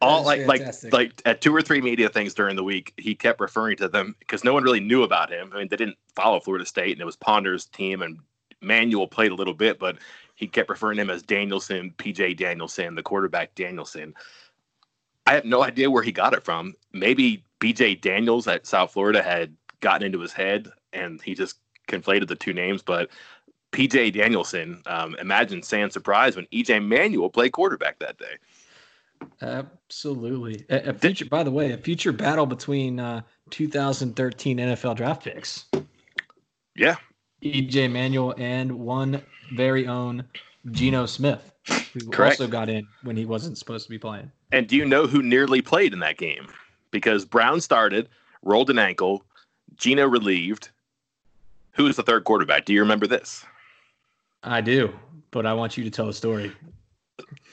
All 0.00 0.24
like 0.24 0.46
fantastic. 0.46 0.92
like 0.92 1.08
like 1.08 1.22
at 1.24 1.40
two 1.40 1.54
or 1.54 1.60
three 1.60 1.80
media 1.80 2.08
things 2.08 2.32
during 2.32 2.54
the 2.54 2.62
week, 2.62 2.94
he 2.98 3.16
kept 3.16 3.40
referring 3.40 3.76
to 3.78 3.88
them 3.88 4.14
because 4.20 4.44
no 4.44 4.54
one 4.54 4.62
really 4.62 4.78
knew 4.78 5.02
about 5.02 5.28
him. 5.28 5.50
I 5.52 5.58
mean, 5.58 5.68
they 5.68 5.76
didn't 5.76 5.98
follow 6.14 6.38
Florida 6.38 6.64
State, 6.64 6.92
and 6.92 7.00
it 7.00 7.04
was 7.04 7.16
Ponder's 7.16 7.66
team, 7.66 8.02
and 8.02 8.20
Manuel 8.60 9.08
played 9.08 9.32
a 9.32 9.34
little 9.34 9.54
bit, 9.54 9.80
but 9.80 9.98
he 10.36 10.46
kept 10.46 10.70
referring 10.70 10.96
to 10.96 11.02
him 11.02 11.10
as 11.10 11.22
Danielson, 11.22 11.92
PJ 11.98 12.36
Danielson, 12.36 12.94
the 12.94 13.02
quarterback 13.02 13.56
Danielson. 13.56 14.14
I 15.26 15.34
have 15.34 15.44
no 15.44 15.64
idea 15.64 15.90
where 15.90 16.04
he 16.04 16.12
got 16.12 16.32
it 16.32 16.44
from. 16.44 16.74
Maybe 16.92 17.44
BJ 17.60 18.00
Daniels 18.00 18.46
at 18.46 18.66
South 18.66 18.92
Florida 18.92 19.20
had 19.22 19.54
gotten 19.80 20.06
into 20.06 20.20
his 20.20 20.32
head 20.32 20.68
and 20.92 21.20
he 21.22 21.34
just 21.34 21.56
conflated 21.88 22.28
the 22.28 22.36
two 22.36 22.52
names. 22.52 22.82
But 22.82 23.10
PJ 23.72 24.12
Danielson, 24.12 24.82
um, 24.86 25.16
imagine 25.20 25.62
Sands' 25.62 25.94
surprise 25.94 26.36
when 26.36 26.46
EJ 26.46 26.84
Manuel 26.84 27.30
played 27.30 27.52
quarterback 27.52 27.98
that 27.98 28.18
day. 28.18 28.36
Absolutely. 29.42 30.64
A, 30.70 30.90
a 30.90 30.94
future, 30.94 31.24
by 31.24 31.42
the 31.42 31.50
way, 31.50 31.72
a 31.72 31.78
future 31.78 32.12
battle 32.12 32.46
between 32.46 33.00
uh, 33.00 33.22
2013 33.50 34.58
NFL 34.58 34.96
draft 34.96 35.24
picks. 35.24 35.66
Yeah. 36.76 36.96
EJ 37.42 37.90
Manuel 37.90 38.34
and 38.38 38.72
one 38.72 39.22
very 39.54 39.86
own 39.86 40.24
Geno 40.70 41.06
Smith, 41.06 41.52
who 41.66 42.10
Correct. 42.10 42.40
also 42.40 42.48
got 42.48 42.68
in 42.68 42.86
when 43.02 43.16
he 43.16 43.24
wasn't 43.24 43.58
supposed 43.58 43.84
to 43.84 43.90
be 43.90 43.98
playing. 43.98 44.30
And 44.52 44.66
do 44.66 44.76
you 44.76 44.84
know 44.84 45.06
who 45.06 45.22
nearly 45.22 45.62
played 45.62 45.92
in 45.92 46.00
that 46.00 46.16
game? 46.16 46.48
Because 46.90 47.24
Brown 47.24 47.60
started, 47.60 48.08
rolled 48.42 48.70
an 48.70 48.78
ankle, 48.78 49.24
Geno 49.78 50.06
relieved. 50.06 50.70
Who 51.72 51.86
is 51.86 51.96
the 51.96 52.02
third 52.02 52.24
quarterback? 52.24 52.64
Do 52.64 52.72
you 52.72 52.80
remember 52.80 53.06
this? 53.06 53.44
I 54.42 54.60
do, 54.60 54.92
but 55.30 55.46
I 55.46 55.54
want 55.54 55.76
you 55.76 55.84
to 55.84 55.90
tell 55.90 56.08
a 56.08 56.14
story. 56.14 56.52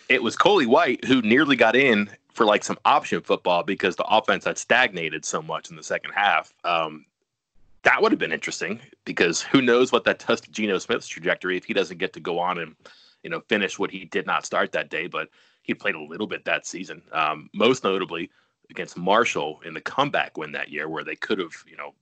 It 0.09 0.21
was 0.21 0.35
Coley 0.35 0.65
White 0.65 1.03
who 1.05 1.21
nearly 1.21 1.55
got 1.55 1.75
in 1.75 2.09
for 2.33 2.45
like 2.45 2.63
some 2.63 2.77
option 2.85 3.21
football 3.21 3.63
because 3.63 3.95
the 3.95 4.03
offense 4.03 4.45
had 4.45 4.57
stagnated 4.57 5.25
so 5.25 5.41
much 5.41 5.69
in 5.69 5.75
the 5.75 5.83
second 5.83 6.11
half. 6.11 6.53
Um, 6.63 7.05
that 7.83 8.01
would 8.01 8.11
have 8.11 8.19
been 8.19 8.31
interesting 8.31 8.79
because 9.05 9.41
who 9.41 9.61
knows 9.61 9.91
what 9.91 10.03
that 10.03 10.25
does 10.27 10.41
to 10.41 10.51
Geno 10.51 10.79
Smith's 10.79 11.07
trajectory 11.07 11.55
if 11.55 11.63
he 11.63 11.73
doesn't 11.73 11.97
get 11.97 12.13
to 12.13 12.19
go 12.19 12.39
on 12.39 12.57
and 12.59 12.75
you 13.23 13.29
know 13.29 13.41
finish 13.47 13.79
what 13.79 13.91
he 13.91 14.05
did 14.05 14.25
not 14.25 14.45
start 14.45 14.71
that 14.73 14.89
day, 14.89 15.07
but 15.07 15.29
he 15.61 15.73
played 15.73 15.95
a 15.95 16.01
little 16.01 16.27
bit 16.27 16.45
that 16.45 16.65
season. 16.65 17.01
Um, 17.11 17.49
most 17.53 17.83
notably 17.83 18.29
against 18.69 18.97
Marshall 18.97 19.61
in 19.65 19.73
the 19.73 19.81
comeback 19.81 20.37
win 20.37 20.51
that 20.51 20.69
year, 20.69 20.89
where 20.89 21.03
they 21.03 21.15
could 21.15 21.39
have 21.39 21.53
you 21.67 21.77
know, 21.77 21.93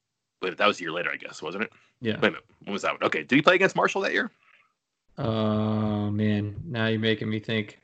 but 0.43 0.58
that 0.58 0.67
was 0.67 0.79
a 0.79 0.84
year 0.84 0.91
later, 0.91 1.10
I 1.10 1.15
guess, 1.15 1.41
wasn't 1.41 1.63
it? 1.63 1.71
Yeah. 2.01 2.13
Wait 2.13 2.27
a 2.27 2.32
minute, 2.32 2.45
when 2.65 2.73
was 2.73 2.82
that 2.82 2.91
one? 2.91 3.03
Okay, 3.03 3.23
did 3.23 3.36
he 3.36 3.41
play 3.41 3.56
against 3.56 3.75
Marshall 3.75 4.01
that 4.01 4.13
year? 4.13 4.29
Oh 5.17 6.12
man, 6.12 6.56
now 6.65 6.88
you're 6.88 6.99
making 6.99 7.29
me 7.29 7.39
think. 7.39 7.79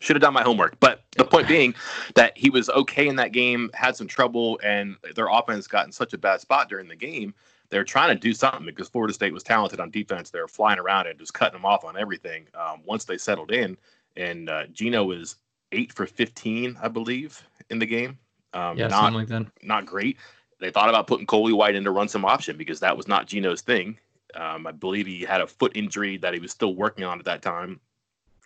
Should 0.00 0.14
have 0.14 0.22
done 0.22 0.34
my 0.34 0.42
homework. 0.42 0.78
But 0.78 1.02
the 1.16 1.24
point 1.24 1.48
being 1.48 1.74
that 2.14 2.38
he 2.38 2.50
was 2.50 2.70
okay 2.70 3.08
in 3.08 3.16
that 3.16 3.32
game, 3.32 3.70
had 3.74 3.96
some 3.96 4.06
trouble, 4.06 4.60
and 4.62 4.96
their 5.16 5.26
offense 5.28 5.66
got 5.66 5.86
in 5.86 5.92
such 5.92 6.12
a 6.12 6.18
bad 6.18 6.40
spot 6.40 6.68
during 6.68 6.86
the 6.86 6.94
game. 6.94 7.34
They're 7.70 7.84
trying 7.84 8.10
to 8.10 8.14
do 8.14 8.32
something 8.32 8.64
because 8.64 8.88
Florida 8.88 9.12
State 9.12 9.32
was 9.32 9.42
talented 9.42 9.80
on 9.80 9.90
defense. 9.90 10.30
They 10.30 10.40
were 10.40 10.46
flying 10.46 10.78
around 10.78 11.08
and 11.08 11.18
just 11.18 11.34
cutting 11.34 11.58
them 11.58 11.66
off 11.66 11.84
on 11.84 11.98
everything. 11.98 12.46
Um, 12.54 12.82
once 12.84 13.04
they 13.04 13.18
settled 13.18 13.50
in, 13.50 13.76
and 14.16 14.48
uh, 14.48 14.66
Geno 14.68 15.04
was 15.04 15.36
eight 15.72 15.92
for 15.92 16.06
fifteen, 16.06 16.78
I 16.80 16.86
believe, 16.86 17.42
in 17.68 17.80
the 17.80 17.86
game. 17.86 18.16
Um, 18.54 18.78
yeah, 18.78 18.86
not, 18.86 19.02
something 19.02 19.14
like 19.14 19.28
that. 19.28 19.46
Not 19.62 19.84
great. 19.84 20.16
They 20.60 20.70
thought 20.70 20.88
about 20.88 21.06
putting 21.06 21.26
Coley 21.26 21.52
White 21.52 21.74
in 21.74 21.84
to 21.84 21.90
run 21.90 22.08
some 22.08 22.24
option 22.24 22.56
because 22.56 22.80
that 22.80 22.96
was 22.96 23.06
not 23.06 23.26
Geno's 23.26 23.60
thing. 23.60 23.98
Um, 24.34 24.66
I 24.66 24.72
believe 24.72 25.06
he 25.06 25.22
had 25.22 25.40
a 25.40 25.46
foot 25.46 25.72
injury 25.74 26.16
that 26.18 26.34
he 26.34 26.40
was 26.40 26.50
still 26.50 26.74
working 26.74 27.04
on 27.04 27.18
at 27.18 27.24
that 27.24 27.42
time 27.42 27.80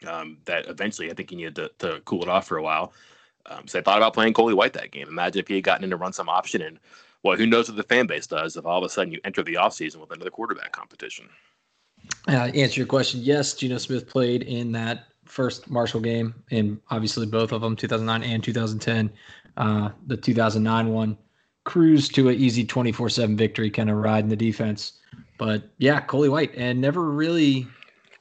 um, 0.06 0.38
that 0.44 0.68
eventually 0.68 1.10
I 1.10 1.14
think 1.14 1.30
he 1.30 1.36
needed 1.36 1.56
to, 1.56 1.70
to 1.78 2.00
cool 2.04 2.22
it 2.22 2.28
off 2.28 2.46
for 2.46 2.58
a 2.58 2.62
while. 2.62 2.92
Um, 3.46 3.66
so 3.66 3.78
I 3.78 3.82
thought 3.82 3.98
about 3.98 4.14
playing 4.14 4.34
Coley 4.34 4.54
White 4.54 4.74
that 4.74 4.92
game. 4.92 5.08
Imagine 5.08 5.40
if 5.40 5.48
he 5.48 5.56
had 5.56 5.64
gotten 5.64 5.84
in 5.84 5.90
to 5.90 5.96
run 5.96 6.12
some 6.12 6.28
option 6.28 6.62
and 6.62 6.78
well, 7.22 7.36
who 7.36 7.46
knows 7.46 7.68
what 7.68 7.76
the 7.76 7.84
fan 7.84 8.06
base 8.06 8.26
does 8.26 8.56
if 8.56 8.66
all 8.66 8.78
of 8.78 8.84
a 8.84 8.88
sudden 8.88 9.12
you 9.12 9.20
enter 9.24 9.42
the 9.42 9.54
offseason 9.54 9.96
with 9.96 10.10
another 10.10 10.30
quarterback 10.30 10.72
competition. 10.72 11.28
Uh, 12.26 12.50
answer 12.54 12.80
your 12.80 12.86
question. 12.86 13.20
Yes, 13.22 13.54
Geno 13.54 13.78
Smith 13.78 14.08
played 14.08 14.42
in 14.42 14.72
that 14.72 15.06
first 15.24 15.70
Marshall 15.70 16.00
game, 16.00 16.34
and 16.50 16.80
obviously 16.90 17.26
both 17.26 17.52
of 17.52 17.60
them, 17.60 17.76
2009 17.76 18.28
and 18.28 18.42
2010. 18.42 19.12
Uh, 19.56 19.90
the 20.06 20.16
2009 20.16 20.88
one 20.92 21.16
cruised 21.64 22.14
to 22.14 22.28
an 22.28 22.34
easy 22.34 22.64
24-7 22.64 23.36
victory, 23.36 23.70
kind 23.70 23.90
of 23.90 23.96
riding 23.96 24.28
the 24.28 24.36
defense. 24.36 24.94
But 25.38 25.70
yeah, 25.78 26.00
Coley 26.00 26.28
White, 26.28 26.52
and 26.56 26.80
never 26.80 27.10
really 27.10 27.66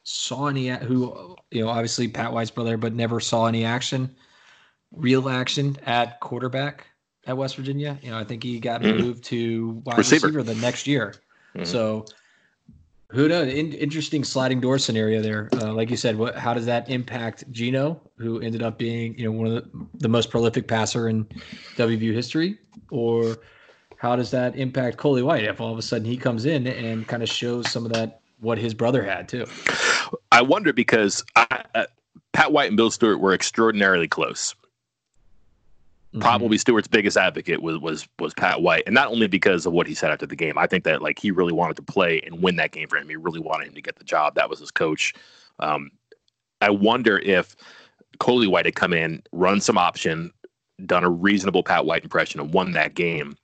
saw 0.04 0.48
any 0.48 0.68
who 0.68 1.36
you 1.50 1.62
know 1.62 1.68
obviously 1.68 2.08
Pat 2.08 2.32
White's 2.32 2.50
brother, 2.50 2.76
but 2.76 2.94
never 2.94 3.20
saw 3.20 3.46
any 3.46 3.64
action, 3.64 4.14
real 4.90 5.28
action 5.28 5.76
at 5.86 6.20
quarterback 6.20 6.86
at 7.26 7.36
West 7.36 7.56
Virginia. 7.56 7.98
You 8.02 8.10
know, 8.10 8.18
I 8.18 8.24
think 8.24 8.42
he 8.42 8.58
got 8.58 8.82
mm-hmm. 8.82 9.00
moved 9.00 9.24
to 9.24 9.82
wide 9.84 9.98
receiver. 9.98 10.26
receiver 10.26 10.42
the 10.42 10.54
next 10.56 10.86
year. 10.86 11.14
Mm-hmm. 11.54 11.64
So 11.64 12.06
who 13.12 13.28
knows? 13.28 13.52
In, 13.52 13.72
interesting 13.72 14.24
sliding 14.24 14.60
door 14.60 14.78
scenario 14.78 15.20
there. 15.20 15.48
Uh, 15.54 15.72
like 15.72 15.90
you 15.90 15.96
said, 15.96 16.16
what? 16.16 16.36
How 16.36 16.54
does 16.54 16.66
that 16.66 16.88
impact 16.88 17.44
Geno, 17.52 18.00
who 18.16 18.40
ended 18.40 18.62
up 18.62 18.78
being 18.78 19.18
you 19.18 19.24
know 19.24 19.32
one 19.32 19.46
of 19.46 19.54
the, 19.54 19.86
the 19.98 20.08
most 20.08 20.30
prolific 20.30 20.66
passer 20.66 21.08
in 21.08 21.24
WVU 21.76 22.12
history, 22.12 22.58
or 22.90 23.36
how 23.98 24.16
does 24.16 24.30
that 24.30 24.56
impact 24.56 24.96
Coley 24.96 25.22
White 25.22 25.44
if 25.44 25.60
all 25.60 25.72
of 25.72 25.78
a 25.78 25.82
sudden 25.82 26.06
he 26.06 26.16
comes 26.16 26.46
in 26.46 26.66
and 26.66 27.06
kind 27.06 27.22
of 27.22 27.28
shows 27.28 27.70
some 27.70 27.84
of 27.84 27.92
that 27.92 28.20
what 28.40 28.58
his 28.58 28.74
brother 28.74 29.04
had 29.04 29.28
too? 29.28 29.46
I 30.32 30.42
wonder 30.42 30.72
because 30.72 31.22
I, 31.36 31.64
uh, 31.74 31.84
Pat 32.32 32.50
White 32.50 32.68
and 32.68 32.76
Bill 32.76 32.90
Stewart 32.90 33.20
were 33.20 33.34
extraordinarily 33.34 34.08
close. 34.08 34.54
Mm-hmm. 36.12 36.20
Probably 36.20 36.58
Stewart's 36.58 36.88
biggest 36.88 37.16
advocate 37.16 37.62
was 37.62 37.78
was 37.78 38.06
was 38.18 38.34
Pat 38.34 38.60
White, 38.60 38.82
and 38.84 38.94
not 38.94 39.08
only 39.08 39.28
because 39.28 39.64
of 39.64 39.72
what 39.72 39.86
he 39.86 39.94
said 39.94 40.10
after 40.10 40.26
the 40.26 40.36
game. 40.36 40.58
I 40.58 40.66
think 40.66 40.84
that 40.84 41.00
like 41.00 41.18
he 41.18 41.30
really 41.30 41.54
wanted 41.54 41.76
to 41.76 41.82
play 41.82 42.20
and 42.20 42.42
win 42.42 42.56
that 42.56 42.72
game 42.72 42.86
for 42.88 42.98
him. 42.98 43.08
He 43.08 43.16
really 43.16 43.40
wanted 43.40 43.68
him 43.68 43.74
to 43.74 43.80
get 43.82 43.96
the 43.96 44.04
job. 44.04 44.34
That 44.34 44.50
was 44.50 44.60
his 44.60 44.70
coach. 44.70 45.14
Um, 45.58 45.90
I 46.60 46.68
wonder 46.68 47.18
if 47.20 47.56
Coley 48.18 48.46
White 48.46 48.66
had 48.66 48.74
come 48.74 48.92
in, 48.92 49.22
run 49.32 49.60
some 49.60 49.78
option, 49.78 50.30
done 50.84 51.02
a 51.02 51.08
reasonable 51.10 51.62
Pat 51.62 51.86
White 51.86 52.04
impression, 52.04 52.40
and 52.40 52.52
won 52.52 52.72
that 52.72 52.94
game. 52.94 53.36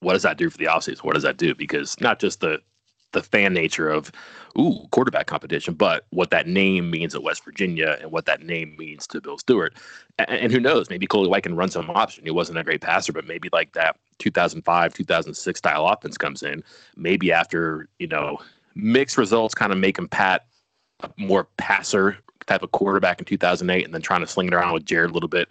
what 0.00 0.12
does 0.12 0.22
that 0.22 0.36
do 0.36 0.50
for 0.50 0.58
the 0.58 0.66
offseason? 0.66 1.02
What 1.04 1.14
does 1.14 1.22
that 1.22 1.38
do? 1.38 1.54
Because 1.54 1.98
not 2.00 2.18
just 2.20 2.40
the 2.40 2.60
the 3.14 3.22
fan 3.22 3.54
nature 3.54 3.88
of 3.88 4.12
ooh 4.58 4.86
quarterback 4.90 5.26
competition, 5.26 5.74
but 5.74 6.06
what 6.10 6.30
that 6.30 6.46
name 6.46 6.90
means 6.90 7.14
at 7.14 7.22
West 7.22 7.44
Virginia 7.44 7.96
and 8.00 8.12
what 8.12 8.26
that 8.26 8.42
name 8.42 8.76
means 8.78 9.06
to 9.08 9.20
Bill 9.20 9.38
Stewart. 9.38 9.74
And, 10.18 10.28
and 10.30 10.52
who 10.52 10.60
knows? 10.60 10.90
Maybe 10.90 11.06
Coley 11.06 11.28
White 11.28 11.42
can 11.44 11.56
run 11.56 11.70
some 11.70 11.90
option. 11.90 12.24
He 12.24 12.30
wasn't 12.30 12.58
a 12.58 12.64
great 12.64 12.82
passer, 12.82 13.12
but 13.12 13.26
maybe 13.26 13.48
like 13.52 13.72
that 13.72 13.96
2005 14.18 14.94
2006 14.94 15.58
style 15.58 15.86
offense 15.86 16.18
comes 16.18 16.42
in. 16.42 16.62
Maybe 16.96 17.32
after 17.32 17.88
you 17.98 18.06
know 18.06 18.38
mixed 18.74 19.16
results, 19.16 19.54
kind 19.54 19.72
of 19.72 19.82
him 19.82 20.08
pat 20.08 20.46
a 21.00 21.10
more 21.16 21.48
passer 21.56 22.18
type 22.46 22.62
of 22.62 22.70
quarterback 22.72 23.18
in 23.18 23.24
2008, 23.24 23.84
and 23.84 23.94
then 23.94 24.02
trying 24.02 24.20
to 24.20 24.26
sling 24.26 24.48
it 24.48 24.54
around 24.54 24.74
with 24.74 24.84
Jared 24.84 25.10
a 25.10 25.14
little 25.14 25.28
bit 25.28 25.48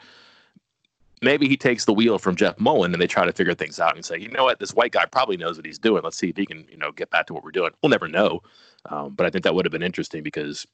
maybe 1.24 1.48
he 1.48 1.58
takes 1.58 1.86
the 1.86 1.94
wheel 1.94 2.20
from 2.20 2.36
Jeff 2.36 2.60
Mullen 2.60 2.94
and 2.94 3.02
they 3.02 3.08
try 3.08 3.26
to 3.26 3.32
figure 3.32 3.54
things 3.54 3.80
out 3.80 3.96
and 3.96 4.06
say, 4.06 4.18
you 4.18 4.30
know 4.30 4.44
what, 4.44 4.60
this 4.60 4.74
white 4.74 4.92
guy 4.92 5.06
probably 5.06 5.38
knows 5.38 5.58
what 5.58 5.66
he's 5.66 5.80
doing. 5.80 6.04
Let's 6.04 6.18
see 6.18 6.30
if 6.30 6.38
he 6.38 6.46
can, 6.46 6.66
you 6.70 6.78
know, 6.78 6.92
get 6.92 7.10
back 7.10 7.28
to 7.28 7.34
what 7.34 7.44
we're 7.44 7.52
doing. 7.52 7.72
We'll 7.82 7.90
never 7.90 8.08
know. 8.08 8.42
Um, 8.90 9.14
but 9.14 9.26
I 9.26 9.30
think 9.30 9.44
that 9.44 9.56
would 9.56 9.66
have 9.66 9.72
been 9.72 9.84
interesting 9.84 10.24
because 10.24 10.68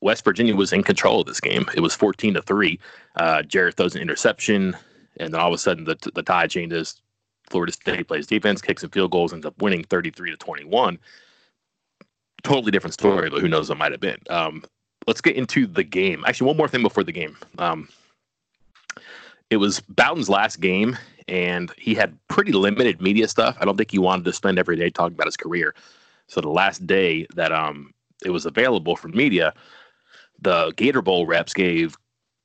West 0.00 0.24
Virginia 0.24 0.54
was 0.54 0.72
in 0.72 0.82
control 0.82 1.20
of 1.20 1.26
this 1.26 1.40
game. 1.40 1.66
It 1.74 1.80
was 1.80 1.94
14 1.94 2.34
to 2.34 2.42
three. 2.42 2.78
Uh, 3.16 3.42
Jarrett 3.42 3.76
throws 3.76 3.94
an 3.94 4.02
interception, 4.02 4.76
and 5.18 5.34
then 5.34 5.40
all 5.40 5.48
of 5.48 5.54
a 5.54 5.58
sudden 5.58 5.84
the, 5.84 5.96
the 6.14 6.22
tide 6.22 6.50
changes. 6.50 7.00
Florida 7.50 7.72
State 7.72 8.06
plays 8.06 8.26
defense, 8.26 8.60
kicks 8.60 8.82
and 8.82 8.92
field 8.92 9.10
goals, 9.10 9.32
ends 9.32 9.46
up 9.46 9.60
winning 9.60 9.82
33 9.84 10.30
to 10.30 10.36
21. 10.36 10.98
Totally 12.42 12.70
different 12.70 12.94
story, 12.94 13.30
but 13.30 13.40
who 13.40 13.48
knows 13.48 13.68
what 13.68 13.78
might 13.78 13.90
have 13.90 14.00
been. 14.00 14.18
Um, 14.30 14.62
let's 15.06 15.20
get 15.20 15.34
into 15.34 15.66
the 15.66 15.82
game. 15.82 16.24
Actually, 16.26 16.48
one 16.48 16.56
more 16.56 16.68
thing 16.68 16.82
before 16.82 17.04
the 17.04 17.12
game. 17.12 17.36
Um, 17.56 17.88
it 19.50 19.56
was 19.56 19.80
Bowden's 19.80 20.28
last 20.28 20.60
game, 20.60 20.96
and 21.26 21.72
he 21.76 21.94
had 21.94 22.16
pretty 22.28 22.52
limited 22.52 23.00
media 23.00 23.28
stuff. 23.28 23.56
I 23.60 23.64
don't 23.64 23.76
think 23.76 23.90
he 23.90 23.98
wanted 23.98 24.24
to 24.24 24.32
spend 24.32 24.58
every 24.58 24.76
day 24.76 24.90
talking 24.90 25.14
about 25.14 25.26
his 25.26 25.36
career. 25.36 25.74
So 26.26 26.40
the 26.40 26.48
last 26.50 26.86
day 26.86 27.26
that 27.34 27.52
um 27.52 27.92
it 28.24 28.30
was 28.30 28.46
available 28.46 28.96
for 28.96 29.08
media, 29.08 29.54
the 30.40 30.72
Gator 30.76 31.02
Bowl 31.02 31.26
reps 31.26 31.54
gave 31.54 31.96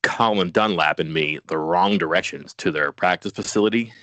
Colin 0.03 0.51
Dunlap 0.51 0.99
and 0.99 1.13
me 1.13 1.39
the 1.47 1.57
wrong 1.57 1.97
directions 1.97 2.53
to 2.55 2.71
their 2.71 2.91
practice 2.91 3.31
facility, 3.31 3.93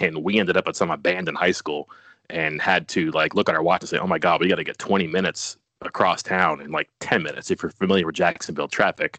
and 0.00 0.24
we 0.24 0.38
ended 0.38 0.56
up 0.56 0.68
at 0.68 0.76
some 0.76 0.90
abandoned 0.90 1.36
high 1.36 1.52
school 1.52 1.88
and 2.30 2.60
had 2.60 2.88
to 2.88 3.10
like 3.12 3.34
look 3.34 3.48
at 3.48 3.54
our 3.54 3.62
watch 3.62 3.82
and 3.82 3.88
say, 3.88 3.98
"Oh 3.98 4.06
my 4.06 4.18
God, 4.18 4.40
we 4.40 4.48
got 4.48 4.56
to 4.56 4.64
get 4.64 4.78
20 4.78 5.06
minutes 5.06 5.56
across 5.82 6.22
town 6.22 6.60
in 6.60 6.72
like 6.72 6.88
10 7.00 7.22
minutes." 7.22 7.50
If 7.50 7.62
you're 7.62 7.70
familiar 7.70 8.06
with 8.06 8.16
Jacksonville 8.16 8.68
traffic, 8.68 9.18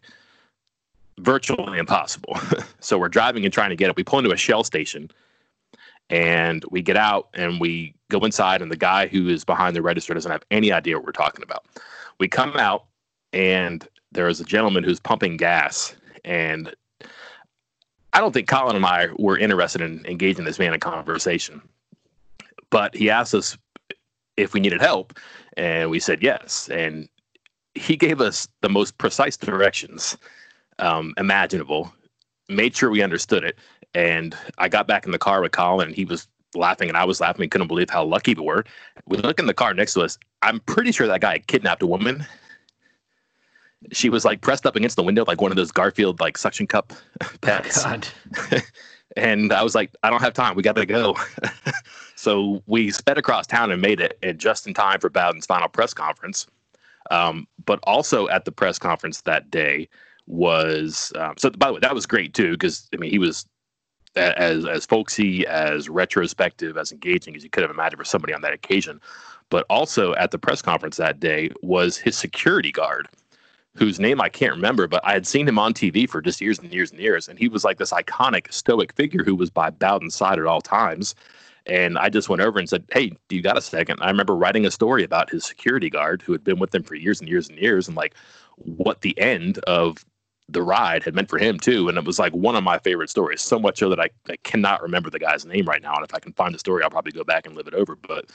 virtually 1.20 1.78
impossible. 1.78 2.38
so 2.80 2.98
we're 2.98 3.08
driving 3.08 3.44
and 3.44 3.52
trying 3.52 3.70
to 3.70 3.76
get 3.76 3.90
it. 3.90 3.96
We 3.96 4.04
pull 4.04 4.18
into 4.18 4.32
a 4.32 4.36
shell 4.36 4.64
station 4.64 5.10
and 6.08 6.64
we 6.70 6.82
get 6.82 6.96
out 6.96 7.28
and 7.34 7.60
we 7.60 7.94
go 8.08 8.18
inside 8.20 8.62
and 8.62 8.70
the 8.70 8.76
guy 8.76 9.06
who 9.06 9.28
is 9.28 9.44
behind 9.44 9.76
the 9.76 9.82
register 9.82 10.12
doesn't 10.12 10.30
have 10.30 10.44
any 10.50 10.72
idea 10.72 10.96
what 10.96 11.06
we're 11.06 11.12
talking 11.12 11.42
about. 11.42 11.66
We 12.18 12.28
come 12.28 12.56
out 12.56 12.86
and 13.32 13.86
there 14.12 14.28
is 14.28 14.40
a 14.40 14.44
gentleman 14.44 14.82
who's 14.82 15.00
pumping 15.00 15.36
gas 15.36 15.94
and 16.24 16.74
I 18.12 18.20
don't 18.20 18.32
think 18.32 18.48
Colin 18.48 18.74
and 18.74 18.84
I 18.84 19.08
were 19.18 19.38
interested 19.38 19.80
in 19.82 20.04
engaging 20.04 20.44
this 20.44 20.58
man 20.58 20.74
in 20.74 20.80
conversation. 20.80 21.62
But 22.70 22.94
he 22.96 23.08
asked 23.08 23.34
us 23.34 23.56
if 24.36 24.52
we 24.52 24.58
needed 24.58 24.80
help 24.80 25.16
and 25.56 25.90
we 25.90 26.00
said 26.00 26.22
yes 26.22 26.68
and 26.70 27.08
he 27.74 27.96
gave 27.96 28.20
us 28.20 28.48
the 28.62 28.68
most 28.68 28.98
precise 28.98 29.36
directions 29.36 30.16
um, 30.80 31.14
imaginable. 31.16 31.92
Made 32.48 32.74
sure 32.74 32.90
we 32.90 33.02
understood 33.02 33.44
it, 33.44 33.58
and 33.94 34.36
I 34.58 34.68
got 34.68 34.88
back 34.88 35.06
in 35.06 35.12
the 35.12 35.18
car 35.18 35.40
with 35.40 35.52
Colin, 35.52 35.88
and 35.88 35.96
he 35.96 36.04
was 36.04 36.26
laughing, 36.54 36.88
and 36.88 36.96
I 36.96 37.04
was 37.04 37.20
laughing. 37.20 37.40
We 37.40 37.48
couldn't 37.48 37.68
believe 37.68 37.90
how 37.90 38.04
lucky 38.04 38.34
we 38.34 38.42
were. 38.42 38.64
We 39.06 39.18
look 39.18 39.38
in 39.38 39.46
the 39.46 39.54
car 39.54 39.72
next 39.72 39.94
to 39.94 40.02
us. 40.02 40.18
I'm 40.42 40.60
pretty 40.60 40.90
sure 40.90 41.06
that 41.06 41.20
guy 41.20 41.38
kidnapped 41.38 41.82
a 41.82 41.86
woman. 41.86 42.26
She 43.92 44.10
was 44.10 44.24
like 44.24 44.40
pressed 44.40 44.66
up 44.66 44.76
against 44.76 44.96
the 44.96 45.02
window, 45.02 45.24
like 45.26 45.40
one 45.40 45.52
of 45.52 45.56
those 45.56 45.70
Garfield 45.70 46.20
like 46.20 46.36
suction 46.36 46.66
cup 46.66 46.92
pets. 47.40 47.86
And 49.16 49.52
I 49.52 49.62
was 49.62 49.74
like, 49.74 49.94
I 50.02 50.10
don't 50.10 50.22
have 50.22 50.34
time. 50.34 50.54
We 50.54 50.62
got 50.62 50.76
to 50.76 50.86
go. 50.86 51.16
so 52.16 52.62
we 52.66 52.90
sped 52.90 53.18
across 53.18 53.46
town 53.46 53.72
and 53.72 53.82
made 53.82 54.00
it, 54.00 54.18
and 54.22 54.38
just 54.38 54.66
in 54.66 54.74
time 54.74 55.00
for 55.00 55.10
Bowden's 55.10 55.46
final 55.46 55.68
press 55.68 55.92
conference. 55.92 56.46
Um, 57.10 57.48
but 57.66 57.80
also 57.84 58.28
at 58.28 58.44
the 58.44 58.52
press 58.52 58.78
conference 58.78 59.22
that 59.22 59.50
day, 59.50 59.88
was 60.26 61.12
um, 61.16 61.34
so. 61.36 61.50
By 61.50 61.68
the 61.68 61.74
way, 61.74 61.80
that 61.80 61.94
was 61.94 62.06
great 62.06 62.34
too 62.34 62.52
because 62.52 62.88
I 62.94 62.96
mean 62.96 63.10
he 63.10 63.18
was 63.18 63.46
as 64.16 64.66
as 64.66 64.86
folksy, 64.86 65.46
as 65.46 65.88
retrospective, 65.88 66.76
as 66.76 66.92
engaging 66.92 67.36
as 67.36 67.44
you 67.44 67.50
could 67.50 67.62
have 67.62 67.70
imagined 67.70 67.98
for 67.98 68.04
somebody 68.04 68.34
on 68.34 68.42
that 68.42 68.52
occasion. 68.52 69.00
But 69.50 69.66
also 69.68 70.14
at 70.14 70.30
the 70.30 70.38
press 70.38 70.62
conference 70.62 70.96
that 70.96 71.20
day 71.20 71.50
was 71.62 71.96
his 71.96 72.16
security 72.16 72.70
guard, 72.70 73.08
whose 73.74 73.98
name 73.98 74.20
I 74.20 74.28
can't 74.28 74.54
remember, 74.54 74.86
but 74.86 75.04
I 75.04 75.12
had 75.12 75.26
seen 75.26 75.48
him 75.48 75.58
on 75.58 75.74
TV 75.74 76.08
for 76.08 76.20
just 76.20 76.40
years 76.40 76.58
and 76.58 76.72
years 76.72 76.90
and 76.90 77.00
years, 77.00 77.28
and 77.28 77.38
he 77.38 77.48
was 77.48 77.64
like 77.64 77.78
this 77.78 77.92
iconic 77.92 78.52
stoic 78.52 78.94
figure 78.94 79.24
who 79.24 79.34
was 79.34 79.50
by 79.50 79.70
Bowden's 79.70 80.14
side 80.14 80.38
at 80.38 80.46
all 80.46 80.60
times. 80.60 81.14
And 81.66 81.98
I 81.98 82.08
just 82.08 82.28
went 82.28 82.42
over 82.42 82.58
and 82.58 82.68
said, 82.68 82.84
Hey, 82.92 83.12
do 83.28 83.36
you 83.36 83.42
got 83.42 83.58
a 83.58 83.60
second? 83.60 84.00
I 84.00 84.08
remember 84.08 84.34
writing 84.34 84.64
a 84.66 84.70
story 84.70 85.04
about 85.04 85.30
his 85.30 85.44
security 85.44 85.90
guard 85.90 86.22
who 86.22 86.32
had 86.32 86.42
been 86.42 86.58
with 86.58 86.74
him 86.74 86.82
for 86.82 86.94
years 86.94 87.20
and 87.20 87.28
years 87.28 87.48
and 87.48 87.58
years, 87.58 87.86
and 87.86 87.96
like 87.96 88.14
what 88.56 89.02
the 89.02 89.18
end 89.18 89.58
of 89.60 90.04
the 90.52 90.62
ride 90.62 91.02
had 91.02 91.14
meant 91.14 91.28
for 91.28 91.38
him 91.38 91.58
too. 91.58 91.88
And 91.88 91.96
it 91.96 92.04
was 92.04 92.18
like 92.18 92.32
one 92.32 92.56
of 92.56 92.64
my 92.64 92.78
favorite 92.78 93.10
stories, 93.10 93.42
so 93.42 93.58
much 93.58 93.78
so 93.78 93.88
that 93.88 94.00
I, 94.00 94.10
I 94.28 94.36
cannot 94.42 94.82
remember 94.82 95.10
the 95.10 95.18
guy's 95.18 95.46
name 95.46 95.66
right 95.66 95.82
now. 95.82 95.94
And 95.94 96.04
if 96.04 96.14
I 96.14 96.18
can 96.18 96.32
find 96.32 96.54
the 96.54 96.58
story, 96.58 96.82
I'll 96.82 96.90
probably 96.90 97.12
go 97.12 97.24
back 97.24 97.46
and 97.46 97.56
live 97.56 97.66
it 97.66 97.74
over. 97.74 97.96
But 97.96 98.26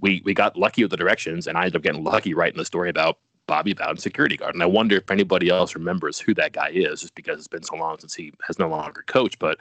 we 0.00 0.22
we 0.24 0.34
got 0.34 0.56
lucky 0.56 0.82
with 0.82 0.90
the 0.90 0.96
directions, 0.96 1.46
and 1.46 1.56
I 1.56 1.62
ended 1.62 1.76
up 1.76 1.82
getting 1.82 2.04
lucky 2.04 2.34
writing 2.34 2.58
the 2.58 2.64
story 2.64 2.90
about 2.90 3.18
Bobby 3.46 3.74
Bowden 3.74 3.96
security 3.96 4.36
guard. 4.36 4.54
And 4.54 4.62
I 4.62 4.66
wonder 4.66 4.96
if 4.96 5.10
anybody 5.10 5.48
else 5.48 5.74
remembers 5.74 6.18
who 6.18 6.34
that 6.34 6.52
guy 6.52 6.70
is, 6.70 7.00
just 7.00 7.14
because 7.14 7.38
it's 7.38 7.48
been 7.48 7.62
so 7.62 7.76
long 7.76 7.98
since 7.98 8.14
he 8.14 8.32
has 8.46 8.58
no 8.58 8.68
longer 8.68 9.04
coached. 9.06 9.38
But 9.38 9.58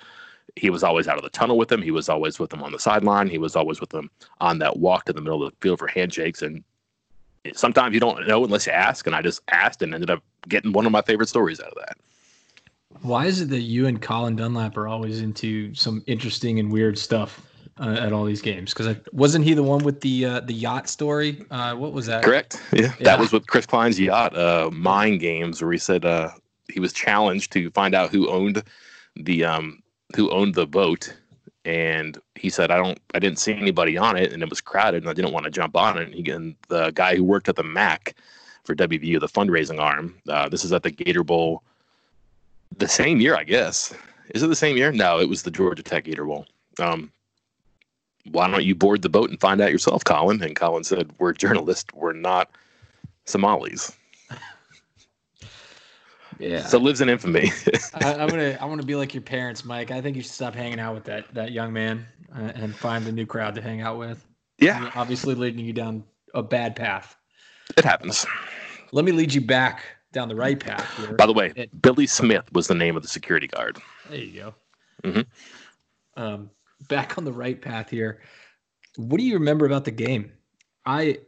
he 0.56 0.70
was 0.70 0.84
always 0.84 1.08
out 1.08 1.18
of 1.18 1.24
the 1.24 1.30
tunnel 1.30 1.58
with 1.58 1.72
him. 1.72 1.82
He 1.82 1.92
was 1.92 2.10
always 2.10 2.40
with 2.40 2.54
him 2.54 2.64
on 2.64 2.72
the 2.72 2.80
sideline. 2.80 3.30
He 3.30 3.38
was 3.38 3.56
always 3.56 3.80
with 3.80 3.94
him 3.94 4.10
on 4.40 4.60
that 4.60 4.78
walk 4.78 5.06
to 5.06 5.14
the 5.14 5.22
middle 5.22 5.44
of 5.44 5.52
the 5.52 5.58
field 5.62 5.80
for 5.80 5.88
handshakes. 5.88 6.42
And 6.42 6.64
sometimes 7.54 7.94
you 7.94 8.00
don't 8.00 8.28
know 8.28 8.44
unless 8.44 8.68
you 8.68 8.74
ask. 8.74 9.06
And 9.08 9.16
I 9.16 9.22
just 9.22 9.42
asked 9.50 9.82
and 9.82 9.94
ended 9.94 10.10
up 10.10 10.24
getting 10.48 10.72
one 10.72 10.86
of 10.86 10.92
my 10.92 11.02
favorite 11.02 11.30
stories 11.30 11.60
out 11.60 11.68
of 11.68 11.78
that. 11.80 11.98
Why 13.02 13.26
is 13.26 13.42
it 13.42 13.50
that 13.50 13.62
you 13.62 13.88
and 13.88 14.02
Colin 14.02 14.36
Dunlap 14.36 14.78
are 14.78 14.88
always 14.88 15.22
into 15.22 15.74
some 15.74 16.04
interesting 16.08 16.60
and 16.60 16.72
weird 16.72 16.98
stuff 16.98 17.42
uh, 17.80 17.98
at 18.00 18.14
all 18.14 18.26
these 18.26 18.42
games? 18.42 18.74
Because 18.74 18.96
wasn't 19.12 19.46
he 19.46 19.54
the 19.54 19.64
one 19.64 19.84
with 19.84 20.02
the 20.02 20.26
uh, 20.26 20.40
the 20.42 20.54
yacht 20.54 20.88
story? 20.90 21.44
Uh, 21.50 21.74
what 21.76 21.94
was 21.94 22.06
that? 22.08 22.24
Correct. 22.24 22.62
Yeah, 22.74 22.82
yeah, 22.82 22.92
that 23.00 23.20
was 23.20 23.32
with 23.32 23.48
Chris 23.48 23.66
Klein's 23.66 24.00
yacht, 24.00 24.38
uh, 24.38 24.70
Mind 24.72 25.20
Games, 25.20 25.62
where 25.62 25.72
he 25.72 25.78
said 25.78 26.06
uh, 26.06 26.32
he 26.72 26.80
was 26.80 26.94
challenged 26.94 27.52
to 27.54 27.72
find 27.72 27.96
out 27.96 28.12
who 28.12 28.30
owned 28.30 28.62
the 29.16 29.46
um, 29.46 29.82
who 30.16 30.30
owned 30.32 30.56
the 30.56 30.68
boat, 30.68 31.16
and 31.66 32.18
he 32.36 32.50
said, 32.50 32.72
"I 32.72 32.78
don't, 32.78 33.00
I 33.14 33.20
didn't 33.20 33.40
see 33.40 33.54
anybody 33.54 33.98
on 33.98 34.18
it, 34.18 34.34
and 34.34 34.42
it 34.42 34.50
was 34.50 34.62
crowded, 34.62 35.04
and 35.04 35.10
I 35.10 35.14
didn't 35.14 35.34
want 35.34 35.46
to 35.46 35.52
jump 35.52 35.76
on 35.76 35.98
it." 35.98 36.06
And, 36.06 36.14
he, 36.14 36.32
and 36.32 36.56
the 36.70 36.92
guy 36.92 37.16
who 37.16 37.24
worked 37.24 37.50
at 37.50 37.56
the 37.56 37.64
MAC 37.64 38.16
for 38.64 38.76
WVU, 38.76 39.20
the 39.20 39.28
fundraising 39.28 39.80
arm, 39.80 40.16
uh, 40.30 40.50
this 40.50 40.64
is 40.64 40.72
at 40.74 40.84
the 40.84 40.92
Gator 40.92 41.24
Bowl 41.24 41.64
the 42.78 42.88
same 42.88 43.20
year, 43.20 43.36
I 43.36 43.44
guess. 43.44 43.94
Is 44.34 44.44
it 44.44 44.48
the 44.48 44.56
same 44.56 44.78
year? 44.78 44.92
No, 44.92 45.20
it 45.20 45.30
was 45.30 45.44
the 45.44 45.52
Georgia 45.52 45.84
Tech 45.84 46.06
Gator 46.06 46.26
Bowl. 46.26 46.46
Um, 46.80 47.12
why 48.32 48.50
don't 48.50 48.64
you 48.64 48.76
board 48.76 49.02
the 49.02 49.10
boat 49.10 49.30
and 49.30 49.40
find 49.40 49.62
out 49.62 49.72
yourself, 49.72 50.04
Colin? 50.04 50.42
And 50.42 50.56
Colin 50.56 50.84
said, 50.84 51.12
"We're 51.20 51.34
journalists. 51.34 51.94
We're 51.94 52.14
not 52.14 52.50
Somalis." 53.26 53.96
Yeah. 56.42 56.66
So 56.66 56.78
lives 56.78 57.02
in 57.02 57.10
infamy. 57.10 57.52
I, 57.94 58.14
am 58.14 58.30
gonna 58.30 58.58
I 58.60 58.66
want 58.66 58.82
to 58.82 58.88
be 58.88 58.96
like 58.96 59.14
your 59.14 59.22
parents, 59.22 59.64
Mike. 59.64 59.92
I 59.92 60.02
think 60.02 60.16
you 60.16 60.24
should 60.24 60.32
stop 60.32 60.56
hanging 60.56 60.80
out 60.80 60.96
with 60.96 61.04
that 61.06 61.34
that 61.34 61.52
young 61.52 61.72
man 61.72 62.06
uh, 62.36 62.52
and 62.56 62.76
find 62.76 63.08
a 63.08 63.12
new 63.12 63.26
crowd 63.26 63.56
to 63.56 63.62
hang 63.62 63.82
out 63.82 63.98
with. 63.98 64.26
Yeah. 64.58 64.78
I 64.78 64.80
mean, 64.82 64.92
obviously 64.96 65.36
leading 65.36 65.66
you 65.66 65.74
down 65.74 66.04
a 66.34 66.44
bad 66.44 66.76
path. 66.76 67.16
It 67.78 67.84
happens. 67.84 68.26
Let 68.92 69.06
me 69.06 69.12
lead 69.12 69.34
you 69.34 69.42
back 69.42 69.84
down 70.12 70.28
the 70.28 70.36
right 70.36 70.60
path 70.60 70.86
here. 70.98 71.14
By 71.14 71.26
the 71.26 71.34
way, 71.34 71.54
it, 71.56 71.82
Billy 71.82 72.08
Smith 72.08 72.52
was 72.52 72.68
the 72.68 72.76
name 72.76 72.96
of 72.98 73.02
the 73.02 73.08
security 73.08 73.48
guard. 73.48 73.78
There 74.10 74.20
you 74.20 74.40
go. 74.40 74.56
Mm-hmm. 75.04 76.22
Um, 76.22 76.50
back 76.88 77.18
on 77.18 77.24
the 77.24 77.32
right 77.32 77.60
path 77.62 77.90
here. 77.90 78.22
What 78.98 79.18
do 79.18 79.24
you 79.24 79.36
remember 79.36 79.66
about 79.66 79.86
the 79.86 79.92
game? 79.92 80.32
I, 80.86 81.20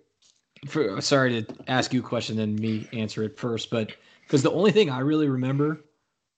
for, 0.67 0.99
sorry 0.99 1.43
to 1.43 1.55
ask 1.67 1.93
you 1.93 2.01
a 2.01 2.03
question 2.03 2.39
and 2.39 2.59
me 2.59 2.88
answer 2.91 3.23
it 3.23 3.38
first, 3.38 3.69
but 3.69 3.93
because 4.26 4.43
the 4.43 4.51
only 4.51 4.71
thing 4.71 4.89
I 4.89 4.99
really 4.99 5.28
remember 5.28 5.84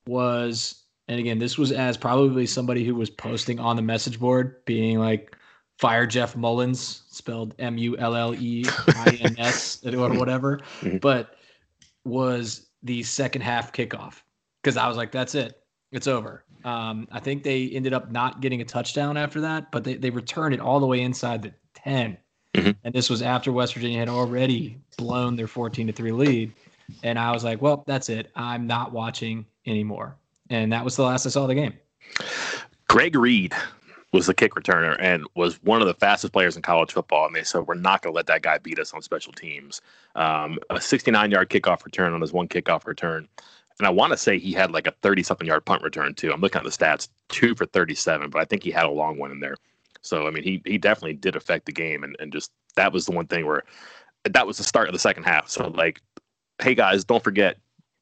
was, 0.07 0.83
and 1.07 1.19
again, 1.19 1.39
this 1.39 1.57
was 1.57 1.71
as 1.71 1.97
probably 1.97 2.45
somebody 2.45 2.85
who 2.85 2.95
was 2.95 3.09
posting 3.09 3.59
on 3.59 3.75
the 3.75 3.81
message 3.81 4.19
board, 4.19 4.63
being 4.65 4.99
like, 4.99 5.35
"Fire 5.79 6.05
Jeff 6.05 6.35
Mullins," 6.35 7.03
spelled 7.09 7.55
M 7.59 7.77
U 7.77 7.97
L 7.97 8.15
L 8.15 8.35
E 8.35 8.65
I 8.87 9.17
N 9.21 9.35
S 9.37 9.85
or 9.93 10.13
whatever. 10.13 10.59
Mm-hmm. 10.81 10.97
But 10.97 11.35
was 12.05 12.67
the 12.83 13.03
second 13.03 13.41
half 13.41 13.73
kickoff 13.73 14.21
because 14.63 14.77
I 14.77 14.87
was 14.87 14.95
like, 14.95 15.11
that's 15.11 15.35
it, 15.35 15.59
it's 15.91 16.07
over. 16.07 16.43
Um, 16.63 17.07
I 17.11 17.19
think 17.19 17.43
they 17.43 17.69
ended 17.69 17.93
up 17.93 18.11
not 18.11 18.41
getting 18.41 18.61
a 18.61 18.65
touchdown 18.65 19.17
after 19.17 19.41
that, 19.41 19.71
but 19.71 19.83
they, 19.83 19.95
they 19.95 20.09
returned 20.09 20.53
it 20.53 20.59
all 20.59 20.79
the 20.79 20.87
way 20.87 21.01
inside 21.01 21.43
the 21.43 21.53
10. 21.75 22.17
Mm-hmm. 22.55 22.71
And 22.83 22.93
this 22.93 23.09
was 23.09 23.21
after 23.21 23.51
West 23.51 23.73
Virginia 23.75 23.99
had 23.99 24.09
already 24.09 24.79
blown 24.97 25.35
their 25.35 25.47
14 25.47 25.87
to 25.87 25.93
3 25.93 26.11
lead. 26.11 26.53
And 27.03 27.17
I 27.17 27.31
was 27.31 27.43
like, 27.43 27.61
well, 27.61 27.83
that's 27.87 28.09
it. 28.09 28.31
I'm 28.35 28.67
not 28.67 28.91
watching 28.91 29.45
anymore. 29.65 30.15
And 30.49 30.71
that 30.71 30.83
was 30.83 30.95
the 30.95 31.03
last 31.03 31.25
I 31.25 31.29
saw 31.29 31.43
of 31.43 31.47
the 31.49 31.55
game. 31.55 31.73
Greg 32.87 33.15
Reid 33.15 33.53
was 34.13 34.27
the 34.27 34.33
kick 34.33 34.53
returner 34.55 34.95
and 34.99 35.25
was 35.35 35.61
one 35.63 35.81
of 35.81 35.87
the 35.87 35.93
fastest 35.93 36.31
players 36.31 36.55
in 36.55 36.61
college 36.61 36.93
football. 36.93 37.25
And 37.25 37.35
they 37.35 37.43
said, 37.43 37.67
we're 37.67 37.75
not 37.75 38.01
going 38.01 38.13
to 38.13 38.15
let 38.15 38.27
that 38.27 38.43
guy 38.43 38.57
beat 38.57 38.79
us 38.79 38.93
on 38.93 39.01
special 39.01 39.33
teams. 39.33 39.81
Um, 40.15 40.59
a 40.69 40.79
69 40.79 41.31
yard 41.31 41.49
kickoff 41.49 41.83
return 41.83 42.13
on 42.13 42.21
his 42.21 42.31
one 42.31 42.47
kickoff 42.47 42.85
return. 42.85 43.27
And 43.77 43.85
I 43.85 43.89
want 43.89 44.11
to 44.11 44.17
say 44.17 44.39
he 44.39 44.53
had 44.53 44.71
like 44.71 44.87
a 44.87 44.91
30 45.01 45.23
something 45.23 45.47
yard 45.47 45.65
punt 45.65 45.83
return 45.83 46.13
too. 46.13 46.31
I'm 46.31 46.39
looking 46.39 46.59
at 46.59 46.63
the 46.63 46.69
stats, 46.69 47.09
two 47.27 47.55
for 47.55 47.65
37, 47.65 48.29
but 48.29 48.39
I 48.39 48.45
think 48.45 48.63
he 48.63 48.71
had 48.71 48.85
a 48.85 48.91
long 48.91 49.17
one 49.17 49.31
in 49.31 49.41
there. 49.41 49.55
So, 50.01 50.27
I 50.27 50.31
mean, 50.31 50.43
he, 50.43 50.61
he 50.65 50.77
definitely 50.77 51.15
did 51.15 51.35
affect 51.35 51.65
the 51.65 51.73
game. 51.73 52.03
And, 52.03 52.15
and 52.19 52.31
just 52.31 52.51
that 52.75 52.93
was 52.93 53.05
the 53.05 53.11
one 53.11 53.27
thing 53.27 53.45
where 53.45 53.63
that 54.23 54.47
was 54.47 54.57
the 54.57 54.63
start 54.63 54.87
of 54.87 54.93
the 54.93 54.99
second 54.99 55.23
half. 55.23 55.49
So, 55.49 55.67
like, 55.67 55.99
hey 56.61 56.75
guys, 56.75 57.03
don't 57.03 57.23
forget, 57.23 57.57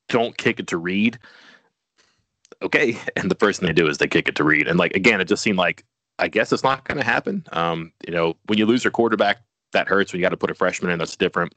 don't 0.09 0.37
kick 0.37 0.59
it 0.59 0.67
to 0.67 0.77
Reid. 0.77 1.17
Okay. 2.61 2.97
And 3.15 3.29
the 3.29 3.35
first 3.35 3.59
thing 3.59 3.67
they 3.67 3.73
do 3.73 3.87
is 3.87 3.97
they 3.97 4.07
kick 4.07 4.27
it 4.27 4.35
to 4.35 4.43
Reid. 4.43 4.67
And 4.67 4.79
like, 4.79 4.95
again, 4.95 5.21
it 5.21 5.25
just 5.25 5.43
seemed 5.43 5.57
like, 5.57 5.83
I 6.19 6.27
guess 6.27 6.51
it's 6.51 6.63
not 6.63 6.83
going 6.85 6.97
to 6.97 7.03
happen. 7.03 7.45
Um, 7.51 7.91
you 8.05 8.13
know, 8.13 8.35
when 8.45 8.57
you 8.57 8.65
lose 8.65 8.83
your 8.83 8.91
quarterback, 8.91 9.41
that 9.71 9.87
hurts 9.87 10.13
when 10.13 10.19
you 10.19 10.25
got 10.25 10.29
to 10.29 10.37
put 10.37 10.51
a 10.51 10.53
freshman 10.53 10.91
in, 10.91 10.99
that's 10.99 11.15
different. 11.15 11.53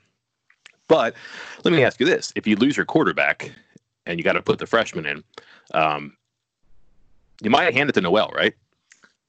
But 0.88 1.14
let 1.64 1.72
me 1.72 1.84
ask 1.84 2.00
you 2.00 2.06
this 2.06 2.32
if 2.36 2.46
you 2.46 2.56
lose 2.56 2.76
your 2.76 2.86
quarterback 2.86 3.52
and 4.06 4.18
you 4.18 4.24
got 4.24 4.34
to 4.34 4.42
put 4.42 4.58
the 4.58 4.66
freshman 4.66 5.04
in, 5.06 5.24
um, 5.74 6.16
you 7.42 7.50
might 7.50 7.74
hand 7.74 7.90
it 7.90 7.92
to 7.94 8.00
Noel, 8.00 8.30
right? 8.34 8.54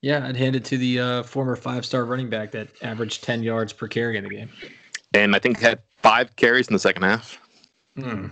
Yeah, 0.02 0.28
I'd 0.28 0.38
hand 0.38 0.56
it 0.56 0.64
to 0.66 0.78
the 0.78 1.00
uh, 1.00 1.24
former 1.24 1.56
five 1.56 1.86
star 1.86 2.06
running 2.06 2.30
back 2.30 2.52
that 2.52 2.70
averaged 2.82 3.24
10 3.24 3.44
yards 3.44 3.74
per 3.74 3.88
carry 3.88 4.18
in 4.18 4.24
the 4.24 4.30
game. 4.30 4.50
And 5.14 5.36
I 5.36 5.40
think 5.40 5.60
had 5.60 5.80
five 5.98 6.36
carries 6.36 6.68
in 6.68 6.74
the 6.74 6.80
second 6.80 7.04
half. 7.04 7.40
Hmm. 8.00 8.28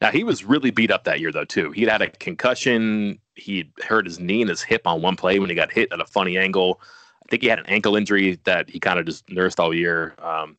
Now, 0.00 0.10
he 0.10 0.24
was 0.24 0.44
really 0.44 0.70
beat 0.70 0.90
up 0.90 1.04
that 1.04 1.20
year, 1.20 1.30
though, 1.30 1.44
too. 1.44 1.72
He'd 1.72 1.88
had 1.88 2.00
a 2.00 2.08
concussion. 2.08 3.18
He'd 3.34 3.70
hurt 3.82 4.06
his 4.06 4.18
knee 4.18 4.40
and 4.40 4.48
his 4.48 4.62
hip 4.62 4.86
on 4.86 5.02
one 5.02 5.16
play 5.16 5.38
when 5.38 5.50
he 5.50 5.54
got 5.54 5.72
hit 5.72 5.92
at 5.92 6.00
a 6.00 6.06
funny 6.06 6.38
angle. 6.38 6.80
I 7.22 7.26
think 7.30 7.42
he 7.42 7.48
had 7.48 7.58
an 7.58 7.66
ankle 7.66 7.96
injury 7.96 8.38
that 8.44 8.70
he 8.70 8.80
kind 8.80 8.98
of 8.98 9.04
just 9.04 9.28
nursed 9.28 9.60
all 9.60 9.74
year. 9.74 10.14
Um, 10.18 10.56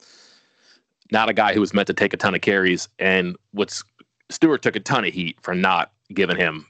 not 1.12 1.28
a 1.28 1.34
guy 1.34 1.54
who 1.54 1.60
was 1.60 1.74
meant 1.74 1.88
to 1.88 1.94
take 1.94 2.14
a 2.14 2.18
ton 2.18 2.36
of 2.36 2.42
carries. 2.42 2.88
And 3.00 3.36
what's 3.52 3.84
Stewart 4.30 4.62
took 4.62 4.76
a 4.76 4.80
ton 4.80 5.06
of 5.06 5.14
heat 5.14 5.38
for 5.42 5.56
not 5.56 5.92
giving 6.14 6.38
him 6.38 6.68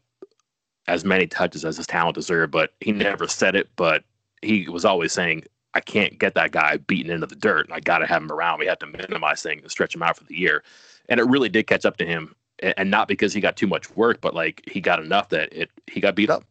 as 0.88 1.06
many 1.06 1.28
touches 1.28 1.64
as 1.64 1.78
his 1.78 1.88
talent 1.88 2.16
deserved, 2.16 2.52
but 2.52 2.74
he 2.80 2.92
never 2.92 3.28
said 3.28 3.56
it. 3.56 3.70
But 3.76 4.04
he 4.42 4.68
was 4.68 4.86
always 4.86 5.14
saying, 5.14 5.44
I 5.74 5.80
can't 5.80 6.20
get 6.20 6.36
that 6.36 6.52
guy 6.52 6.78
beaten 6.78 7.12
into 7.12 7.28
the 7.28 7.36
dirt. 7.36 7.70
I 7.72 7.80
got 7.80 8.00
to 8.00 8.08
have 8.08 8.22
him 8.22 8.32
around. 8.32 8.60
We 8.60 8.66
had 8.66 8.80
to 8.80 8.88
minimize 8.88 9.42
things 9.42 9.62
and 9.62 9.72
stretch 9.72 9.96
him 9.96 10.04
out 10.04 10.18
for 10.18 10.24
the 10.24 10.38
year. 10.38 10.64
And 11.12 11.20
it 11.20 11.26
really 11.26 11.50
did 11.50 11.68
catch 11.68 11.86
up 11.86 11.98
to 11.98 12.06
him. 12.06 12.36
And 12.78 12.90
not 12.90 13.08
because 13.08 13.34
he 13.34 13.42
got 13.42 13.58
too 13.58 13.68
much 13.68 13.96
work, 13.96 14.22
but 14.22 14.34
like 14.34 14.64
he 14.72 14.80
got 14.80 15.04
enough 15.04 15.30
that 15.30 15.52
it 15.52 15.70
he 15.88 16.00
got 16.00 16.16
beat 16.16 16.30
up. 16.30 16.46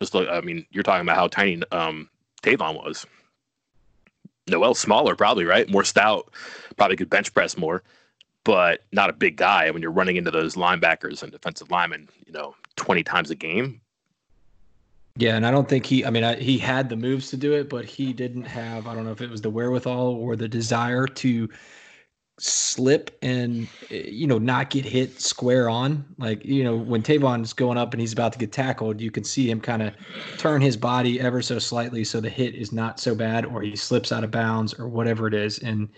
Just 0.00 0.14
like, 0.14 0.28
I 0.28 0.40
mean, 0.40 0.66
you're 0.70 0.82
talking 0.82 1.02
about 1.02 1.16
how 1.16 1.28
tiny 1.28 1.62
um, 1.70 2.08
Tavon 2.42 2.74
was. 2.74 3.06
Noel's 4.48 4.80
smaller, 4.80 5.14
probably, 5.14 5.44
right? 5.44 5.70
More 5.70 5.84
stout, 5.84 6.32
probably 6.76 6.96
could 6.96 7.10
bench 7.10 7.32
press 7.32 7.56
more, 7.56 7.82
but 8.42 8.80
not 8.90 9.10
a 9.10 9.12
big 9.12 9.36
guy. 9.36 9.70
When 9.70 9.80
you're 9.80 9.90
running 9.90 10.16
into 10.16 10.30
those 10.30 10.56
linebackers 10.56 11.22
and 11.22 11.30
defensive 11.30 11.70
linemen, 11.70 12.08
you 12.26 12.32
know, 12.32 12.56
20 12.76 13.04
times 13.04 13.30
a 13.30 13.34
game. 13.34 13.80
Yeah, 15.16 15.36
and 15.36 15.46
I 15.46 15.50
don't 15.50 15.68
think 15.68 15.86
he, 15.86 16.04
I 16.04 16.10
mean, 16.10 16.24
I, 16.24 16.36
he 16.36 16.56
had 16.56 16.88
the 16.88 16.96
moves 16.96 17.30
to 17.30 17.36
do 17.36 17.52
it, 17.52 17.68
but 17.68 17.84
he 17.84 18.12
didn't 18.12 18.44
have, 18.44 18.86
I 18.86 18.94
don't 18.94 19.04
know 19.04 19.12
if 19.12 19.20
it 19.20 19.30
was 19.30 19.42
the 19.42 19.50
wherewithal 19.50 20.14
or 20.14 20.34
the 20.34 20.48
desire 20.48 21.06
to 21.06 21.48
slip 22.42 23.16
and, 23.22 23.68
you 23.90 24.26
know, 24.26 24.38
not 24.38 24.70
get 24.70 24.84
hit 24.84 25.20
square 25.20 25.68
on. 25.68 26.04
Like, 26.18 26.44
you 26.44 26.64
know, 26.64 26.76
when 26.76 27.02
Tavon's 27.02 27.52
going 27.52 27.78
up 27.78 27.92
and 27.92 28.00
he's 28.00 28.12
about 28.12 28.32
to 28.32 28.38
get 28.38 28.52
tackled, 28.52 29.00
you 29.00 29.10
can 29.10 29.24
see 29.24 29.50
him 29.50 29.60
kind 29.60 29.82
of 29.82 29.94
turn 30.38 30.60
his 30.60 30.76
body 30.76 31.20
ever 31.20 31.42
so 31.42 31.58
slightly 31.58 32.04
so 32.04 32.20
the 32.20 32.30
hit 32.30 32.54
is 32.54 32.72
not 32.72 32.98
so 32.98 33.14
bad 33.14 33.44
or 33.44 33.62
he 33.62 33.76
slips 33.76 34.12
out 34.12 34.24
of 34.24 34.30
bounds 34.30 34.74
or 34.74 34.88
whatever 34.88 35.26
it 35.26 35.34
is. 35.34 35.58
And 35.58 35.88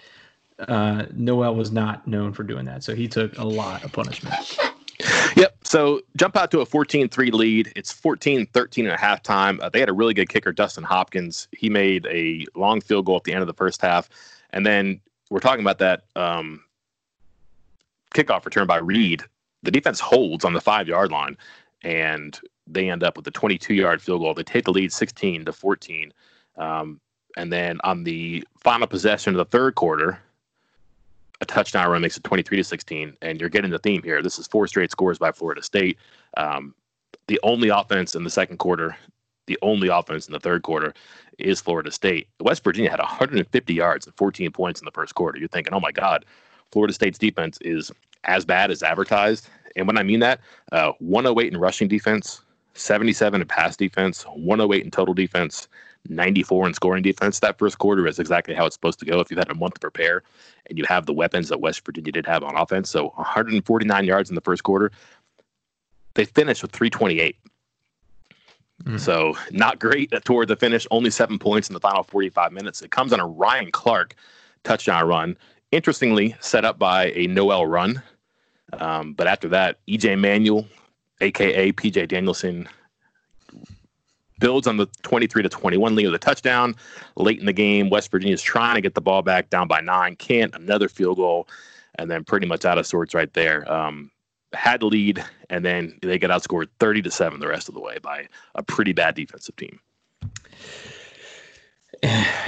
uh, 0.68 1.06
Noel 1.12 1.54
was 1.54 1.70
not 1.70 2.06
known 2.06 2.32
for 2.32 2.42
doing 2.42 2.64
that. 2.66 2.82
So 2.82 2.94
he 2.94 3.08
took 3.08 3.36
a 3.38 3.44
lot 3.44 3.84
of 3.84 3.92
punishment. 3.92 4.58
Yep. 5.36 5.56
So 5.64 6.00
jump 6.16 6.36
out 6.36 6.50
to 6.50 6.60
a 6.60 6.66
14 6.66 7.08
3 7.08 7.30
lead. 7.30 7.72
It's 7.74 7.92
14 7.92 8.46
13 8.46 8.86
at 8.86 8.98
halftime. 8.98 9.60
Uh, 9.60 9.68
they 9.68 9.80
had 9.80 9.88
a 9.88 9.92
really 9.92 10.14
good 10.14 10.28
kicker, 10.28 10.52
Dustin 10.52 10.84
Hopkins. 10.84 11.48
He 11.52 11.70
made 11.70 12.06
a 12.06 12.46
long 12.54 12.80
field 12.80 13.06
goal 13.06 13.16
at 13.16 13.24
the 13.24 13.32
end 13.32 13.40
of 13.40 13.46
the 13.46 13.54
first 13.54 13.80
half. 13.80 14.08
And 14.50 14.66
then 14.66 15.00
we're 15.32 15.40
talking 15.40 15.64
about 15.64 15.78
that 15.78 16.04
um, 16.14 16.62
kickoff 18.14 18.44
return 18.44 18.66
by 18.66 18.76
Reid. 18.76 19.22
The 19.62 19.70
defense 19.70 19.98
holds 19.98 20.44
on 20.44 20.52
the 20.52 20.60
five 20.60 20.86
yard 20.86 21.10
line, 21.10 21.38
and 21.82 22.38
they 22.66 22.90
end 22.90 23.02
up 23.02 23.16
with 23.16 23.26
a 23.26 23.30
22 23.30 23.72
yard 23.72 24.02
field 24.02 24.20
goal. 24.20 24.34
They 24.34 24.42
take 24.42 24.66
the 24.66 24.72
lead 24.72 24.92
16 24.92 25.46
to 25.46 25.52
14. 25.52 26.12
Um, 26.58 27.00
and 27.38 27.50
then 27.50 27.80
on 27.82 28.04
the 28.04 28.46
final 28.62 28.86
possession 28.86 29.32
of 29.32 29.38
the 29.38 29.46
third 29.46 29.74
quarter, 29.74 30.20
a 31.40 31.46
touchdown 31.46 31.90
run 31.90 32.02
makes 32.02 32.18
it 32.18 32.24
23 32.24 32.58
to 32.58 32.64
16. 32.64 33.16
And 33.22 33.40
you're 33.40 33.48
getting 33.48 33.70
the 33.70 33.78
theme 33.78 34.02
here. 34.02 34.20
This 34.20 34.38
is 34.38 34.46
four 34.46 34.66
straight 34.66 34.90
scores 34.90 35.18
by 35.18 35.32
Florida 35.32 35.62
State. 35.62 35.98
Um, 36.36 36.74
the 37.26 37.40
only 37.42 37.70
offense 37.70 38.14
in 38.14 38.22
the 38.22 38.30
second 38.30 38.58
quarter, 38.58 38.96
the 39.46 39.58
only 39.62 39.88
offense 39.88 40.26
in 40.26 40.32
the 40.34 40.40
third 40.40 40.62
quarter 40.62 40.92
is 41.38 41.60
Florida 41.60 41.90
State. 41.90 42.28
West 42.40 42.64
Virginia 42.64 42.90
had 42.90 42.98
150 42.98 43.74
yards 43.74 44.06
and 44.06 44.14
14 44.16 44.50
points 44.50 44.80
in 44.80 44.84
the 44.84 44.90
first 44.90 45.14
quarter. 45.14 45.38
You're 45.38 45.48
thinking, 45.48 45.74
oh 45.74 45.80
my 45.80 45.92
God, 45.92 46.24
Florida 46.70 46.92
State's 46.92 47.18
defense 47.18 47.58
is 47.60 47.90
as 48.24 48.44
bad 48.44 48.70
as 48.70 48.82
advertised. 48.82 49.48
And 49.76 49.86
when 49.86 49.98
I 49.98 50.02
mean 50.02 50.20
that, 50.20 50.40
uh, 50.72 50.92
108 50.98 51.52
in 51.52 51.58
rushing 51.58 51.88
defense, 51.88 52.42
77 52.74 53.40
in 53.40 53.46
pass 53.46 53.76
defense, 53.76 54.22
108 54.24 54.84
in 54.84 54.90
total 54.90 55.14
defense, 55.14 55.68
94 56.08 56.66
in 56.66 56.74
scoring 56.74 57.02
defense. 57.02 57.40
That 57.40 57.58
first 57.58 57.78
quarter 57.78 58.06
is 58.06 58.18
exactly 58.18 58.54
how 58.54 58.66
it's 58.66 58.74
supposed 58.74 58.98
to 59.00 59.04
go 59.04 59.20
if 59.20 59.30
you've 59.30 59.38
had 59.38 59.50
a 59.50 59.54
month 59.54 59.74
to 59.74 59.80
prepare 59.80 60.22
and 60.68 60.78
you 60.78 60.84
have 60.88 61.06
the 61.06 61.12
weapons 61.12 61.48
that 61.48 61.60
West 61.60 61.84
Virginia 61.84 62.12
did 62.12 62.26
have 62.26 62.42
on 62.42 62.56
offense. 62.56 62.90
So 62.90 63.08
149 63.14 64.04
yards 64.04 64.30
in 64.30 64.34
the 64.34 64.40
first 64.40 64.62
quarter. 64.62 64.90
They 66.14 66.24
finished 66.24 66.62
with 66.62 66.72
328. 66.72 67.36
Mm. 68.84 69.00
So 69.00 69.36
not 69.50 69.78
great 69.78 70.12
toward 70.24 70.48
the 70.48 70.56
finish. 70.56 70.86
Only 70.90 71.10
seven 71.10 71.38
points 71.38 71.68
in 71.68 71.74
the 71.74 71.80
final 71.80 72.02
45 72.02 72.52
minutes. 72.52 72.82
It 72.82 72.90
comes 72.90 73.12
on 73.12 73.20
a 73.20 73.26
Ryan 73.26 73.70
Clarke 73.70 74.16
touchdown 74.64 75.06
run. 75.06 75.36
Interestingly, 75.70 76.34
set 76.40 76.64
up 76.64 76.78
by 76.78 77.12
a 77.14 77.26
Noel 77.26 77.66
run. 77.66 78.02
Um, 78.74 79.14
but 79.14 79.26
after 79.26 79.48
that, 79.48 79.78
EJ 79.86 80.18
Manuel, 80.18 80.66
aka 81.20 81.72
PJ 81.72 82.08
Danielson, 82.08 82.68
builds 84.38 84.66
on 84.66 84.76
the 84.76 84.86
23 85.02 85.42
to 85.42 85.48
21 85.48 85.94
lead 85.94 86.06
of 86.06 86.12
the 86.12 86.18
touchdown. 86.18 86.74
Late 87.16 87.40
in 87.40 87.46
the 87.46 87.52
game, 87.52 87.90
West 87.90 88.10
Virginia 88.10 88.34
is 88.34 88.42
trying 88.42 88.74
to 88.74 88.80
get 88.80 88.94
the 88.94 89.00
ball 89.00 89.22
back 89.22 89.50
down 89.50 89.68
by 89.68 89.80
nine. 89.80 90.16
Can't. 90.16 90.54
Another 90.54 90.88
field 90.88 91.16
goal, 91.16 91.48
and 91.96 92.10
then 92.10 92.24
pretty 92.24 92.46
much 92.46 92.64
out 92.64 92.78
of 92.78 92.86
sorts 92.86 93.14
right 93.14 93.32
there. 93.34 93.70
Um, 93.72 94.10
had 94.54 94.80
the 94.80 94.86
lead, 94.86 95.24
and 95.50 95.64
then 95.64 95.98
they 96.02 96.18
got 96.18 96.30
outscored 96.30 96.68
30 96.78 97.02
to 97.02 97.10
seven 97.10 97.40
the 97.40 97.48
rest 97.48 97.68
of 97.68 97.74
the 97.74 97.80
way 97.80 97.98
by 98.02 98.28
a 98.54 98.62
pretty 98.62 98.92
bad 98.92 99.14
defensive 99.14 99.56
team. 99.56 99.80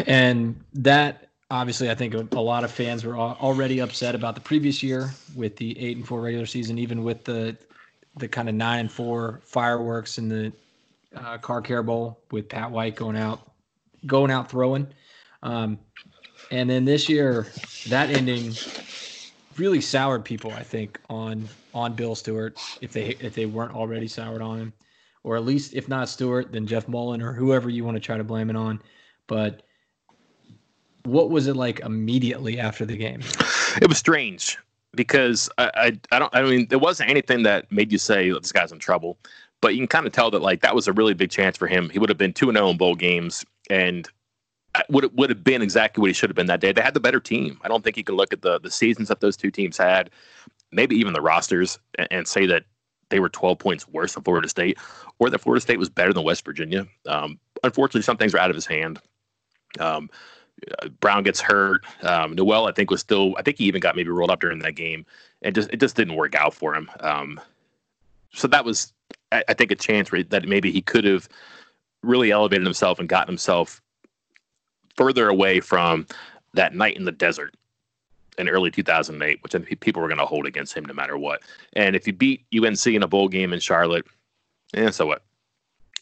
And 0.06 0.62
that 0.74 1.28
obviously, 1.50 1.90
I 1.90 1.94
think 1.94 2.14
a 2.14 2.40
lot 2.40 2.64
of 2.64 2.70
fans 2.70 3.04
were 3.04 3.16
already 3.16 3.78
upset 3.78 4.14
about 4.14 4.34
the 4.34 4.40
previous 4.40 4.82
year 4.82 5.10
with 5.36 5.56
the 5.56 5.78
eight 5.78 5.96
and 5.96 6.06
four 6.06 6.20
regular 6.20 6.46
season, 6.46 6.78
even 6.78 7.04
with 7.04 7.24
the 7.24 7.56
the 8.16 8.28
kind 8.28 8.48
of 8.48 8.54
nine 8.54 8.80
and 8.80 8.92
four 8.92 9.40
fireworks 9.44 10.18
in 10.18 10.28
the 10.28 10.52
uh, 11.16 11.38
Car 11.38 11.60
Care 11.60 11.82
Bowl 11.82 12.20
with 12.30 12.48
Pat 12.48 12.70
White 12.70 12.96
going 12.96 13.16
out, 13.16 13.50
going 14.06 14.30
out 14.30 14.48
throwing. 14.50 14.86
Um, 15.42 15.78
and 16.50 16.70
then 16.70 16.84
this 16.84 17.08
year, 17.08 17.46
that 17.88 18.10
ending 18.10 18.54
really 19.56 19.80
soured 19.80 20.24
people, 20.24 20.52
I 20.52 20.62
think, 20.62 21.00
on 21.08 21.48
on 21.74 21.94
Bill 21.94 22.14
Stewart 22.14 22.58
if 22.80 22.92
they 22.92 23.16
if 23.20 23.34
they 23.34 23.46
weren't 23.46 23.74
already 23.74 24.08
soured 24.08 24.40
on 24.40 24.58
him, 24.58 24.72
or 25.24 25.36
at 25.36 25.44
least 25.44 25.74
if 25.74 25.88
not 25.88 26.08
Stewart, 26.08 26.52
then 26.52 26.66
Jeff 26.66 26.88
Mullen 26.88 27.20
or 27.20 27.32
whoever 27.32 27.68
you 27.68 27.84
want 27.84 27.96
to 27.96 28.00
try 28.00 28.16
to 28.16 28.24
blame 28.24 28.48
it 28.48 28.56
on. 28.56 28.80
But 29.26 29.62
what 31.02 31.30
was 31.30 31.48
it 31.48 31.56
like 31.56 31.80
immediately 31.80 32.58
after 32.58 32.86
the 32.86 32.96
game? 32.96 33.20
It 33.82 33.88
was 33.88 33.98
strange 33.98 34.56
because 34.94 35.50
I, 35.58 35.70
I, 35.74 35.98
I 36.12 36.18
don't 36.20 36.34
I 36.34 36.42
mean 36.42 36.68
there 36.68 36.78
wasn't 36.78 37.10
anything 37.10 37.42
that 37.42 37.70
made 37.70 37.90
you 37.90 37.98
say 37.98 38.30
oh, 38.30 38.38
this 38.38 38.52
guy's 38.52 38.72
in 38.72 38.78
trouble. 38.78 39.18
But 39.60 39.74
you 39.74 39.80
can 39.80 39.88
kind 39.88 40.06
of 40.06 40.12
tell 40.12 40.30
that 40.30 40.42
like 40.42 40.60
that 40.60 40.74
was 40.74 40.88
a 40.88 40.92
really 40.92 41.14
big 41.14 41.30
chance 41.30 41.56
for 41.56 41.66
him. 41.66 41.88
He 41.88 41.98
would 41.98 42.10
have 42.10 42.18
been 42.18 42.34
two 42.34 42.48
and 42.48 42.56
zero 42.56 42.68
oh 42.68 42.70
in 42.70 42.76
bowl 42.76 42.94
games, 42.94 43.46
and 43.70 44.06
would 44.88 45.16
would 45.16 45.30
have 45.30 45.42
been 45.42 45.62
exactly 45.62 46.00
what 46.00 46.08
he 46.08 46.12
should 46.12 46.28
have 46.28 46.36
been 46.36 46.46
that 46.46 46.60
day. 46.60 46.72
They 46.72 46.82
had 46.82 46.94
the 46.94 47.00
better 47.00 47.20
team. 47.20 47.58
I 47.62 47.68
don't 47.68 47.82
think 47.82 47.96
you 47.96 48.04
can 48.04 48.16
look 48.16 48.32
at 48.32 48.42
the 48.42 48.60
the 48.60 48.70
seasons 48.70 49.08
that 49.08 49.20
those 49.20 49.36
two 49.36 49.50
teams 49.50 49.78
had, 49.78 50.10
maybe 50.74 50.96
even 50.96 51.12
the 51.12 51.20
rosters, 51.20 51.78
and, 51.98 52.08
and 52.10 52.28
say 52.28 52.46
that 52.46 52.64
they 53.10 53.20
were 53.20 53.28
12 53.28 53.58
points 53.58 53.88
worse 53.88 54.14
than 54.14 54.22
Florida 54.22 54.48
State, 54.48 54.78
or 55.18 55.30
that 55.30 55.38
Florida 55.38 55.60
State 55.60 55.78
was 55.78 55.88
better 55.88 56.12
than 56.12 56.24
West 56.24 56.44
Virginia. 56.44 56.86
Um, 57.06 57.38
unfortunately, 57.62 58.02
some 58.02 58.16
things 58.16 58.34
are 58.34 58.38
out 58.38 58.50
of 58.50 58.56
his 58.56 58.66
hand. 58.66 58.98
Um, 59.78 60.10
Brown 61.00 61.22
gets 61.22 61.40
hurt. 61.40 61.84
Um, 62.02 62.34
Noel, 62.34 62.66
I 62.66 62.72
think, 62.72 62.90
was 62.90 63.00
still. 63.00 63.34
I 63.36 63.42
think 63.42 63.58
he 63.58 63.64
even 63.64 63.80
got 63.80 63.96
maybe 63.96 64.10
rolled 64.10 64.30
up 64.30 64.40
during 64.40 64.60
that 64.60 64.74
game, 64.74 65.04
and 65.42 65.54
just 65.54 65.70
it 65.72 65.80
just 65.80 65.96
didn't 65.96 66.16
work 66.16 66.34
out 66.34 66.54
for 66.54 66.74
him. 66.74 66.90
Um, 67.00 67.40
so 68.32 68.48
that 68.48 68.64
was, 68.64 68.92
I, 69.32 69.44
I 69.48 69.54
think, 69.54 69.70
a 69.70 69.76
chance 69.76 70.10
that 70.10 70.48
maybe 70.48 70.70
he 70.70 70.80
could 70.80 71.04
have 71.04 71.28
really 72.02 72.30
elevated 72.30 72.66
himself 72.66 72.98
and 72.98 73.08
gotten 73.08 73.32
himself 73.32 73.80
further 74.96 75.28
away 75.28 75.60
from 75.60 76.06
that 76.54 76.74
night 76.74 76.96
in 76.96 77.04
the 77.04 77.12
desert 77.12 77.54
in 78.38 78.48
early 78.48 78.70
2008, 78.70 79.42
which 79.42 79.54
I 79.54 79.58
think 79.58 79.80
people 79.80 80.02
were 80.02 80.08
going 80.08 80.18
to 80.18 80.26
hold 80.26 80.46
against 80.46 80.76
him 80.76 80.84
no 80.84 80.94
matter 80.94 81.16
what. 81.16 81.42
And 81.74 81.94
if 81.94 82.06
you 82.06 82.12
beat 82.12 82.44
UNC 82.54 82.86
in 82.86 83.02
a 83.02 83.08
bowl 83.08 83.28
game 83.28 83.52
in 83.52 83.60
Charlotte, 83.60 84.06
and 84.72 84.88
eh, 84.88 84.90
so 84.90 85.06
what? 85.06 85.22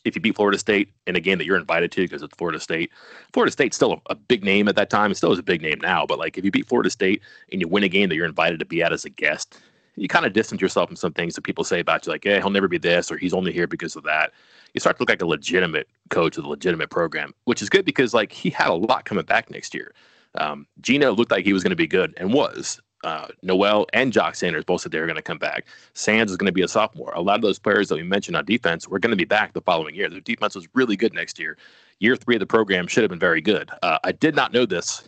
If 0.04 0.16
you 0.16 0.20
beat 0.20 0.34
Florida 0.34 0.58
State 0.58 0.90
in 1.06 1.14
a 1.14 1.20
game 1.20 1.38
that 1.38 1.44
you're 1.44 1.56
invited 1.56 1.92
to 1.92 2.02
because 2.02 2.22
it's 2.22 2.34
Florida 2.36 2.58
State, 2.58 2.90
Florida 3.32 3.52
State's 3.52 3.76
still 3.76 3.92
a, 3.92 4.12
a, 4.12 4.14
big 4.16 4.42
name 4.42 4.66
at 4.66 4.74
that 4.74 4.90
time. 4.90 5.12
It 5.12 5.16
still 5.16 5.30
is 5.30 5.38
a 5.38 5.44
big 5.44 5.62
name 5.62 5.78
now. 5.80 6.06
But 6.06 6.18
like 6.18 6.36
if 6.36 6.44
you 6.44 6.50
beat 6.50 6.66
Florida 6.66 6.90
State 6.90 7.22
and 7.52 7.60
you 7.60 7.68
win 7.68 7.84
a 7.84 7.88
game 7.88 8.08
that 8.08 8.16
you're 8.16 8.26
invited 8.26 8.58
to 8.58 8.64
be 8.64 8.82
at 8.82 8.92
as 8.92 9.04
a 9.04 9.10
guest, 9.10 9.60
you 9.96 10.08
kind 10.08 10.26
of 10.26 10.32
distance 10.32 10.60
yourself 10.60 10.88
from 10.88 10.96
some 10.96 11.12
things 11.12 11.34
that 11.36 11.42
people 11.42 11.62
say 11.62 11.78
about 11.78 12.04
you, 12.04 12.12
like, 12.12 12.24
"Yeah, 12.24 12.38
he'll 12.38 12.50
never 12.50 12.66
be 12.66 12.78
this," 12.78 13.12
or 13.12 13.16
"He's 13.16 13.34
only 13.34 13.52
here 13.52 13.66
because 13.66 13.94
of 13.94 14.02
that." 14.04 14.32
You 14.74 14.80
start 14.80 14.96
to 14.96 15.02
look 15.02 15.10
like 15.10 15.22
a 15.22 15.26
legitimate 15.26 15.86
coach 16.08 16.36
with 16.36 16.46
a 16.46 16.48
legitimate 16.48 16.90
program, 16.90 17.34
which 17.44 17.62
is 17.62 17.68
good 17.68 17.84
because 17.84 18.14
like 18.14 18.32
he 18.32 18.50
had 18.50 18.68
a 18.68 18.74
lot 18.74 19.04
coming 19.04 19.24
back 19.24 19.50
next 19.50 19.74
year. 19.74 19.92
Um, 20.36 20.66
Geno 20.80 21.12
looked 21.12 21.30
like 21.30 21.44
he 21.44 21.52
was 21.52 21.62
going 21.62 21.70
to 21.70 21.76
be 21.76 21.86
good 21.86 22.14
and 22.16 22.32
was. 22.32 22.80
Uh, 23.04 23.26
Noel 23.42 23.86
and 23.92 24.12
Jock 24.12 24.36
Sanders 24.36 24.64
both 24.64 24.82
said 24.82 24.92
they 24.92 25.00
were 25.00 25.06
going 25.06 25.16
to 25.16 25.22
come 25.22 25.38
back. 25.38 25.66
Sands 25.94 26.30
is 26.30 26.36
going 26.36 26.46
to 26.46 26.52
be 26.52 26.62
a 26.62 26.68
sophomore. 26.68 27.12
A 27.14 27.20
lot 27.20 27.34
of 27.34 27.42
those 27.42 27.58
players 27.58 27.88
that 27.88 27.96
we 27.96 28.04
mentioned 28.04 28.36
on 28.36 28.44
defense 28.44 28.86
were 28.86 29.00
going 29.00 29.10
to 29.10 29.16
be 29.16 29.24
back 29.24 29.54
the 29.54 29.60
following 29.60 29.94
year. 29.94 30.08
Their 30.08 30.20
defense 30.20 30.54
was 30.54 30.68
really 30.74 30.94
good 30.94 31.12
next 31.12 31.38
year. 31.38 31.58
Year 31.98 32.14
three 32.14 32.36
of 32.36 32.40
the 32.40 32.46
program 32.46 32.86
should 32.86 33.02
have 33.02 33.10
been 33.10 33.18
very 33.18 33.40
good. 33.40 33.70
Uh, 33.82 33.98
I 34.04 34.12
did 34.12 34.36
not 34.36 34.52
know 34.52 34.66
this 34.66 35.02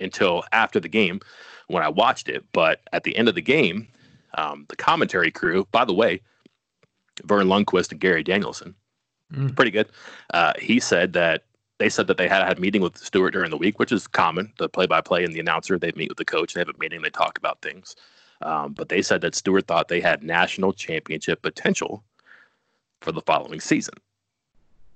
until 0.00 0.42
after 0.52 0.80
the 0.80 0.88
game 0.88 1.20
when 1.68 1.82
I 1.82 1.88
watched 1.88 2.28
it, 2.28 2.44
but 2.52 2.80
at 2.92 3.04
the 3.04 3.16
end 3.16 3.28
of 3.28 3.34
the 3.34 3.42
game, 3.42 3.88
um, 4.36 4.64
the 4.68 4.76
commentary 4.76 5.30
crew, 5.30 5.68
by 5.70 5.84
the 5.84 5.94
way, 5.94 6.20
Verne 7.24 7.46
Lundquist 7.46 7.92
and 7.92 8.00
Gary 8.00 8.22
Danielson, 8.22 8.74
mm. 9.32 9.54
pretty 9.54 9.70
good. 9.70 9.88
Uh, 10.32 10.52
he 10.58 10.80
said 10.80 11.12
that 11.12 11.44
they 11.78 11.88
said 11.88 12.06
that 12.06 12.16
they 12.16 12.28
had 12.28 12.46
had 12.46 12.58
a 12.58 12.60
meeting 12.60 12.82
with 12.82 12.96
Stewart 12.96 13.32
during 13.32 13.50
the 13.50 13.56
week, 13.56 13.78
which 13.78 13.92
is 13.92 14.06
common. 14.06 14.52
The 14.58 14.68
play-by-play 14.68 15.24
and 15.24 15.34
the 15.34 15.40
announcer 15.40 15.78
they 15.78 15.92
meet 15.96 16.08
with 16.08 16.18
the 16.18 16.24
coach. 16.24 16.54
They 16.54 16.60
have 16.60 16.68
a 16.68 16.78
meeting. 16.78 17.02
They 17.02 17.10
talk 17.10 17.38
about 17.38 17.60
things. 17.62 17.96
Um, 18.42 18.72
but 18.72 18.88
they 18.88 19.02
said 19.02 19.20
that 19.22 19.34
Stewart 19.34 19.66
thought 19.66 19.88
they 19.88 20.00
had 20.00 20.22
national 20.22 20.72
championship 20.72 21.42
potential 21.42 22.04
for 23.00 23.12
the 23.12 23.22
following 23.22 23.60
season. 23.60 23.94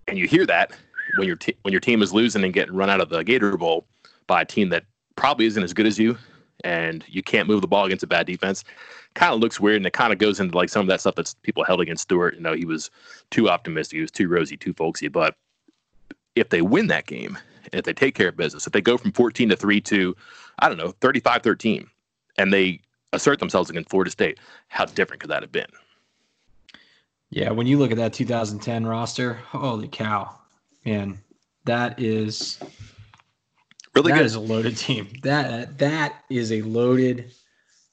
And 0.07 0.19
you 0.19 0.27
hear 0.27 0.47
that 0.47 0.73
when 1.17 1.27
your 1.27 1.39
when 1.63 1.73
your 1.73 1.81
team 1.81 2.03
is 2.03 2.13
losing 2.13 2.45
and 2.45 2.53
getting 2.53 2.75
run 2.75 2.91
out 2.91 3.01
of 3.01 3.09
the 3.09 3.25
Gator 3.25 3.57
Bowl 3.57 3.87
by 4.27 4.43
a 4.43 4.45
team 4.45 4.69
that 4.71 4.85
probably 5.17 5.47
isn't 5.47 5.63
as 5.63 5.73
good 5.73 5.87
as 5.87 5.99
you, 5.99 6.17
and 6.65 7.05
you 7.09 7.23
can't 7.23 7.49
move 7.49 7.61
the 7.61 7.69
ball 7.69 7.85
against 7.85 8.05
a 8.05 8.07
bad 8.07 8.27
defense. 8.27 8.65
Kind 9.15 9.33
of 9.35 9.41
looks 9.41 9.61
weird, 9.61 9.77
and 9.77 9.87
it 9.87 9.93
kind 9.93 10.13
of 10.13 10.19
goes 10.19 10.41
into 10.41 10.57
like 10.57 10.69
some 10.69 10.83
of 10.83 10.89
that 10.89 11.01
stuff 11.01 11.15
that 11.17 11.35
people 11.43 11.65
held 11.65 11.81
against 11.81 12.05
Stewart. 12.05 12.35
You 12.35 12.41
know, 12.41 12.55
he 12.55 12.65
was 12.65 12.91
too 13.31 13.49
optimistic, 13.49 13.97
he 13.97 14.01
was 14.03 14.11
too 14.11 14.29
rosy, 14.29 14.57
too 14.57 14.73
folksy. 14.75 15.09
But 15.09 15.35
if 16.35 16.51
they 16.51 16.63
win 16.63 16.87
that 16.89 17.07
game, 17.07 17.39
and 17.73 17.79
if 17.79 17.85
they 17.85 17.93
take 17.93 18.15
care 18.15 18.29
of 18.29 18.37
business, 18.37 18.67
if 18.67 18.73
they 18.73 18.81
go 18.81 18.97
from 18.97 19.13
14 19.13 19.49
to 19.51 19.57
3 19.57 19.81
to, 19.83 20.17
I 20.59 20.69
don't 20.69 20.79
know, 20.79 20.93
35 21.01 21.43
13, 21.43 21.89
and 22.37 22.53
they 22.53 22.81
assert 23.13 23.39
themselves 23.39 23.71
against 23.71 23.91
Florida 23.91 24.11
State, 24.11 24.39
how 24.69 24.85
different 24.85 25.21
could 25.21 25.31
that 25.31 25.43
have 25.43 25.53
been? 25.53 25.67
Yeah, 27.31 27.51
when 27.51 27.67
you 27.67 27.79
look 27.79 27.91
at 27.91 27.99
that 27.99 28.13
2010 28.13 28.87
roster, 28.87 29.35
holy 29.35 29.89
cow, 29.89 30.35
man, 30.85 31.19
that 31.65 32.01
is 32.01 32.59
really 33.95 34.13
that 34.13 34.19
good. 34.19 34.23
That 34.23 34.25
is 34.25 34.35
a 34.35 34.41
loaded 34.41 34.77
team. 34.77 35.09
That 35.23 35.79
that 35.79 36.25
is 36.31 36.53
a 36.53 36.63
loaded 36.63 37.33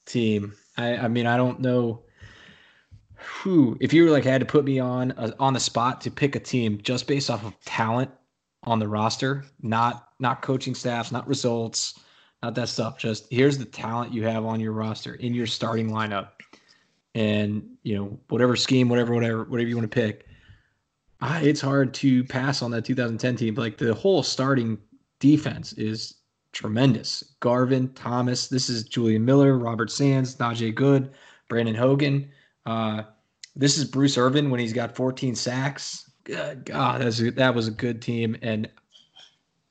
team. 0.06 0.54
I, 0.78 0.96
I 0.96 1.08
mean, 1.08 1.26
I 1.26 1.36
don't 1.36 1.60
know 1.60 2.02
who. 3.16 3.76
If 3.80 3.92
you 3.92 4.04
were 4.04 4.10
like 4.10 4.24
had 4.24 4.40
to 4.40 4.46
put 4.46 4.64
me 4.64 4.78
on 4.78 5.12
uh, 5.12 5.32
on 5.38 5.52
the 5.52 5.60
spot 5.60 6.00
to 6.02 6.10
pick 6.10 6.34
a 6.34 6.40
team 6.40 6.80
just 6.82 7.06
based 7.06 7.28
off 7.28 7.44
of 7.44 7.52
talent 7.64 8.10
on 8.66 8.78
the 8.78 8.88
roster, 8.88 9.44
not 9.62 10.08
not 10.18 10.42
coaching 10.42 10.74
staffs, 10.74 11.12
not 11.12 11.26
results, 11.28 12.00
not 12.42 12.54
that 12.54 12.68
stuff. 12.68 12.98
Just 12.98 13.26
here's 13.30 13.58
the 13.58 13.64
talent 13.64 14.12
you 14.12 14.24
have 14.24 14.44
on 14.44 14.60
your 14.60 14.72
roster 14.72 15.14
in 15.14 15.34
your 15.34 15.46
starting 15.46 15.90
lineup, 15.90 16.28
and 17.14 17.64
you 17.82 17.96
know 17.96 18.18
whatever 18.28 18.56
scheme, 18.56 18.88
whatever, 18.88 19.14
whatever, 19.14 19.44
whatever 19.44 19.68
you 19.68 19.76
want 19.76 19.90
to 19.90 19.94
pick. 19.94 20.26
Ah, 21.20 21.40
it's 21.40 21.60
hard 21.60 21.94
to 21.94 22.24
pass 22.24 22.60
on 22.60 22.70
that 22.72 22.84
2010 22.84 23.36
team. 23.36 23.54
Like 23.54 23.78
the 23.78 23.94
whole 23.94 24.22
starting 24.22 24.78
defense 25.18 25.72
is 25.74 26.16
tremendous. 26.52 27.22
Garvin, 27.40 27.92
Thomas, 27.94 28.48
this 28.48 28.68
is 28.68 28.84
Julian 28.84 29.24
Miller, 29.24 29.58
Robert 29.58 29.90
Sands, 29.90 30.36
Najee 30.36 30.74
Goode, 30.74 31.10
Brandon 31.48 31.74
Hogan. 31.74 32.30
Uh, 32.66 33.02
this 33.54 33.78
is 33.78 33.84
Bruce 33.84 34.18
Irvin 34.18 34.50
when 34.50 34.60
he's 34.60 34.72
got 34.72 34.94
14 34.94 35.34
sacks. 35.34 36.05
God, 36.26 36.64
God 36.64 37.00
that's 37.00 37.20
a, 37.20 37.30
that 37.32 37.54
was 37.54 37.68
a 37.68 37.70
good 37.70 38.02
team, 38.02 38.36
and 38.42 38.68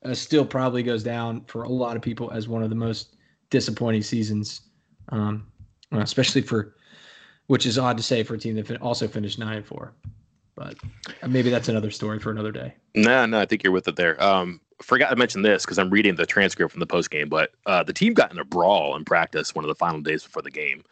uh, 0.04 0.14
still 0.14 0.44
probably 0.44 0.82
goes 0.82 1.02
down 1.02 1.44
for 1.46 1.64
a 1.64 1.68
lot 1.68 1.96
of 1.96 2.02
people 2.02 2.30
as 2.30 2.48
one 2.48 2.62
of 2.62 2.70
the 2.70 2.76
most 2.76 3.16
disappointing 3.50 4.02
seasons, 4.02 4.62
um, 5.10 5.46
especially 5.92 6.40
for, 6.40 6.74
which 7.46 7.66
is 7.66 7.78
odd 7.78 7.96
to 7.98 8.02
say 8.02 8.22
for 8.22 8.34
a 8.34 8.38
team 8.38 8.56
that 8.56 8.80
also 8.80 9.06
finished 9.06 9.38
nine 9.38 9.58
and 9.58 9.66
four, 9.66 9.92
but 10.54 10.76
maybe 11.28 11.50
that's 11.50 11.68
another 11.68 11.90
story 11.90 12.18
for 12.18 12.30
another 12.30 12.52
day. 12.52 12.74
No, 12.94 13.26
no, 13.26 13.38
I 13.38 13.44
think 13.44 13.62
you're 13.62 13.72
with 13.72 13.86
it 13.86 13.96
there. 13.96 14.22
Um, 14.22 14.60
forgot 14.80 15.10
to 15.10 15.16
mention 15.16 15.42
this 15.42 15.64
because 15.64 15.78
I'm 15.78 15.90
reading 15.90 16.14
the 16.16 16.24
transcript 16.24 16.72
from 16.72 16.80
the 16.80 16.86
post 16.86 17.10
game, 17.10 17.28
but 17.28 17.52
uh, 17.66 17.82
the 17.82 17.92
team 17.92 18.14
got 18.14 18.32
in 18.32 18.38
a 18.38 18.44
brawl 18.44 18.96
in 18.96 19.04
practice 19.04 19.54
one 19.54 19.64
of 19.64 19.68
the 19.68 19.74
final 19.74 20.00
days 20.00 20.22
before 20.22 20.42
the 20.42 20.50
game. 20.50 20.84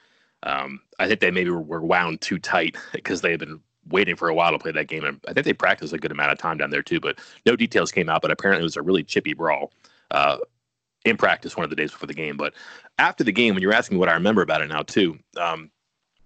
Um, 0.43 0.83
I 0.99 1.09
think 1.09 1.21
they 1.21 1.31
maybe 1.31 1.49
were 1.49 1.81
wound 1.81 2.21
too 2.21 2.39
tight 2.39 2.77
because 2.93 3.23
they 3.23 3.31
had 3.31 3.41
been 3.41 3.61
waiting 3.89 4.17
for 4.17 4.29
a 4.29 4.35
while 4.35 4.53
to 4.53 4.59
play 4.59 4.73
that 4.73 4.89
game. 4.89 5.05
And 5.05 5.21
I 5.29 5.33
think 5.33 5.45
they 5.45 5.53
practiced 5.53 5.93
a 5.93 5.99
good 5.99 6.13
amount 6.13 6.33
of 6.33 6.39
time 6.39 6.59
down 6.59 6.71
there 6.71 6.83
too, 6.83 7.01
but 7.01 7.19
no 7.47 7.57
details 7.57 7.93
came 7.93 8.09
out. 8.09 8.23
But 8.23 8.31
apparently 8.31 8.63
it 8.63 8.65
was 8.65 8.77
a 8.77 8.83
really 8.83 9.05
chippy 9.05 9.35
brawl 9.35 9.73
uh, 10.11 10.39
in 11.05 11.17
practice 11.17 11.57
one 11.57 11.65
of 11.65 11.71
the 11.71 11.77
days 11.77 11.93
before 11.93 12.07
the 12.07 12.15
game. 12.15 12.37
But 12.37 12.55
after 12.99 13.25
the 13.25 13.33
game, 13.33 13.55
when 13.55 13.63
you're 13.63 13.73
asking 13.73 13.99
what 13.99 14.09
I 14.09 14.15
remember 14.15 14.43
about 14.43 14.63
it 14.63 14.69
now 14.69 14.83
too, 14.83 15.19
um, 15.37 15.71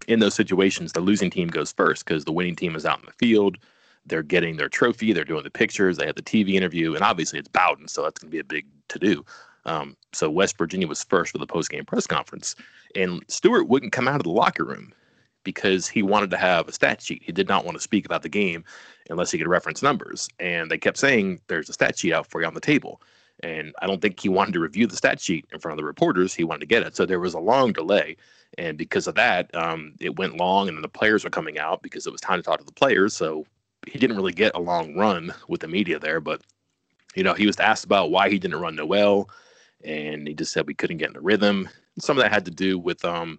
in 0.07 0.21
those 0.21 0.35
situations, 0.35 0.93
the 0.93 1.01
losing 1.01 1.31
team 1.31 1.49
goes 1.49 1.73
first 1.73 2.05
because 2.05 2.25
the 2.25 2.33
winning 2.33 2.57
team 2.57 2.77
is 2.77 2.87
out 2.87 3.01
in 3.01 3.07
the 3.07 3.13
field. 3.13 3.59
They're 4.07 4.23
getting 4.23 4.57
their 4.57 4.69
trophy. 4.69 5.13
They're 5.13 5.25
doing 5.25 5.45
the 5.45 5.51
pictures. 5.51 5.99
They 5.99 6.07
have 6.07 6.15
the 6.15 6.23
TV 6.23 6.55
interview, 6.55 6.95
and 6.95 7.05
obviously 7.05 7.39
it's 7.39 7.49
Bowden, 7.49 7.89
so 7.89 8.03
that's 8.03 8.19
going 8.19 8.31
to 8.31 8.35
be 8.35 8.39
a 8.39 8.45
big 8.45 8.67
to 8.89 8.99
do. 8.99 9.25
Um, 9.67 9.97
so 10.15 10.31
West 10.31 10.57
Virginia 10.57 10.89
was 10.89 11.05
first 11.05 11.33
for 11.33 11.39
the 11.39 11.47
post 11.47 11.69
game 11.69 11.85
press 11.85 12.07
conference, 12.07 12.55
and 12.95 13.23
Stewart 13.29 13.69
wouldn't 13.69 13.93
come 13.93 14.09
out 14.09 14.17
of 14.17 14.23
the 14.23 14.31
locker 14.31 14.65
room 14.65 14.93
because 15.49 15.89
he 15.89 16.03
wanted 16.03 16.29
to 16.29 16.37
have 16.37 16.69
a 16.69 16.73
stat 16.73 17.01
sheet. 17.01 17.23
He 17.25 17.33
did 17.33 17.49
not 17.49 17.65
want 17.65 17.75
to 17.75 17.83
speak 17.83 18.05
about 18.05 18.21
the 18.21 18.29
game 18.29 18.67
unless 19.09 19.31
he 19.31 19.39
could 19.39 19.49
reference 19.49 19.83
numbers. 19.83 20.29
And 20.39 20.71
they 20.71 20.77
kept 20.77 20.99
saying, 20.99 21.41
There's 21.49 21.71
a 21.71 21.73
stat 21.73 21.99
sheet 21.99 22.13
out 22.13 22.27
for 22.27 22.43
you 22.43 22.47
on 22.47 22.53
the 22.53 22.61
table. 22.61 23.01
And 23.43 23.75
I 23.81 23.87
don't 23.87 24.03
think 24.03 24.21
he 24.21 24.29
wanted 24.29 24.53
to 24.53 24.61
review 24.61 24.87
the 24.87 24.95
stat 24.97 25.23
sheet 25.23 25.47
in 25.51 25.59
front 25.59 25.73
of 25.73 25.79
the 25.79 25.87
reporters. 25.87 26.35
He 26.35 26.45
wanted 26.45 26.61
to 26.61 26.67
get 26.67 26.83
it. 26.83 26.95
So 26.95 27.07
there 27.07 27.19
was 27.19 27.33
a 27.33 27.39
long 27.39 27.73
delay. 27.73 28.19
And 28.59 28.77
because 28.77 29.07
of 29.07 29.15
that, 29.15 29.55
um, 29.55 29.95
it 30.01 30.19
went 30.19 30.37
long, 30.37 30.69
and 30.69 30.77
then 30.77 30.83
the 30.83 30.89
players 30.89 31.25
were 31.25 31.31
coming 31.31 31.59
out 31.59 31.81
because 31.81 32.07
it 32.07 32.13
was 32.13 32.21
time 32.21 32.41
to 32.41 32.43
talk 32.43 32.59
to 32.59 32.67
the 32.67 32.73
players. 32.73 33.17
So 33.17 33.47
he 33.87 33.99
didn't 33.99 34.17
really 34.17 34.35
get 34.35 34.55
a 34.55 34.61
long 34.61 34.95
run 34.97 35.33
with 35.49 35.63
the 35.63 35.69
media 35.69 35.99
there. 35.99 36.21
But, 36.21 36.43
you 37.15 37.23
know, 37.23 37.33
he 37.33 37.47
was 37.47 37.59
asked 37.59 37.87
about 37.87 38.11
why 38.11 38.29
he 38.29 38.39
didn't 38.39 38.61
run 38.61 38.77
Noel, 38.77 39.31
and 39.83 40.29
he 40.29 40.35
just 40.35 40.53
said 40.53 40.67
we 40.67 40.75
couldn't 40.75 40.99
get 40.99 41.09
in 41.09 41.15
the 41.15 41.21
rhythm. 41.21 41.71
Some 41.99 42.19
of 42.19 42.23
that 42.23 42.33
had 42.33 42.45
to 42.45 42.51
do 42.51 42.79
with, 42.79 43.03
um, 43.07 43.39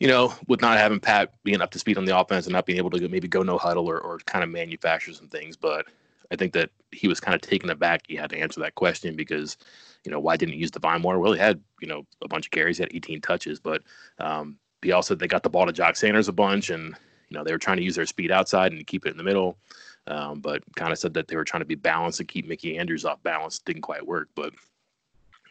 you 0.00 0.08
know, 0.08 0.34
with 0.48 0.62
not 0.62 0.78
having 0.78 0.98
Pat 0.98 1.34
being 1.44 1.60
up 1.60 1.70
to 1.70 1.78
speed 1.78 1.98
on 1.98 2.06
the 2.06 2.18
offense 2.18 2.46
and 2.46 2.54
not 2.54 2.64
being 2.64 2.78
able 2.78 2.90
to 2.90 3.08
maybe 3.08 3.28
go 3.28 3.42
no 3.42 3.58
huddle 3.58 3.88
or, 3.88 4.00
or 4.00 4.18
kind 4.20 4.42
of 4.42 4.48
manufacture 4.50 5.12
some 5.12 5.28
things. 5.28 5.56
But 5.56 5.86
I 6.32 6.36
think 6.36 6.54
that 6.54 6.70
he 6.90 7.06
was 7.06 7.20
kind 7.20 7.34
of 7.34 7.42
taken 7.42 7.68
aback. 7.68 8.02
He 8.08 8.16
had 8.16 8.30
to 8.30 8.38
answer 8.38 8.60
that 8.60 8.74
question 8.74 9.14
because, 9.14 9.58
you 10.04 10.10
know, 10.10 10.18
why 10.18 10.38
didn't 10.38 10.54
he 10.54 10.60
use 10.60 10.70
Devine 10.70 11.02
more? 11.02 11.18
Well, 11.18 11.34
he 11.34 11.38
had, 11.38 11.60
you 11.82 11.86
know, 11.86 12.06
a 12.22 12.28
bunch 12.28 12.46
of 12.46 12.50
carries, 12.50 12.78
he 12.78 12.82
had 12.82 12.94
18 12.94 13.20
touches, 13.20 13.60
but 13.60 13.82
um, 14.18 14.56
he 14.80 14.90
also, 14.92 15.14
they 15.14 15.28
got 15.28 15.42
the 15.42 15.50
ball 15.50 15.66
to 15.66 15.72
Jock 15.72 15.96
Sanders 15.96 16.28
a 16.28 16.32
bunch 16.32 16.70
and, 16.70 16.96
you 17.28 17.36
know, 17.36 17.44
they 17.44 17.52
were 17.52 17.58
trying 17.58 17.76
to 17.76 17.84
use 17.84 17.94
their 17.94 18.06
speed 18.06 18.30
outside 18.30 18.72
and 18.72 18.86
keep 18.86 19.04
it 19.04 19.10
in 19.10 19.18
the 19.18 19.22
middle. 19.22 19.58
Um, 20.06 20.40
but 20.40 20.62
kind 20.76 20.92
of 20.92 20.98
said 20.98 21.12
that 21.14 21.28
they 21.28 21.36
were 21.36 21.44
trying 21.44 21.60
to 21.60 21.66
be 21.66 21.74
balanced 21.74 22.20
and 22.20 22.28
keep 22.28 22.48
Mickey 22.48 22.78
Andrews 22.78 23.04
off 23.04 23.22
balance. 23.22 23.58
Didn't 23.58 23.82
quite 23.82 24.04
work, 24.04 24.30
but 24.34 24.54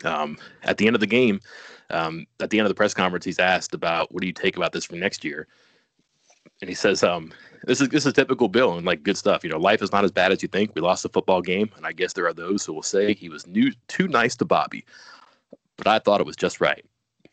um, 0.04 0.38
at 0.64 0.78
the 0.78 0.88
end 0.88 0.96
of 0.96 1.00
the 1.00 1.08
game, 1.08 1.40
um, 1.90 2.26
at 2.40 2.50
the 2.50 2.60
end 2.60 2.66
of 2.66 2.70
the 2.70 2.76
press 2.76 2.94
conference, 2.94 3.26
he's 3.26 3.40
asked 3.40 3.74
about 3.74 4.12
what 4.12 4.22
do 4.22 4.28
you 4.28 4.34
take 4.34 4.58
about 4.58 4.72
this 4.72 4.86
for 4.86 4.96
next 4.96 5.24
year, 5.24 5.48
and 6.62 6.70
he 6.70 6.76
says, 6.76 7.04
um, 7.04 7.32
"This 7.64 7.82
is 7.82 7.90
this 7.90 8.06
is 8.06 8.14
typical 8.14 8.48
Bill 8.48 8.78
and 8.78 8.86
like 8.86 9.04
good 9.04 9.18
stuff. 9.18 9.44
You 9.44 9.50
know, 9.50 9.58
life 9.58 9.82
is 9.82 9.92
not 9.92 10.04
as 10.04 10.12
bad 10.12 10.32
as 10.32 10.42
you 10.42 10.48
think. 10.48 10.72
We 10.76 10.82
lost 10.82 11.04
the 11.04 11.10
football 11.10 11.42
game, 11.42 11.70
and 11.76 11.86
I 11.86 11.92
guess 11.92 12.14
there 12.14 12.28
are 12.28 12.34
those 12.34 12.66
who 12.66 12.74
will 12.74 12.84
say 12.84 13.14
he 13.14 13.30
was 13.30 13.48
new, 13.48 13.72
too 13.88 14.08
nice 14.08 14.36
to 14.38 14.46
Bobby, 14.46 14.86
but 15.78 15.88
I 15.88 16.00
thought 16.00 16.22
it 16.22 16.28
was 16.28 16.36
just 16.36 16.62
right. 16.62 16.86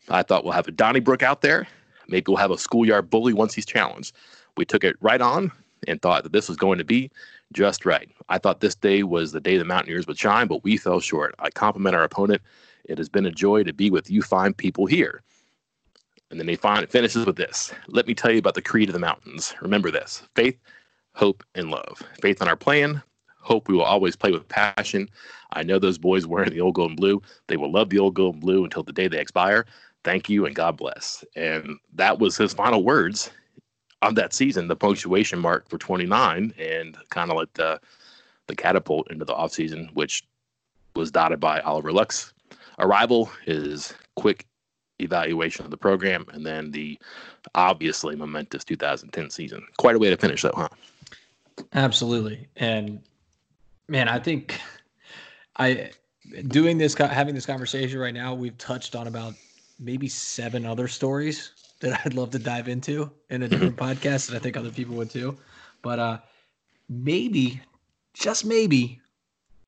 I 0.09 0.23
thought 0.23 0.43
we'll 0.43 0.53
have 0.53 0.67
a 0.67 0.71
Donnybrook 0.71 1.23
out 1.23 1.41
there. 1.41 1.67
Maybe 2.07 2.25
we'll 2.27 2.37
have 2.37 2.51
a 2.51 2.57
schoolyard 2.57 3.09
bully 3.09 3.33
once 3.33 3.53
he's 3.53 3.65
challenged. 3.65 4.15
We 4.55 4.65
took 4.65 4.83
it 4.83 4.95
right 5.01 5.21
on 5.21 5.51
and 5.87 6.01
thought 6.01 6.23
that 6.23 6.31
this 6.31 6.47
was 6.47 6.57
going 6.57 6.77
to 6.77 6.83
be 6.83 7.11
just 7.53 7.85
right. 7.85 8.09
I 8.29 8.37
thought 8.37 8.59
this 8.59 8.75
day 8.75 9.03
was 9.03 9.31
the 9.31 9.39
day 9.39 9.57
the 9.57 9.65
Mountaineers 9.65 10.07
would 10.07 10.17
shine, 10.17 10.47
but 10.47 10.63
we 10.63 10.77
fell 10.77 10.99
short. 10.99 11.35
I 11.39 11.49
compliment 11.49 11.95
our 11.95 12.03
opponent. 12.03 12.41
It 12.85 12.97
has 12.97 13.09
been 13.09 13.25
a 13.25 13.31
joy 13.31 13.63
to 13.63 13.73
be 13.73 13.89
with 13.89 14.09
you 14.09 14.21
fine 14.21 14.53
people 14.53 14.85
here. 14.85 15.21
And 16.29 16.39
then 16.39 16.47
they 16.47 16.55
find, 16.55 16.87
finishes 16.89 17.25
with 17.25 17.37
this. 17.37 17.73
Let 17.87 18.07
me 18.07 18.13
tell 18.13 18.31
you 18.31 18.39
about 18.39 18.55
the 18.55 18.61
creed 18.61 18.89
of 18.89 18.93
the 18.93 18.99
mountains. 18.99 19.53
Remember 19.61 19.91
this 19.91 20.23
faith, 20.35 20.57
hope, 21.13 21.43
and 21.55 21.71
love. 21.71 22.01
Faith 22.21 22.41
in 22.41 22.47
our 22.47 22.57
plan. 22.57 23.01
Hope 23.39 23.69
we 23.69 23.75
will 23.75 23.83
always 23.83 24.17
play 24.17 24.31
with 24.31 24.47
passion. 24.49 25.09
I 25.53 25.63
know 25.63 25.79
those 25.79 25.97
boys 25.97 26.27
wearing 26.27 26.49
the 26.49 26.59
old 26.59 26.75
gold 26.75 26.91
and 26.91 26.97
blue. 26.97 27.21
They 27.47 27.55
will 27.55 27.71
love 27.71 27.89
the 27.89 27.99
old 27.99 28.13
gold 28.13 28.35
and 28.35 28.41
blue 28.41 28.65
until 28.65 28.83
the 28.83 28.91
day 28.91 29.07
they 29.07 29.19
expire. 29.19 29.65
Thank 30.03 30.29
you 30.29 30.45
and 30.45 30.53
God 30.53 30.75
bless. 30.75 31.23
And 31.37 31.77
that 31.93 32.19
was 32.19 32.35
his 32.35 32.53
final 32.53 32.83
words 32.83 33.31
of 34.01 34.15
that 34.15 34.33
season, 34.33 34.67
the 34.67 34.75
punctuation 34.75 35.39
mark 35.39 35.67
for 35.69 35.77
29, 35.77 36.53
and 36.57 36.97
kind 37.09 37.31
of 37.31 37.37
like 37.37 37.53
the 37.53 37.79
the 38.47 38.55
catapult 38.55 39.11
into 39.11 39.25
the 39.25 39.33
offseason, 39.33 39.93
which 39.93 40.23
was 40.95 41.11
dotted 41.11 41.39
by 41.39 41.59
Oliver 41.61 41.91
Luck's 41.91 42.33
arrival, 42.79 43.29
his 43.45 43.93
quick 44.15 44.45
evaluation 44.99 45.65
of 45.65 45.71
the 45.71 45.77
program, 45.77 46.25
and 46.33 46.45
then 46.45 46.71
the 46.71 46.97
obviously 47.55 48.15
momentous 48.15 48.63
2010 48.63 49.29
season. 49.29 49.65
Quite 49.77 49.95
a 49.95 49.99
way 49.99 50.09
to 50.09 50.17
finish, 50.17 50.41
though, 50.41 50.53
huh? 50.55 50.69
Absolutely. 51.73 52.47
And 52.55 53.01
man, 53.87 54.07
I 54.07 54.19
think 54.19 54.59
I 55.57 55.91
doing 56.47 56.77
this, 56.77 56.93
having 56.95 57.35
this 57.35 57.45
conversation 57.45 57.99
right 57.99 58.13
now, 58.13 58.33
we've 58.33 58.57
touched 58.57 58.95
on 58.95 59.07
about 59.07 59.33
maybe 59.79 60.07
seven 60.07 60.65
other 60.65 60.87
stories 60.87 61.51
that 61.79 62.01
I'd 62.05 62.13
love 62.13 62.31
to 62.31 62.39
dive 62.39 62.67
into 62.67 63.11
in 63.29 63.43
a 63.43 63.47
different 63.47 63.75
podcast, 63.77 64.29
and 64.29 64.37
I 64.37 64.39
think 64.39 64.57
other 64.57 64.71
people 64.71 64.95
would 64.95 65.09
too. 65.09 65.37
But 65.81 65.99
uh, 65.99 66.17
maybe, 66.89 67.61
just 68.13 68.45
maybe, 68.45 68.99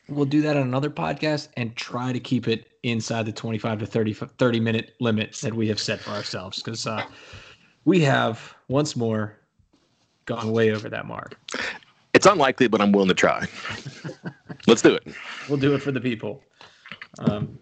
we'll 0.07 0.25
do 0.25 0.41
that 0.41 0.57
on 0.57 0.63
another 0.63 0.89
podcast 0.89 1.49
and 1.57 1.75
try 1.75 2.11
to 2.11 2.19
keep 2.19 2.47
it 2.47 2.67
inside 2.83 3.25
the 3.25 3.31
25 3.31 3.79
to 3.79 3.85
30, 3.85 4.13
30 4.13 4.59
minute 4.59 4.95
limit 4.99 5.33
that 5.41 5.53
we 5.53 5.67
have 5.67 5.79
set 5.79 5.99
for 5.99 6.11
ourselves 6.11 6.61
because 6.61 6.87
uh, 6.87 7.03
we 7.85 7.99
have 8.01 8.55
once 8.67 8.95
more 8.95 9.37
gone 10.25 10.51
way 10.51 10.71
over 10.71 10.89
that 10.89 11.05
mark. 11.05 11.37
It's 12.13 12.25
unlikely, 12.25 12.67
but 12.67 12.81
I'm 12.81 12.91
willing 12.91 13.09
to 13.09 13.13
try. 13.13 13.47
Let's 14.67 14.81
do 14.81 14.93
it. 14.93 15.07
We'll 15.47 15.59
do 15.59 15.75
it 15.75 15.81
for 15.81 15.91
the 15.91 16.01
people. 16.01 16.43
Um, 17.19 17.59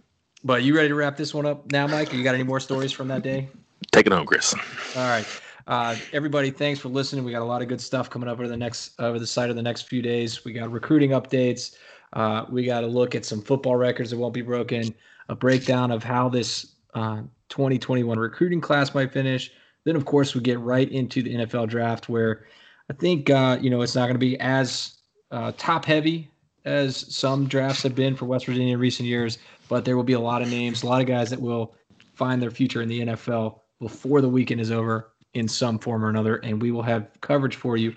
but 0.47 0.63
you 0.63 0.73
ready 0.73 0.87
to 0.87 0.95
wrap 0.95 1.17
this 1.17 1.33
one 1.33 1.45
up 1.45 1.69
now, 1.73 1.85
Mike? 1.87 2.13
You 2.13 2.23
got 2.23 2.33
any 2.33 2.45
more 2.45 2.61
stories 2.61 2.93
from 2.93 3.09
that 3.09 3.21
day? 3.21 3.49
Take 3.91 4.07
it 4.07 4.13
home, 4.13 4.25
Chris. 4.25 4.55
All 4.95 5.09
right. 5.09 5.25
Uh, 5.67 5.97
everybody, 6.13 6.49
thanks 6.51 6.79
for 6.79 6.87
listening. 6.87 7.25
We 7.25 7.33
got 7.33 7.41
a 7.41 7.45
lot 7.45 7.61
of 7.61 7.67
good 7.67 7.81
stuff 7.81 8.09
coming 8.09 8.29
up 8.29 8.39
over 8.39 8.47
the 8.47 8.55
next 8.55 8.97
over 8.97 9.19
the 9.19 9.27
site 9.27 9.49
of 9.49 9.57
the 9.57 9.61
next 9.61 9.83
few 9.83 10.01
days. 10.01 10.45
We 10.45 10.53
got 10.53 10.71
recruiting 10.71 11.09
updates. 11.09 11.75
Uh, 12.13 12.45
we 12.49 12.65
got 12.65 12.79
to 12.79 12.87
look 12.87 13.13
at 13.13 13.25
some 13.25 13.41
football 13.41 13.75
records 13.75 14.09
that 14.11 14.17
won't 14.17 14.33
be 14.33 14.41
broken. 14.41 14.95
A 15.27 15.35
breakdown 15.35 15.91
of 15.91 16.01
how 16.01 16.29
this 16.29 16.75
uh, 16.93 17.23
2021 17.49 18.17
recruiting 18.17 18.61
class 18.61 18.95
might 18.95 19.11
finish. 19.11 19.51
Then, 19.83 19.97
of 19.97 20.05
course, 20.05 20.33
we 20.33 20.39
get 20.39 20.59
right 20.61 20.89
into 20.89 21.21
the 21.21 21.35
NFL 21.35 21.67
draft, 21.67 22.07
where 22.07 22.47
I 22.89 22.93
think 22.93 23.29
uh, 23.29 23.57
you 23.59 23.69
know 23.69 23.81
it's 23.81 23.95
not 23.95 24.03
going 24.03 24.15
to 24.15 24.19
be 24.19 24.39
as 24.39 24.95
uh, 25.31 25.51
top 25.57 25.83
heavy 25.83 26.31
as 26.67 27.13
some 27.13 27.47
drafts 27.47 27.83
have 27.83 27.95
been 27.95 28.15
for 28.15 28.25
West 28.25 28.45
Virginia 28.45 28.73
in 28.73 28.79
recent 28.79 29.07
years, 29.07 29.37
but 29.69 29.85
there 29.85 29.95
will 29.95 30.03
be 30.03 30.13
a 30.13 30.19
lot 30.19 30.41
of 30.41 30.49
names, 30.49 30.83
a 30.83 30.85
lot 30.85 31.01
of 31.01 31.07
guys 31.07 31.29
that 31.29 31.41
will 31.41 31.75
find 32.13 32.41
their 32.41 32.51
future 32.51 32.81
in 32.81 32.89
the 32.89 32.99
NFL 33.01 33.59
before 33.79 34.21
the 34.21 34.29
weekend 34.29 34.61
is 34.61 34.71
over 34.71 35.11
in 35.33 35.47
some 35.47 35.77
form 35.77 36.03
or 36.03 36.09
another, 36.09 36.37
and 36.37 36.61
we 36.61 36.71
will 36.71 36.81
have 36.81 37.09
coverage 37.21 37.55
for 37.55 37.77
you 37.77 37.95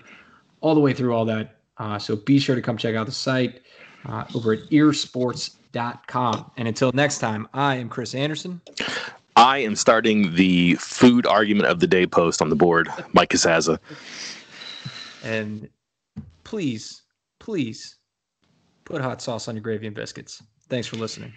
all 0.61 0.75
the 0.75 0.81
way 0.81 0.93
through 0.93 1.13
all 1.13 1.25
that. 1.25 1.57
Uh, 1.77 1.97
so 1.97 2.15
be 2.15 2.39
sure 2.39 2.55
to 2.55 2.61
come 2.61 2.77
check 2.77 2.95
out 2.95 3.05
the 3.05 3.11
site 3.11 3.61
uh, 4.05 4.25
over 4.35 4.53
at 4.53 4.59
eersports.com. 4.69 6.51
And 6.57 6.67
until 6.67 6.91
next 6.91 7.19
time, 7.19 7.47
I 7.53 7.75
am 7.75 7.89
Chris 7.89 8.13
Anderson. 8.13 8.61
I 9.35 9.59
am 9.59 9.75
starting 9.75 10.35
the 10.35 10.75
food 10.75 11.25
argument 11.25 11.67
of 11.67 11.79
the 11.79 11.87
day 11.87 12.05
post 12.05 12.41
on 12.41 12.49
the 12.49 12.55
board, 12.55 12.89
Mike 13.13 13.29
Casazza. 13.29 13.79
And 15.23 15.69
please, 16.43 17.01
please 17.39 17.97
put 18.85 19.01
hot 19.01 19.21
sauce 19.21 19.47
on 19.47 19.55
your 19.55 19.61
gravy 19.61 19.87
and 19.87 19.95
biscuits. 19.95 20.43
Thanks 20.69 20.87
for 20.87 20.97
listening. 20.97 21.33